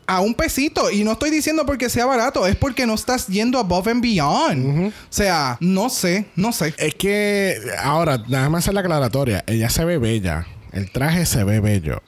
[0.08, 0.90] A un pesito.
[0.90, 4.88] Y no estoy diciendo porque sea barato, es porque no estás yendo above and beyond.
[4.88, 6.74] O sea, no sé, no sé.
[6.80, 9.44] Es que ahora, déjame hacer la aclaratoria.
[9.46, 10.48] Ella se ve bella.
[10.72, 12.02] El traje se ve bello.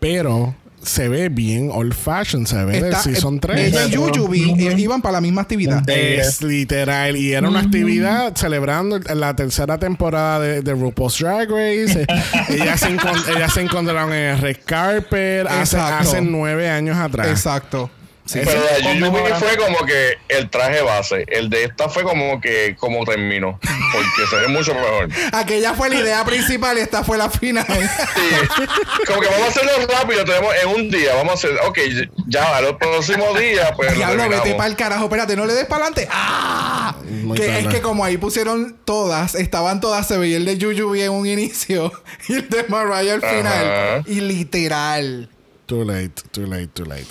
[0.00, 2.46] Pero se ve bien old fashion.
[2.46, 3.60] Se ve del Está- Season eh, 3.
[3.74, 5.82] Ella y Yuyubi eh, iban para la misma actividad.
[5.88, 7.16] Es literal.
[7.16, 12.02] Y era una actividad celebrando la tercera temporada de, de RuPaul's Drag Race.
[12.02, 12.06] Eh,
[12.50, 17.28] ellas, se encon- ellas se encontraron en el Red Carpet hace, hace nueve años atrás.
[17.28, 17.90] Exacto.
[18.28, 18.40] Sí.
[18.44, 19.46] Pero la de Yuyubi Conmemorando.
[19.46, 21.24] fue como que el traje base.
[21.28, 23.58] El de esta fue como que como terminó.
[23.60, 25.08] Porque se ve mucho mejor.
[25.32, 27.64] Aquella fue la idea principal y esta fue la final.
[27.66, 29.06] Sí.
[29.06, 30.26] Como que vamos a hacerlo rápido.
[30.26, 31.14] Tenemos en un día.
[31.14, 31.58] Vamos a hacer.
[31.66, 31.78] Ok,
[32.26, 33.92] ya al próximo día, pues.
[33.92, 35.04] lo Diablo, vete para el carajo.
[35.04, 36.06] Espérate, no le des para adelante.
[36.12, 36.96] ¡Ah!
[37.08, 41.00] Muy Que es que como ahí pusieron todas, estaban todas, se veía el de Yuyubi
[41.00, 41.90] en un inicio
[42.28, 43.66] y el de Mariah al final.
[43.66, 44.02] Ajá.
[44.06, 45.30] Y literal.
[45.68, 47.04] Too late, too late, too late.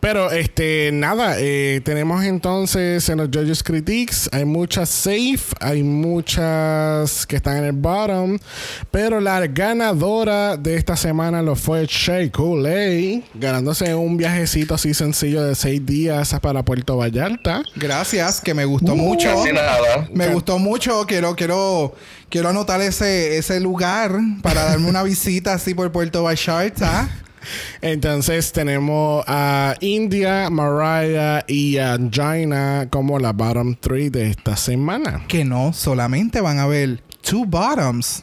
[0.00, 7.26] Pero, este, nada, eh, tenemos entonces en los Judges Critiques, hay muchas safe, hay muchas
[7.26, 8.38] que están en el bottom,
[8.90, 15.44] pero la ganadora de esta semana lo fue Shea Coulee, ganándose un viajecito así sencillo
[15.44, 17.62] de seis días para Puerto Vallarta.
[17.76, 19.28] Gracias, que me gustó mucho.
[19.28, 20.08] Casi nada.
[20.14, 21.04] Me gustó mucho.
[21.06, 21.94] Quiero, quiero,
[22.30, 27.10] quiero anotar ese, ese lugar para darme una visita así por Puerto Vallarta.
[27.80, 31.98] Entonces tenemos a India, Mariah y a
[32.90, 35.24] como la bottom three de esta semana.
[35.28, 38.22] Que no solamente van a ver two bottoms.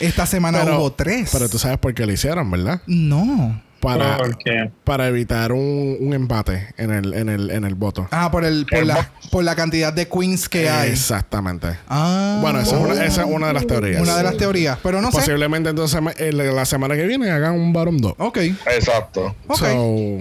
[0.00, 1.30] Esta semana Pero- hubo tres.
[1.32, 2.82] Pero tú sabes por qué lo hicieron, ¿verdad?
[2.86, 3.60] No.
[3.82, 4.70] Para, ¿Por qué?
[4.84, 8.06] para evitar un, un empate en el, en el, en el voto.
[8.12, 10.90] Ah, por el, por la, por la cantidad de queens que hay.
[10.90, 11.66] Exactamente.
[11.88, 12.38] Ah.
[12.40, 14.00] Bueno, esa es, una, esa es una de las teorías.
[14.00, 14.78] Una de las teorías.
[14.82, 15.18] Pero no sé.
[15.18, 18.14] Posiblemente entonces el- la semana que viene hagan un bottom 2.
[18.18, 18.38] Ok.
[18.38, 19.34] Exacto.
[19.48, 19.58] Ok.
[19.58, 20.18] So,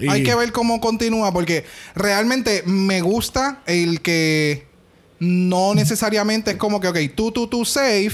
[0.00, 4.66] y- Hay que ver cómo continúa porque realmente me gusta el que
[5.18, 8.12] no necesariamente es como que, ok, tú, tú, tú safe,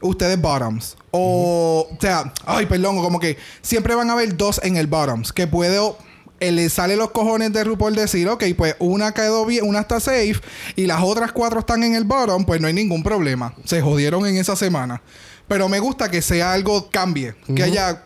[0.00, 0.96] ustedes bottoms.
[1.10, 5.32] O, o sea, ay, perdón, como que siempre van a haber dos en el bottoms.
[5.32, 5.98] Que puedo,
[6.40, 10.00] eh, le sale los cojones de RuPaul decir, ok, pues una quedó bien, una está
[10.00, 10.40] safe
[10.76, 13.54] y las otras cuatro están en el bottom, pues no hay ningún problema.
[13.64, 15.02] Se jodieron en esa semana.
[15.48, 18.04] Pero me gusta que sea algo cambie, que haya,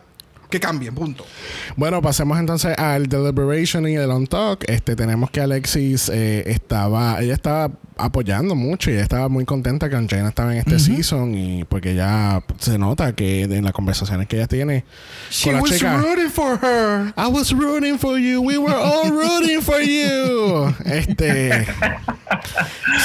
[0.49, 1.23] que cambie, punto.
[1.75, 4.63] Bueno, pasemos entonces al Deliberation y el On Talk.
[4.67, 9.95] Este, tenemos que Alexis eh, estaba, ella estaba apoyando mucho y estaba muy contenta que
[9.95, 14.37] Jaina estaba en este season y porque ya se nota que en las conversaciones que
[14.37, 14.83] ella tiene
[15.29, 15.97] She con la was chica.
[15.97, 17.13] rooting for her.
[17.17, 18.41] I was rooting for you.
[18.41, 20.73] We were all rooting for you.
[20.85, 21.65] Este.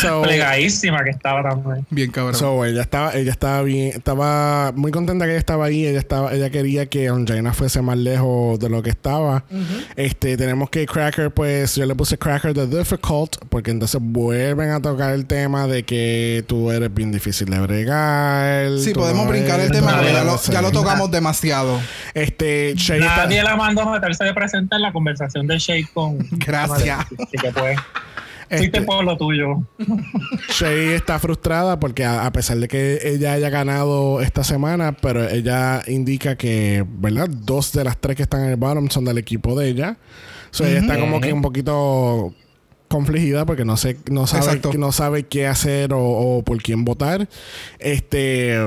[0.00, 1.86] So, Plegadísima que estaba también.
[1.90, 2.34] Bien cabrón.
[2.34, 5.86] so, ella estaba, ella estaba bien, estaba muy contenta que ella estaba ahí.
[5.86, 9.44] Ella estaba, ella quería que Jaina fuese más lejos de lo que estaba.
[9.96, 14.79] Este, tenemos que Cracker, pues, yo le puse Cracker the difficult, porque entonces vuelven a
[14.82, 18.78] tocar el tema de que tú eres bien difícil de bregar.
[18.78, 21.80] sí, podemos no brincar el tema ya lo, ya lo tocamos demasiado.
[22.14, 25.92] Este, Shay está- Nadie la mandó a meterse de presente en la conversación de Shake
[25.92, 26.18] con.
[26.32, 26.98] Gracias.
[27.00, 27.78] Así que pues.
[28.48, 29.62] Este- Fuiste por lo tuyo.
[30.48, 35.28] Shay está frustrada porque a, a pesar de que ella haya ganado esta semana, pero
[35.28, 37.28] ella indica que, ¿verdad?
[37.30, 39.96] Dos de las tres que están en el bottom son del equipo de ella.
[40.50, 42.34] So, ella está como que un poquito
[42.90, 44.72] confligida porque no sé, no sabe, Exacto.
[44.74, 47.28] no sabe qué hacer o, o por quién votar.
[47.78, 48.58] Este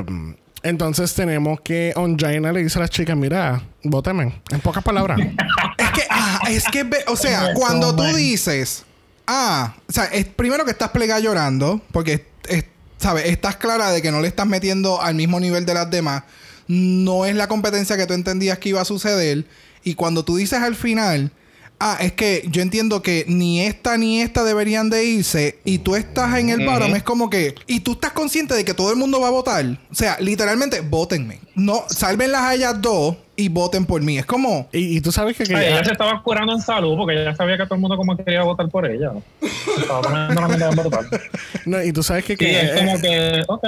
[0.63, 4.41] entonces tenemos que Onjaina le dice a las chicas, mira, vóteme.
[4.49, 5.19] En pocas palabras.
[5.77, 8.83] Es que, ah, es que, ve- o sea, cuando tú dices,
[9.27, 12.65] ah, o sea, es, primero que estás plegada llorando, porque, es-
[12.97, 13.25] ¿sabes?
[13.25, 16.23] Estás clara de que no le estás metiendo al mismo nivel de las demás.
[16.67, 19.45] No es la competencia que tú entendías que iba a suceder.
[19.83, 21.31] Y cuando tú dices al final,
[21.79, 25.95] ah, es que yo entiendo que ni esta ni esta deberían de irse, y tú
[25.95, 28.97] estás en el bottom, es como que, y tú estás consciente de que todo el
[28.97, 29.65] mundo va a votar.
[29.91, 31.39] O sea, literalmente, votenme.
[31.55, 34.17] No, sálvenlas a ellas dos y voten por mí.
[34.17, 35.43] Es como, y, y tú sabes que...
[35.43, 37.95] que- Ay, ella se estaba curando en salud porque ella sabía que todo el mundo
[37.97, 39.11] como quería votar por ella.
[39.79, 41.05] Estaba poniendo la mente en votar.
[41.65, 42.33] no, y tú sabes que...
[42.33, 43.63] Sí, que es como que, ok.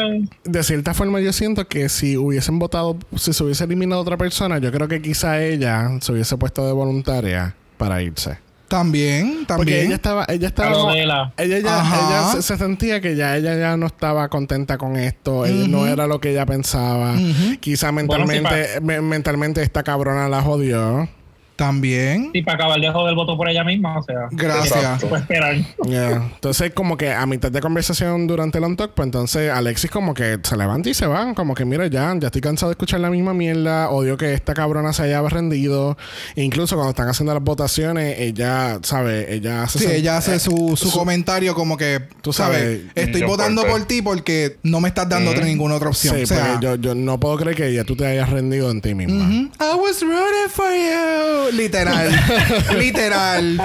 [0.46, 4.58] de cierta forma yo siento que si hubiesen votado, si se hubiese eliminado otra persona,
[4.60, 8.38] yo creo que quizá ella se hubiese puesto de voluntaria para irse.
[8.68, 9.86] También, Porque también.
[9.86, 11.96] ella estaba, ella estaba, ella ya, Ajá.
[12.08, 15.86] ella se, se sentía que ya ella ya no estaba contenta con esto, ella no
[15.86, 17.14] era lo que ella pensaba.
[17.60, 21.08] Quizá mentalmente, me- mentalmente esta cabrona la jodió.
[21.56, 22.32] También.
[22.34, 24.28] Y para acabar de joder el voto por ella misma, o sea.
[24.32, 25.04] Gracias.
[25.04, 25.56] Esperar.
[25.86, 26.32] Yeah.
[26.34, 30.14] Entonces, como que a mitad de conversación durante el on talk, pues entonces Alexis como
[30.16, 31.34] que se levanta y se va.
[31.36, 33.90] Como que, mira, ya, ya estoy cansado de escuchar la misma mierda.
[33.92, 35.96] Odio que esta cabrona se haya rendido.
[36.36, 39.32] Incluso cuando están haciendo las votaciones, ella, ¿sabe?
[39.34, 39.80] Ella hace...
[39.80, 43.80] Sí, ella hace su, su su- comentario como que, Tú sabes, sabes, estoy votando fuerte.
[43.80, 46.16] por ti porque no me estás dando otra- ninguna otra opción.
[46.18, 48.82] Sí, o sea, yo, yo no puedo creer que ya tú te hayas rendido en
[48.82, 49.24] ti misma.
[49.60, 51.45] I was rooting for you.
[51.52, 52.10] Literal.
[52.80, 53.62] Literal.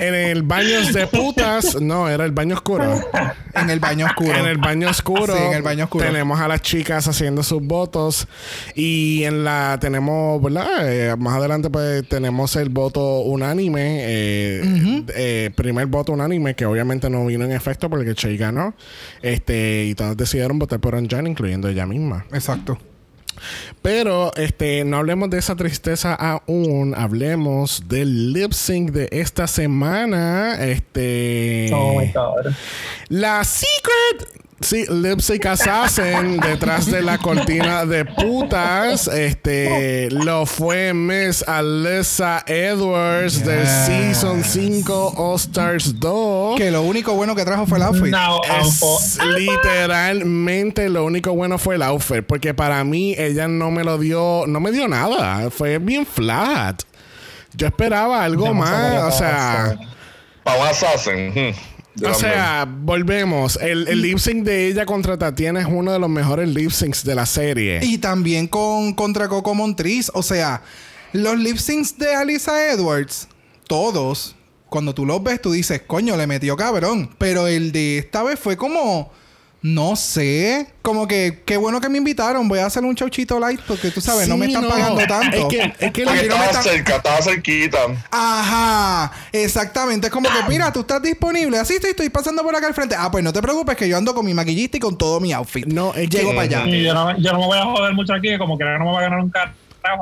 [0.00, 2.98] En el baño de putas, no, era el baño oscuro.
[3.54, 4.34] En el baño oscuro.
[4.34, 5.36] En el baño oscuro.
[5.36, 6.06] Sí, en el baño oscuro.
[6.06, 8.26] Tenemos a las chicas haciendo sus votos.
[8.74, 10.90] Y en la tenemos, ¿verdad?
[10.90, 13.98] Eh, más adelante, pues tenemos el voto unánime.
[14.02, 18.74] eh, eh, primer voto unánime, que obviamente no vino en efecto porque Che ganó.
[19.20, 22.24] Este, y todos decidieron votar por Anjan, incluyendo ella misma.
[22.32, 22.78] Exacto.
[23.82, 26.94] Pero este, no hablemos de esa tristeza aún.
[26.96, 30.64] Hablemos del lip sync de esta semana.
[30.64, 31.70] Este.
[31.72, 32.52] Oh my God.
[33.08, 34.41] La Secret.
[34.62, 39.08] Sí, Lip Sync Assassin detrás de la cortina de putas.
[39.08, 43.86] Este lo fue Miss Alyssa Edwards del Yes.
[43.86, 46.56] Season 5 All Stars 2.
[46.56, 48.14] Que lo único bueno que trajo fue el outfit.
[48.60, 52.22] Es literalmente lo único bueno fue el outfit.
[52.24, 55.50] Porque para mí ella no me lo dio, no me dio nada.
[55.50, 56.82] Fue bien flat.
[57.54, 59.12] Yo esperaba algo más.
[59.12, 59.76] O sea.
[60.44, 61.32] Para un assassin.
[61.34, 61.54] hmm,
[62.04, 63.58] o sea, volvemos.
[63.60, 67.04] El, el lip sync de ella contra Tatiana es uno de los mejores lip syncs
[67.04, 67.80] de la serie.
[67.82, 70.10] Y también con contra Coco Montriz.
[70.14, 70.62] O sea,
[71.12, 73.28] los lip syncs de Alisa Edwards,
[73.66, 74.36] todos,
[74.68, 77.10] cuando tú los ves, tú dices, coño, le metió cabrón.
[77.18, 79.12] Pero el de esta vez fue como.
[79.62, 82.48] No sé, como que qué bueno que me invitaron.
[82.48, 84.68] Voy a hacer un chauchito light porque tú sabes, no me están no.
[84.68, 85.36] pagando tanto.
[85.36, 87.78] Es que, es que Porque no me están- cerca, estaba cerquita.
[88.10, 90.08] Ajá, exactamente.
[90.08, 91.58] Es como que, mira, tú estás disponible.
[91.58, 92.96] Así estoy, estoy pasando por acá al frente.
[92.98, 95.32] Ah, pues no te preocupes que yo ando con mi maquillista y con todo mi
[95.32, 95.66] outfit.
[95.66, 96.66] No, es que- Llego para allá.
[96.66, 98.92] Y yo no, yo no me voy a joder mucho aquí, como que no me
[98.92, 99.30] va a ganar un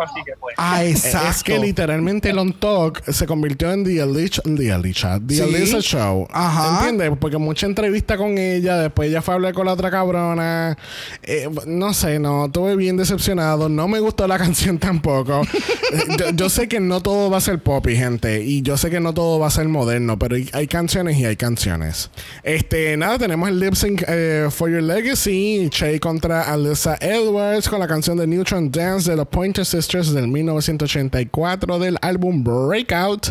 [0.02, 0.54] así que pues.
[0.58, 1.28] Ah, exacto.
[1.28, 5.76] Es que literalmente el On Talk se convirtió en The Alicia, The Alicia, The Sí.
[5.80, 6.26] Show.
[6.30, 6.78] Ajá.
[6.88, 7.18] ¿Entiendes?
[7.18, 10.76] Porque mucha entrevista con ella, después ella fue a hablar con la otra cabrona.
[11.22, 13.68] Eh, no sé, no, estuve bien decepcionado.
[13.68, 15.42] No me gustó la canción tampoco.
[15.42, 18.42] Eh, yo, yo sé que no todo va a ser poppy, gente.
[18.42, 21.24] Y yo sé que no todo va a ser moderno, pero hay, hay canciones y
[21.24, 22.10] hay canciones.
[22.42, 27.80] Este, nada, tenemos el lip sync eh, For Your Legacy, Che contra Alyssa Edwards con
[27.80, 33.28] la canción de Neutron Dance de los Pointer Sisters del 1984 del álbum Breakout.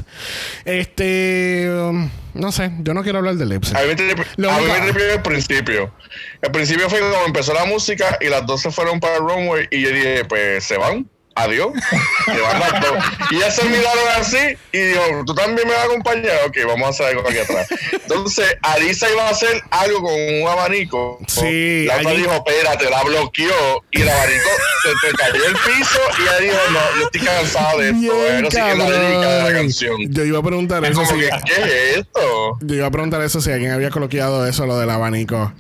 [0.66, 3.78] Este, um, no sé, yo no quiero hablar de lip sync.
[3.78, 5.94] A mí me el principio.
[6.42, 9.68] El principio fue cuando empezó la música y las dos se fueron para el runway
[9.72, 11.10] y yo dije, pues se van.
[11.36, 11.70] Adiós.
[12.26, 13.36] Se.
[13.36, 14.38] Y ya se miraron así
[14.74, 16.36] y dijo, ¿tú también me vas a acompañar?
[16.48, 17.68] Ok, vamos a hacer algo aquí atrás.
[17.94, 21.20] Entonces, Alisa iba a hacer algo con un abanico.
[21.28, 24.50] Sí, La otra allí- dijo, espérate, la bloqueó y el abanico
[24.84, 28.00] se te cayó el piso y ella dijo, no, yo estoy cansado de esto.
[28.00, 29.96] Bien, que es la lírica de la canción.
[30.10, 32.58] Yo iba a preguntar Es eso si que, ¿qué es esto?
[32.62, 35.54] Yo iba a preguntar eso si alguien había coloqueado eso, lo del abanico.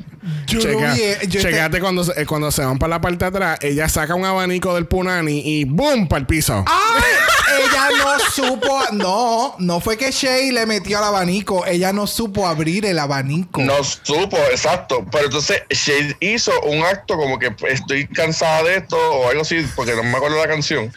[0.47, 3.25] Yo vi, eh, yo este- checate cuando, se- eh, cuando se van para la parte
[3.25, 6.07] de atrás, ella saca un abanico del punani y ¡boom!
[6.07, 6.63] para el piso.
[6.67, 7.03] ¡Ay!
[7.63, 8.79] ella no supo.
[8.93, 11.65] No, no fue que Shay le metió al abanico.
[11.65, 13.61] Ella no supo abrir el abanico.
[13.61, 15.05] No supo, exacto.
[15.11, 19.41] Pero entonces Shade hizo un acto como que pues, estoy cansada de esto o algo
[19.41, 20.93] así, porque no me acuerdo la canción.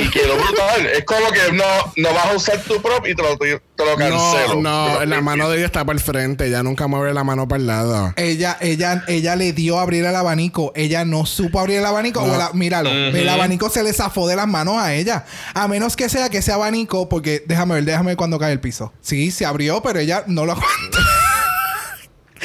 [0.00, 0.86] Y quedó brutal.
[0.86, 1.64] Es como que no,
[1.96, 3.36] no vas a usar tu prop y te lo,
[3.84, 4.60] te lo cancelo.
[4.62, 7.46] No, no, la mano de ella está para el frente, ella nunca mueve la mano
[7.48, 8.12] para el lado.
[8.16, 10.72] Ella, ella, ella le dio a abrir el abanico.
[10.74, 12.22] Ella no supo abrir el abanico.
[12.22, 12.90] O la- míralo.
[12.90, 15.24] El abanico se le zafó de las manos a ella.
[15.54, 18.60] A menos que sea que ese abanico, porque déjame ver, déjame ver cuando cae el
[18.60, 18.92] piso.
[19.00, 20.98] Sí, se abrió, pero ella no lo aguanta.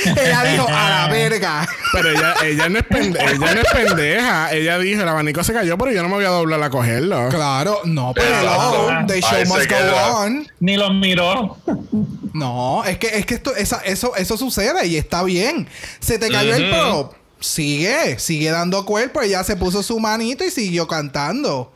[0.05, 1.67] Ella dijo, a la verga.
[1.93, 4.51] Pero ella, ella, no es pende- ella no es pendeja.
[4.53, 7.29] Ella dijo, el abanico se cayó, pero yo no me voy a doblar a cogerlo.
[7.29, 10.09] Claro, no, pero no, the Ahí show must queda.
[10.09, 10.47] go on.
[10.59, 11.57] Ni los miró.
[12.33, 15.67] No, es que, es que esto, esa- eso, eso sucede y está bien.
[15.99, 17.13] Se te cayó el prop.
[17.39, 19.21] Sigue, sigue dando cuerpo.
[19.21, 21.71] Ella se puso su manito y siguió cantando.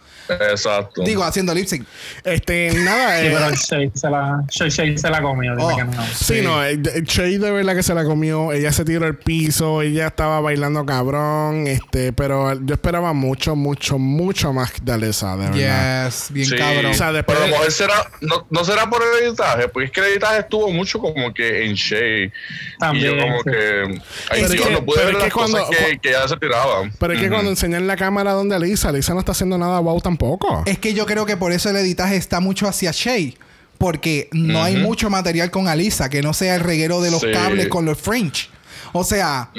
[0.52, 1.04] Exacto.
[1.04, 1.86] Digo, haciendo lip sync.
[2.24, 5.56] Este, nada, Sí, eh, pero Shay se la, Shay, Shay se la comió.
[5.56, 5.76] Dime Oh.
[5.78, 6.04] que no.
[6.14, 9.82] Sí, no, eh, Che de verdad que se la comió, ella se tiró al piso,
[9.82, 15.50] ella estaba bailando cabrón, este, pero yo esperaba mucho, mucho, mucho más de Alessa, de
[15.50, 16.08] verdad.
[16.10, 16.56] Yes, bien Sí.
[16.58, 16.86] cabrón.
[16.88, 19.86] O sea, después Pero a lo mejor será, no, no será por el editaje, porque
[19.86, 22.32] es que el editaje estuvo mucho como que en Shade.
[22.80, 23.44] También, y yo como sí.
[23.52, 23.82] que
[24.30, 26.12] ahí Pero sí es que- no pude ver es que las cosas cuando- que, que
[26.12, 26.92] ya se tiraban.
[27.00, 30.00] Pero es que cuando enseñan la cámara donde Alisa, Alisa no está haciendo nada wow
[30.02, 30.21] tampoco.
[30.66, 33.38] Es que yo creo que por eso el editaje está mucho hacia Shay.
[33.78, 37.32] Porque no hay mucho material con Alisa que no sea el reguero de los Sí.
[37.34, 38.48] cables con los fringe.
[38.94, 39.50] O sea,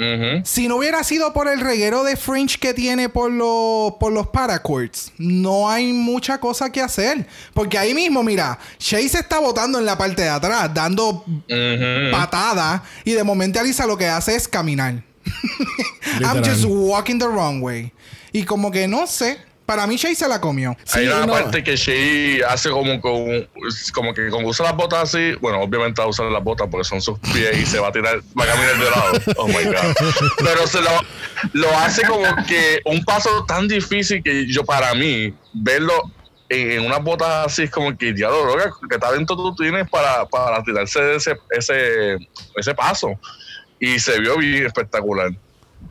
[0.45, 4.27] si no hubiera sido por el reguero de fringe que tiene por los, por los
[4.27, 7.27] paracords, no hay mucha cosa que hacer.
[7.53, 12.11] Porque ahí mismo, mira, Shay se está botando en la parte de atrás, dando Ujú.
[12.11, 12.81] patadas.
[13.03, 15.03] Y de momento Alisa lo que hace es caminar.
[16.23, 17.91] I'm just walking the wrong way.
[18.31, 19.37] Y como que no sé.
[19.65, 20.71] Para mí, Shay se la comió.
[20.93, 21.31] Hay Sí, una no.
[21.33, 23.47] parte que Shea hace como con,
[23.93, 26.83] como que cuando usa las botas así, bueno, obviamente va a usar las botas porque
[26.83, 29.13] son sus pies y se va a tirar, va a caminar de lado.
[29.37, 29.95] Oh my god.
[30.37, 30.89] Pero se lo,
[31.53, 36.11] lo hace como que un paso tan difícil que yo para mí verlo
[36.49, 40.61] en, unas botas así es como que diablo, loca, que talento tú tienes para, para
[40.61, 42.17] tirarse de ese, ese,
[42.57, 43.11] ese paso.
[43.79, 45.31] Y se vio bien espectacular.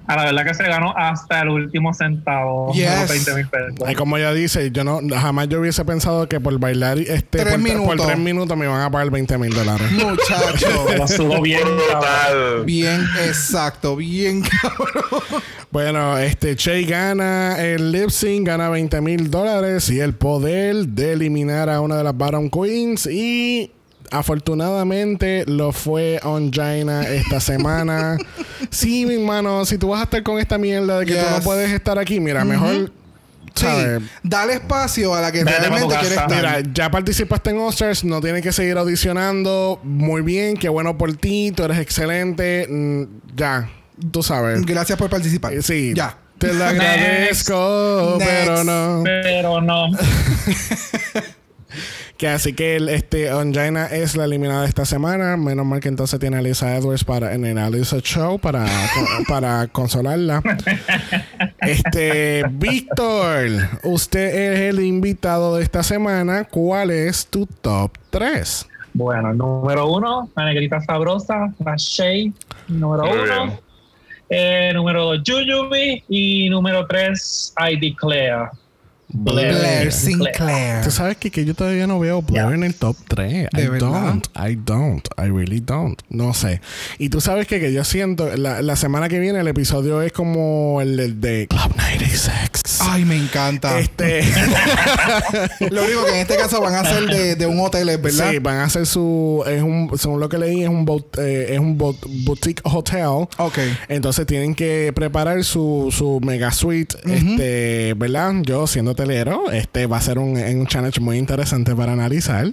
[0.07, 2.73] A la verdad que se ganó hasta el último centavo.
[2.73, 3.01] Yes.
[3.03, 3.97] Los 20 mil pesos.
[3.97, 7.53] Como ella dice, yo no jamás yo hubiese pensado que por bailar este Tres por,
[7.53, 8.07] por minutos.
[8.07, 9.91] tres minutos me iban a pagar 20 mil dólares.
[9.93, 10.87] Muchacho.
[10.99, 11.63] Lo subo bien.
[11.89, 12.67] cabrón.
[12.67, 13.95] Bien, exacto.
[13.97, 15.23] Bien, cabrón.
[15.71, 21.13] Bueno, este Che gana el lip sync, gana 20 mil dólares y el poder de
[21.13, 23.07] eliminar a una de las Bottom Queens.
[23.07, 23.71] Y
[24.13, 28.17] afortunadamente lo fue Ongina esta semana.
[28.71, 31.31] sí, mi hermano, si tú vas a estar con esta mierda de que tú Yes.
[31.31, 32.93] no puedes estar aquí, mira, mejor.
[33.55, 33.67] Sí.
[33.67, 34.03] ¿sabes?
[34.23, 36.01] Dale espacio a la que Vete realmente casa.
[36.01, 36.31] quiere estar.
[36.37, 39.79] Mira, ya participaste en Oscars, no tienes que seguir audicionando.
[39.83, 42.67] Muy bien, qué bueno por ti, tú eres excelente.
[42.71, 43.03] Mm,
[43.37, 43.69] ya,
[44.11, 44.65] tú sabes.
[44.65, 45.53] Gracias por participar.
[45.53, 45.93] Eh, Sí.
[45.95, 46.17] Ya.
[46.39, 48.31] Te lo agradezco, Next.
[48.33, 49.03] pero no.
[49.05, 49.87] Pero no.
[52.23, 55.37] Que así que el, este Ongina es la eliminada esta semana.
[55.37, 58.65] Menos mal que entonces tiene a Lisa Edwards para en el Alisa Show para,
[59.29, 60.41] para consolarla.
[61.59, 66.45] Este Víctor, usted es el invitado de esta semana.
[66.45, 68.69] ¿Cuál es tu top 3?
[68.95, 72.33] Bueno, el número uno, la negrita sabrosa, la Shay.
[72.69, 73.47] Número Muy uno.
[73.47, 73.61] bien.
[74.29, 76.05] Eh, número dos, Jujubee.
[76.09, 78.51] Y número tres, I Declare.
[79.13, 80.83] Blair Sinclair.
[80.85, 83.49] Tú sabes que, que yo todavía no veo Blair en el top 3.
[83.53, 83.89] I ¿De verdad?
[83.89, 84.27] don't.
[84.37, 85.07] I don't.
[85.19, 86.01] I really don't.
[86.09, 86.61] No sé.
[86.99, 90.13] Y tú sabes que, que yo siento, la, la semana que viene el episodio es
[90.13, 92.79] como el, de Club 96.
[92.81, 93.79] Ay, me encanta.
[93.79, 94.23] Este.
[95.71, 98.31] Lo único que en este caso van a ser de, de un hotel, ¿es ¿verdad?
[98.31, 99.43] Sí, van a hacer su.
[99.47, 103.03] Es un, según lo que leí, es un, bot- eh, es un bot- boutique hotel.
[103.39, 103.59] Ok.
[103.89, 108.35] Entonces tienen que preparar su, su mega suite, este, ¿verdad?
[108.43, 112.53] Yo siendo este va a ser un, un challenge muy interesante para analizar.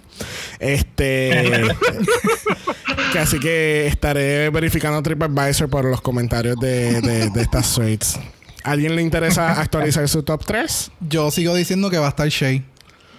[0.59, 1.63] Este
[3.13, 8.19] que así que estaré verificando TripAdvisor por los comentarios de, de, de estas suites.
[8.63, 10.91] ¿Alguien le interesa actualizar su top 3?
[11.09, 12.63] Yo sigo diciendo que va a estar Shay.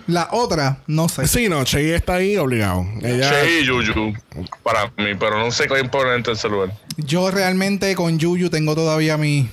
[0.06, 1.28] La otra, no sé.
[1.28, 2.84] Sí, no, Che está ahí obligado.
[3.02, 4.12] Ella, Shea y Juju
[4.64, 6.72] para mí, pero no sé qué poner en tercer lugar.
[6.96, 9.48] Yo realmente con Yuyu tengo todavía mi-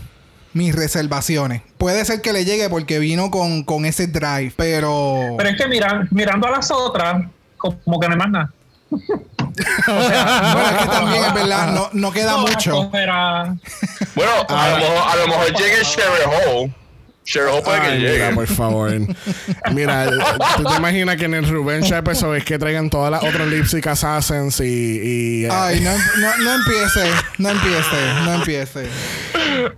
[0.53, 1.61] mis reservaciones.
[1.77, 5.35] Puede ser que le llegue porque vino con, con ese drive, pero...
[5.37, 7.25] Pero es que miran, mirando a las otras,
[7.57, 8.51] como que no hay más nada.
[8.89, 12.89] bueno, es que también es verdad, no, no queda No, mucho.
[12.89, 16.73] Bueno, a, lo mejor, a lo mejor llegue Sherry Hall.
[17.33, 18.13] Puede que Ay, llegue.
[18.13, 18.91] mira, por favor.
[19.73, 20.09] Mira,
[20.57, 23.85] ¿tú te imaginas que en el Shep eso es que traigan todas las otras Lipstick
[23.87, 24.63] Assassins y...
[24.63, 28.87] y eh, Ay, no, no, no empiece, no empiece, no empiece.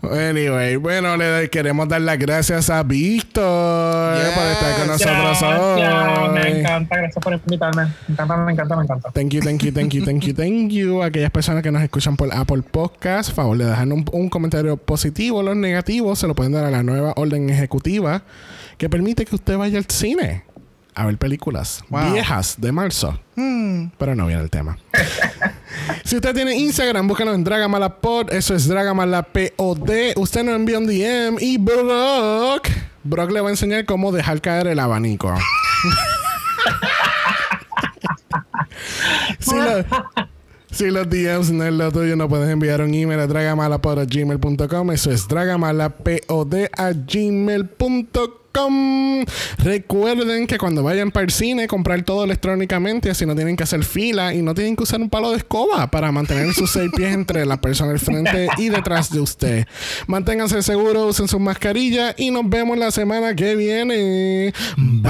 [0.04, 4.34] Anyway, bueno, le queremos dar las gracias a Víctor Yes.
[4.34, 6.60] por estar con nosotros Gracias, me hoy.
[6.60, 7.84] encanta, gracias por invitarme.
[8.08, 9.12] Me encanta, me encanta, me encanta.
[9.12, 11.04] Thank you, thank you, thank you, thank you, thank you.
[11.04, 15.42] Aquellas personas que nos escuchan por Apple Podcast, favor de dejar un, un comentario positivo.
[15.44, 18.24] Los negativos se lo pueden dar a la nueva orden ejecutiva
[18.78, 20.44] que permite que usted vaya al cine
[20.96, 22.12] a ver películas Wow.
[22.14, 23.20] viejas de marzo.
[23.98, 24.78] Pero no viene el tema.
[26.04, 28.34] si usted tiene Instagram, búscanos en Dragamalapod.
[28.34, 29.90] Eso es Dragamalapod.
[30.18, 32.68] Usted nos envía un DM y Brock.
[33.04, 35.34] Brock le va a enseñar cómo dejar caer el abanico.
[39.40, 39.86] si, lo-
[40.72, 44.92] si los DMs no es lo tuyo, no puedes enviar un email a dragamalapod.gmail.com.
[44.92, 48.30] Eso es dragamalapod a gmail.com.
[49.60, 53.84] Recuerden que cuando vayan para el cine, comprar todo electrónicamente, así no tienen que hacer
[53.84, 57.14] fila y no tienen que usar un palo de escoba para mantener sus seis pies
[57.14, 59.68] entre la persona al frente y detrás de usted.
[60.08, 64.54] Manténganse seguros, usen sus mascarillas y nos vemos la semana que viene.
[64.78, 65.10] Bye.